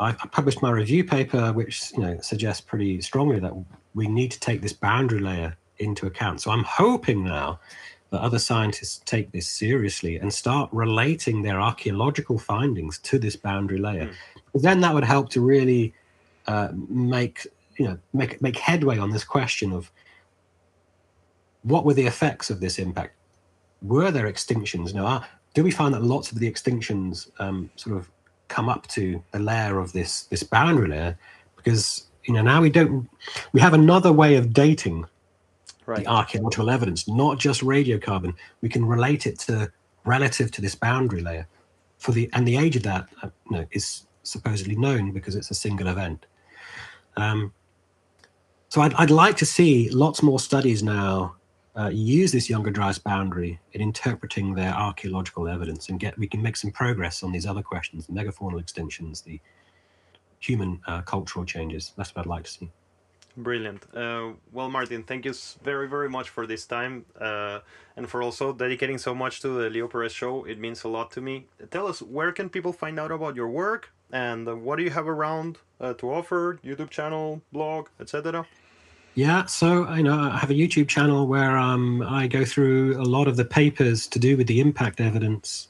I 0.00 0.12
published 0.12 0.62
my 0.62 0.70
review 0.70 1.04
paper, 1.04 1.52
which 1.52 1.92
you 1.92 1.98
know 1.98 2.18
suggests 2.20 2.62
pretty 2.62 3.02
strongly 3.02 3.38
that 3.38 3.52
we 3.94 4.08
need 4.08 4.30
to 4.30 4.40
take 4.40 4.62
this 4.62 4.72
boundary 4.72 5.20
layer 5.20 5.56
into 5.78 6.06
account. 6.06 6.40
So 6.40 6.50
I'm 6.50 6.64
hoping 6.64 7.22
now 7.22 7.60
that 8.10 8.20
other 8.20 8.38
scientists 8.38 9.02
take 9.04 9.30
this 9.30 9.48
seriously 9.48 10.16
and 10.16 10.32
start 10.32 10.70
relating 10.72 11.42
their 11.42 11.60
archaeological 11.60 12.38
findings 12.38 12.98
to 13.00 13.18
this 13.18 13.36
boundary 13.36 13.78
layer. 13.78 14.06
Mm. 14.06 14.62
Then 14.62 14.80
that 14.80 14.94
would 14.94 15.04
help 15.04 15.28
to 15.30 15.40
really 15.42 15.94
uh, 16.46 16.68
make 16.88 17.46
you 17.76 17.86
know 17.86 17.98
make 18.12 18.40
make 18.42 18.56
headway 18.56 18.98
on 18.98 19.10
this 19.10 19.24
question 19.24 19.72
of 19.72 19.90
what 21.62 21.84
were 21.84 21.94
the 21.94 22.06
effects 22.06 22.50
of 22.50 22.60
this 22.60 22.78
impact? 22.78 23.14
Were 23.82 24.10
there 24.10 24.30
extinctions? 24.30 24.94
Now, 24.94 25.06
uh, 25.06 25.24
do 25.54 25.64
we 25.64 25.70
find 25.70 25.94
that 25.94 26.02
lots 26.02 26.32
of 26.32 26.38
the 26.38 26.50
extinctions 26.50 27.30
um, 27.38 27.70
sort 27.76 27.96
of 27.96 28.10
come 28.48 28.68
up 28.68 28.86
to 28.88 29.22
the 29.30 29.38
layer 29.38 29.78
of 29.78 29.92
this 29.92 30.22
this 30.24 30.42
boundary 30.42 30.88
layer 30.88 31.18
because 31.56 32.06
you 32.24 32.34
know 32.34 32.42
now 32.42 32.60
we 32.60 32.68
don't 32.68 33.08
we 33.52 33.60
have 33.60 33.74
another 33.74 34.12
way 34.12 34.34
of 34.34 34.52
dating 34.52 35.06
right. 35.86 36.04
the 36.04 36.06
archaeological 36.10 36.68
evidence 36.68 37.06
not 37.06 37.38
just 37.38 37.60
radiocarbon 37.62 38.34
we 38.60 38.68
can 38.68 38.84
relate 38.84 39.26
it 39.26 39.38
to 39.38 39.70
relative 40.04 40.50
to 40.50 40.60
this 40.60 40.74
boundary 40.74 41.20
layer 41.20 41.46
for 41.98 42.12
the 42.12 42.28
and 42.32 42.46
the 42.46 42.56
age 42.56 42.74
of 42.74 42.82
that 42.82 43.08
uh, 43.22 43.28
you 43.50 43.56
know, 43.58 43.66
is 43.70 44.06
supposedly 44.22 44.76
known 44.76 45.12
because 45.12 45.34
it's 45.34 45.50
a 45.50 45.54
single 45.54 45.88
event. 45.88 46.26
Um, 47.16 47.52
so 48.68 48.80
I'd, 48.82 48.94
I'd 48.94 49.10
like 49.10 49.36
to 49.38 49.46
see 49.46 49.90
lots 49.90 50.22
more 50.22 50.38
studies 50.38 50.82
now 50.82 51.34
uh, 51.76 51.88
use 51.88 52.32
this 52.32 52.50
younger 52.50 52.70
dryas 52.70 52.98
boundary 52.98 53.58
in 53.72 53.80
interpreting 53.80 54.54
their 54.54 54.72
archaeological 54.72 55.48
evidence 55.48 55.88
and 55.88 56.00
get 56.00 56.18
we 56.18 56.26
can 56.26 56.42
make 56.42 56.56
some 56.56 56.70
progress 56.70 57.22
on 57.22 57.32
these 57.32 57.46
other 57.46 57.62
questions 57.62 58.06
the 58.06 58.12
megafaunal 58.12 58.60
extinctions 58.62 59.22
the 59.22 59.40
human 60.40 60.80
uh, 60.86 61.02
cultural 61.02 61.44
changes. 61.44 61.92
That's 61.96 62.14
what 62.14 62.22
i'd 62.22 62.28
like 62.28 62.44
to 62.44 62.50
see. 62.50 62.70
Brilliant. 63.36 63.86
Uh, 63.94 64.32
well 64.52 64.68
martin 64.68 65.04
thank 65.04 65.24
you 65.24 65.34
very 65.62 65.88
very 65.88 66.08
much 66.08 66.28
for 66.28 66.46
this 66.46 66.66
time 66.66 67.04
uh, 67.20 67.60
and 67.96 68.08
for 68.08 68.22
also 68.22 68.52
dedicating 68.52 68.98
so 68.98 69.14
much 69.14 69.40
to 69.40 69.48
the 69.48 69.70
leo 69.70 69.86
perez 69.86 70.12
show. 70.12 70.44
It 70.44 70.58
means 70.58 70.82
a 70.84 70.88
lot 70.88 71.12
to 71.12 71.20
me. 71.20 71.46
Tell 71.70 71.86
us 71.86 72.02
where 72.02 72.32
can 72.32 72.48
people 72.48 72.72
find 72.72 72.98
out 72.98 73.12
about 73.12 73.36
your 73.36 73.48
work 73.48 73.92
and 74.12 74.48
uh, 74.48 74.54
what 74.54 74.76
do 74.76 74.82
you 74.82 74.90
have 74.90 75.08
around 75.08 75.58
uh, 75.80 75.94
to 75.94 76.10
offer 76.12 76.58
youtube 76.64 76.90
channel 76.90 77.40
blog 77.52 77.88
etc 78.00 78.46
yeah, 79.14 79.44
so 79.46 79.84
I 79.86 80.02
know 80.02 80.18
I 80.18 80.38
have 80.38 80.50
a 80.50 80.54
YouTube 80.54 80.88
channel 80.88 81.26
where 81.26 81.56
um, 81.56 82.00
I 82.02 82.28
go 82.28 82.44
through 82.44 83.00
a 83.00 83.02
lot 83.02 83.26
of 83.26 83.36
the 83.36 83.44
papers 83.44 84.06
to 84.06 84.18
do 84.18 84.36
with 84.36 84.46
the 84.46 84.60
impact 84.60 85.00
evidence. 85.00 85.68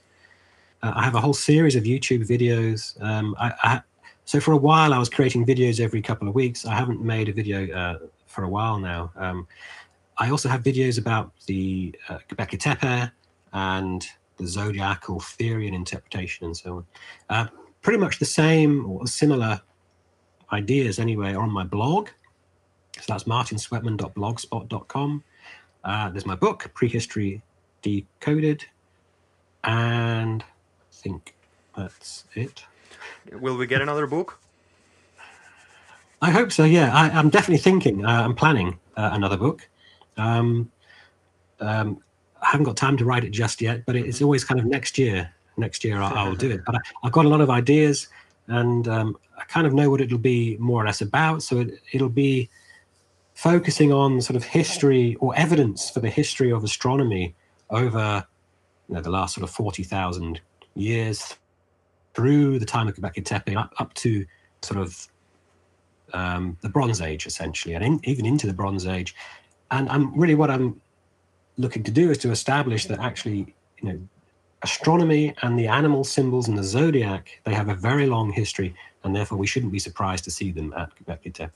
Uh, 0.82 0.92
I 0.94 1.04
have 1.04 1.14
a 1.14 1.20
whole 1.20 1.34
series 1.34 1.74
of 1.74 1.84
YouTube 1.84 2.26
videos. 2.28 3.00
Um, 3.02 3.34
I, 3.40 3.52
I, 3.62 3.80
so 4.26 4.40
for 4.40 4.52
a 4.52 4.58
while, 4.58 4.92
I 4.92 4.98
was 4.98 5.08
creating 5.08 5.46
videos 5.46 5.80
every 5.80 6.02
couple 6.02 6.28
of 6.28 6.34
weeks. 6.34 6.66
I 6.66 6.74
haven't 6.74 7.00
made 7.00 7.28
a 7.28 7.32
video 7.32 7.68
uh, 7.74 7.98
for 8.26 8.44
a 8.44 8.48
while 8.48 8.78
now. 8.78 9.10
Um, 9.16 9.48
I 10.18 10.30
also 10.30 10.50
have 10.50 10.62
videos 10.62 10.98
about 10.98 11.32
the 11.46 11.94
uh, 12.10 12.18
Tepe 12.38 13.10
and 13.54 14.06
the 14.36 14.46
zodiacal 14.46 15.20
theory 15.20 15.66
and 15.66 15.74
interpretation 15.74 16.46
and 16.46 16.56
so 16.56 16.84
on. 17.30 17.50
Pretty 17.82 17.98
much 17.98 18.18
the 18.18 18.26
same 18.26 18.90
or 18.90 19.06
similar 19.06 19.60
ideas, 20.52 20.98
anyway, 20.98 21.34
are 21.34 21.42
on 21.42 21.50
my 21.50 21.64
blog. 21.64 22.08
So 22.96 23.04
that's 23.08 23.24
martinsweatman.blogspot.com. 23.24 25.24
Uh, 25.82 26.10
there's 26.10 26.26
my 26.26 26.34
book, 26.34 26.70
Prehistory 26.74 27.42
Decoded. 27.82 28.64
And 29.64 30.42
I 30.42 30.92
think 30.92 31.34
that's 31.76 32.24
it. 32.34 32.64
Will 33.32 33.56
we 33.56 33.66
get 33.66 33.80
another 33.80 34.06
book? 34.06 34.38
I 36.22 36.30
hope 36.30 36.52
so, 36.52 36.64
yeah. 36.64 36.94
I, 36.94 37.18
am 37.18 37.30
definitely 37.30 37.58
thinking, 37.58 38.04
uh, 38.04 38.22
I'm 38.22 38.34
planning 38.34 38.78
uh, 38.96 39.10
another 39.12 39.38
book. 39.38 39.66
Um, 40.18 40.70
um, 41.60 42.02
I 42.42 42.48
haven't 42.48 42.64
got 42.64 42.76
time 42.76 42.96
to 42.98 43.04
write 43.04 43.24
it 43.24 43.30
just 43.30 43.62
yet, 43.62 43.86
but 43.86 43.96
it's 43.96 44.20
always 44.20 44.44
kind 44.44 44.60
of 44.60 44.66
next 44.66 44.98
year. 44.98 45.32
Next 45.60 45.84
year 45.84 46.00
I'll, 46.00 46.16
I'll 46.16 46.34
do 46.34 46.50
it. 46.50 46.62
But 46.66 46.76
I, 46.76 46.78
have 47.04 47.12
got 47.12 47.26
a 47.26 47.28
lot 47.28 47.40
of 47.40 47.50
ideas 47.50 48.08
and 48.48 48.88
um, 48.88 49.16
I 49.38 49.44
kind 49.44 49.66
of 49.66 49.72
know 49.72 49.90
what 49.90 50.00
it'll 50.00 50.18
be 50.18 50.56
more 50.58 50.82
or 50.82 50.86
less 50.86 51.00
about. 51.00 51.42
So 51.42 51.60
it, 51.60 51.80
it'll 51.92 52.08
be 52.08 52.48
focusing 53.34 53.92
on 53.92 54.20
sort 54.20 54.36
of 54.36 54.44
history 54.44 55.16
or 55.20 55.34
evidence 55.36 55.90
for 55.90 56.00
the 56.00 56.10
history 56.10 56.50
of 56.50 56.64
astronomy 56.64 57.34
over 57.70 58.26
you 58.88 58.96
know, 58.96 59.00
the 59.00 59.10
last 59.10 59.34
sort 59.34 59.44
of 59.44 59.50
40,000 59.50 60.40
years 60.74 61.36
through 62.14 62.58
the 62.58 62.66
time 62.66 62.88
of 62.88 62.96
Göbekli 62.96 63.24
Tepe 63.24 63.56
up, 63.56 63.72
up 63.78 63.94
to 63.94 64.26
sort 64.62 64.80
of 64.80 65.08
um, 66.12 66.58
the 66.60 66.68
Bronze 66.68 67.00
Age, 67.00 67.26
essentially, 67.26 67.74
and 67.74 67.84
in, 67.84 68.00
even 68.02 68.26
into 68.26 68.46
the 68.46 68.52
Bronze 68.52 68.86
Age. 68.86 69.14
And 69.70 69.88
I'm 69.88 70.18
really 70.18 70.34
what 70.34 70.50
I'm 70.50 70.80
looking 71.56 71.82
to 71.84 71.90
do 71.90 72.10
is 72.10 72.18
to 72.18 72.30
establish 72.30 72.86
that 72.86 72.98
actually, 72.98 73.54
you 73.80 73.88
know, 73.88 74.00
astronomy 74.62 75.34
and 75.42 75.58
the 75.58 75.66
animal 75.66 76.04
symbols 76.04 76.48
and 76.48 76.56
the 76.58 76.64
zodiac 76.64 77.40
they 77.44 77.54
have 77.54 77.68
a 77.68 77.74
very 77.74 78.06
long 78.06 78.32
history, 78.32 78.74
and 79.04 79.14
therefore 79.14 79.38
we 79.38 79.46
shouldn't 79.46 79.72
be 79.72 79.78
surprised 79.78 80.24
to 80.24 80.30
see 80.30 80.50
them 80.52 80.72
at 80.76 80.90
Göbekli 80.96 81.32
Tepe. 81.32 81.52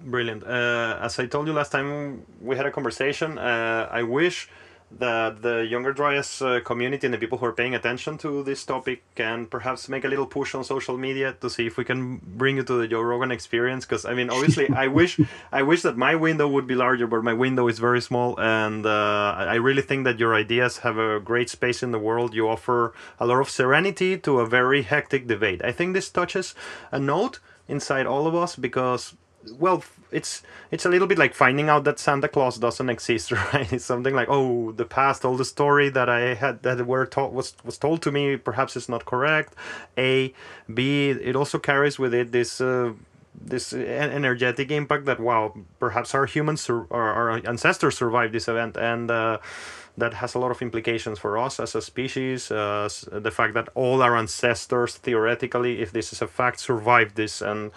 Brilliant. 0.00 0.42
Uh, 0.42 0.98
as 1.00 1.18
I 1.18 1.26
told 1.26 1.46
you 1.46 1.52
last 1.52 1.70
time 1.70 2.26
we 2.40 2.56
had 2.56 2.66
a 2.66 2.70
conversation, 2.70 3.38
uh, 3.38 3.88
I 3.90 4.02
wish 4.02 4.48
that 4.98 5.42
the 5.42 5.66
younger 5.66 5.92
Dryas 5.92 6.42
uh, 6.42 6.60
community 6.60 7.06
and 7.06 7.14
the 7.14 7.18
people 7.18 7.38
who 7.38 7.46
are 7.46 7.52
paying 7.52 7.74
attention 7.74 8.18
to 8.18 8.42
this 8.42 8.64
topic 8.64 9.02
can 9.14 9.46
perhaps 9.46 9.88
make 9.88 10.04
a 10.04 10.08
little 10.08 10.26
push 10.26 10.54
on 10.54 10.64
social 10.64 10.96
media 10.96 11.34
to 11.40 11.48
see 11.48 11.66
if 11.66 11.76
we 11.76 11.84
can 11.84 12.20
bring 12.24 12.56
you 12.56 12.62
to 12.62 12.74
the 12.74 12.86
Joe 12.86 13.00
Rogan 13.00 13.30
experience. 13.30 13.84
Because 13.84 14.04
I 14.04 14.14
mean, 14.14 14.30
obviously, 14.30 14.68
I 14.70 14.86
wish 14.98 15.18
I 15.50 15.62
wish 15.62 15.82
that 15.82 15.96
my 15.96 16.14
window 16.14 16.48
would 16.48 16.66
be 16.66 16.74
larger, 16.74 17.06
but 17.06 17.24
my 17.24 17.32
window 17.32 17.68
is 17.68 17.78
very 17.78 18.00
small, 18.00 18.38
and 18.38 18.86
uh, 18.86 19.34
I 19.36 19.54
really 19.54 19.82
think 19.82 20.04
that 20.04 20.18
your 20.18 20.34
ideas 20.34 20.78
have 20.78 20.98
a 20.98 21.20
great 21.20 21.50
space 21.50 21.82
in 21.82 21.90
the 21.90 21.98
world. 21.98 22.34
You 22.34 22.48
offer 22.48 22.92
a 23.18 23.26
lot 23.26 23.40
of 23.40 23.50
serenity 23.50 24.18
to 24.18 24.40
a 24.40 24.46
very 24.46 24.82
hectic 24.82 25.26
debate. 25.26 25.64
I 25.64 25.72
think 25.72 25.94
this 25.94 26.10
touches 26.10 26.54
a 26.90 26.98
note 26.98 27.40
inside 27.68 28.06
all 28.06 28.26
of 28.26 28.34
us 28.34 28.56
because 28.56 29.14
well 29.58 29.82
it's 30.10 30.42
it's 30.70 30.84
a 30.84 30.88
little 30.88 31.06
bit 31.06 31.18
like 31.18 31.34
finding 31.34 31.68
out 31.68 31.84
that 31.84 31.98
santa 31.98 32.28
claus 32.28 32.58
doesn't 32.58 32.88
exist 32.90 33.32
right? 33.32 33.72
It's 33.72 33.84
something 33.84 34.14
like 34.14 34.28
oh 34.30 34.72
the 34.72 34.84
past 34.84 35.24
all 35.24 35.36
the 35.36 35.44
story 35.44 35.88
that 35.90 36.08
i 36.08 36.34
had 36.34 36.62
that 36.62 36.86
were 36.86 37.06
taught 37.06 37.32
was 37.32 37.54
was 37.64 37.78
told 37.78 38.02
to 38.02 38.12
me 38.12 38.36
perhaps 38.36 38.76
it's 38.76 38.88
not 38.88 39.04
correct. 39.04 39.54
A 39.98 40.32
b 40.72 41.10
it 41.10 41.36
also 41.36 41.58
carries 41.58 41.98
with 41.98 42.14
it 42.14 42.32
this 42.32 42.60
uh, 42.60 42.92
this 43.34 43.72
energetic 43.72 44.70
impact 44.70 45.06
that 45.06 45.18
wow 45.18 45.54
perhaps 45.78 46.14
our 46.14 46.26
humans 46.26 46.68
our, 46.68 46.86
our 46.90 47.30
ancestors 47.46 47.96
survived 47.96 48.32
this 48.34 48.48
event. 48.48 48.76
And 48.76 49.10
uh, 49.10 49.38
that 49.96 50.14
has 50.14 50.34
a 50.34 50.38
lot 50.38 50.50
of 50.50 50.62
implications 50.62 51.18
for 51.18 51.36
us 51.36 51.60
as 51.60 51.74
a 51.74 51.82
species. 51.82 52.50
Uh, 52.50 52.88
the 53.10 53.30
fact 53.30 53.54
that 53.54 53.68
all 53.74 54.02
our 54.02 54.16
ancestors, 54.16 54.94
theoretically, 54.96 55.82
if 55.82 55.92
this 55.92 56.12
is 56.12 56.22
a 56.22 56.26
fact, 56.26 56.60
survived 56.60 57.16
this, 57.16 57.42
and 57.42 57.72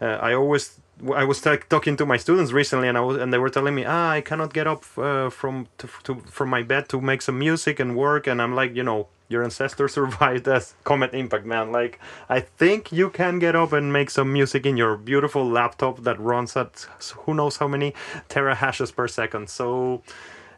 uh, 0.00 0.18
I 0.20 0.34
always 0.34 0.80
I 1.14 1.24
was 1.24 1.40
t- 1.40 1.56
talking 1.68 1.96
to 1.96 2.06
my 2.06 2.16
students 2.16 2.52
recently, 2.52 2.88
and 2.88 2.96
I 2.96 3.00
was, 3.00 3.16
and 3.16 3.32
they 3.32 3.38
were 3.38 3.50
telling 3.50 3.74
me, 3.74 3.84
ah, 3.84 4.10
I 4.10 4.20
cannot 4.20 4.52
get 4.52 4.66
up 4.66 4.84
uh, 4.96 5.30
from 5.30 5.66
to, 5.78 5.88
to, 6.04 6.20
from 6.30 6.48
my 6.50 6.62
bed 6.62 6.88
to 6.90 7.00
make 7.00 7.22
some 7.22 7.38
music 7.38 7.80
and 7.80 7.96
work, 7.96 8.26
and 8.26 8.40
I'm 8.40 8.54
like, 8.54 8.76
you 8.76 8.84
know, 8.84 9.08
your 9.28 9.42
ancestors 9.42 9.94
survived 9.98 10.46
as 10.46 10.74
comet 10.84 11.12
impact, 11.12 11.44
man. 11.44 11.72
Like, 11.72 11.98
I 12.28 12.40
think 12.40 12.92
you 12.92 13.10
can 13.10 13.40
get 13.40 13.56
up 13.56 13.72
and 13.72 13.92
make 13.92 14.10
some 14.10 14.32
music 14.32 14.64
in 14.64 14.76
your 14.76 14.96
beautiful 14.96 15.44
laptop 15.48 16.04
that 16.04 16.20
runs 16.20 16.56
at 16.56 16.86
who 17.24 17.34
knows 17.34 17.56
how 17.56 17.66
many 17.66 17.94
tera 18.28 18.54
hashes 18.54 18.92
per 18.92 19.08
second. 19.08 19.50
So, 19.50 20.02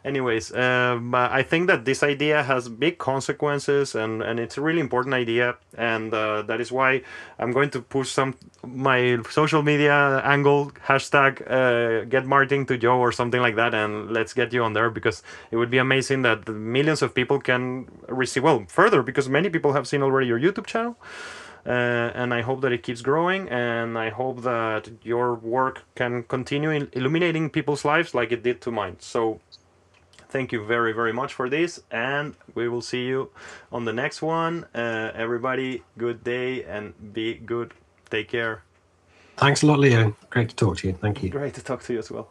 anyways 0.05 0.53
um, 0.53 1.13
i 1.15 1.41
think 1.41 1.67
that 1.67 1.83
this 1.83 2.03
idea 2.03 2.43
has 2.43 2.69
big 2.69 2.97
consequences 2.97 3.95
and, 3.95 4.21
and 4.21 4.39
it's 4.39 4.57
a 4.57 4.61
really 4.61 4.79
important 4.79 5.13
idea 5.13 5.55
and 5.77 6.13
uh, 6.13 6.41
that 6.43 6.61
is 6.61 6.71
why 6.71 7.01
i'm 7.39 7.51
going 7.51 7.69
to 7.69 7.81
push 7.81 8.09
some 8.11 8.35
my 8.63 9.17
social 9.29 9.63
media 9.63 10.21
angle 10.23 10.71
hashtag 10.87 11.41
uh, 11.49 12.05
get 12.05 12.25
martin 12.25 12.65
to 12.65 12.77
joe 12.77 12.99
or 12.99 13.11
something 13.11 13.41
like 13.41 13.55
that 13.55 13.73
and 13.73 14.11
let's 14.11 14.33
get 14.33 14.53
you 14.53 14.63
on 14.63 14.73
there 14.73 14.89
because 14.89 15.23
it 15.51 15.57
would 15.57 15.71
be 15.71 15.79
amazing 15.79 16.21
that 16.21 16.47
millions 16.47 17.01
of 17.01 17.13
people 17.13 17.39
can 17.39 17.87
receive 18.07 18.43
well 18.43 18.63
further 18.69 19.01
because 19.01 19.27
many 19.27 19.49
people 19.49 19.73
have 19.73 19.87
seen 19.87 20.01
already 20.03 20.27
your 20.27 20.39
youtube 20.39 20.67
channel 20.67 20.95
uh, 21.65 22.11
and 22.13 22.31
I 22.33 22.41
hope 22.41 22.61
that 22.61 22.71
it 22.71 22.83
keeps 22.83 23.01
growing. 23.01 23.49
And 23.49 23.97
I 23.97 24.09
hope 24.09 24.43
that 24.43 24.89
your 25.03 25.33
work 25.33 25.83
can 25.95 26.23
continue 26.23 26.87
illuminating 26.93 27.49
people's 27.49 27.83
lives 27.83 28.13
like 28.13 28.31
it 28.31 28.43
did 28.43 28.61
to 28.61 28.71
mine. 28.71 28.97
So, 28.99 29.39
thank 30.35 30.51
you 30.51 30.65
very 30.65 30.91
very 30.91 31.13
much 31.13 31.33
for 31.33 31.47
this, 31.49 31.81
and 31.91 32.35
we 32.55 32.67
will 32.67 32.81
see 32.81 33.05
you 33.05 33.29
on 33.71 33.85
the 33.85 33.93
next 33.93 34.21
one. 34.21 34.65
Uh, 34.75 35.11
everybody, 35.15 35.81
good 35.97 36.25
day 36.25 36.65
and 36.65 36.93
be 37.13 37.35
good. 37.35 37.73
Take 38.09 38.27
care. 38.27 38.63
Thanks 39.37 39.63
a 39.63 39.67
lot, 39.67 39.79
Leo. 39.79 40.13
Great 40.29 40.49
to 40.49 40.55
talk 40.55 40.77
to 40.79 40.87
you. 40.87 40.93
Thank 40.93 41.23
you. 41.23 41.29
Great 41.29 41.53
to 41.53 41.63
talk 41.63 41.83
to 41.83 41.93
you 41.93 41.99
as 41.99 42.11
well. 42.11 42.27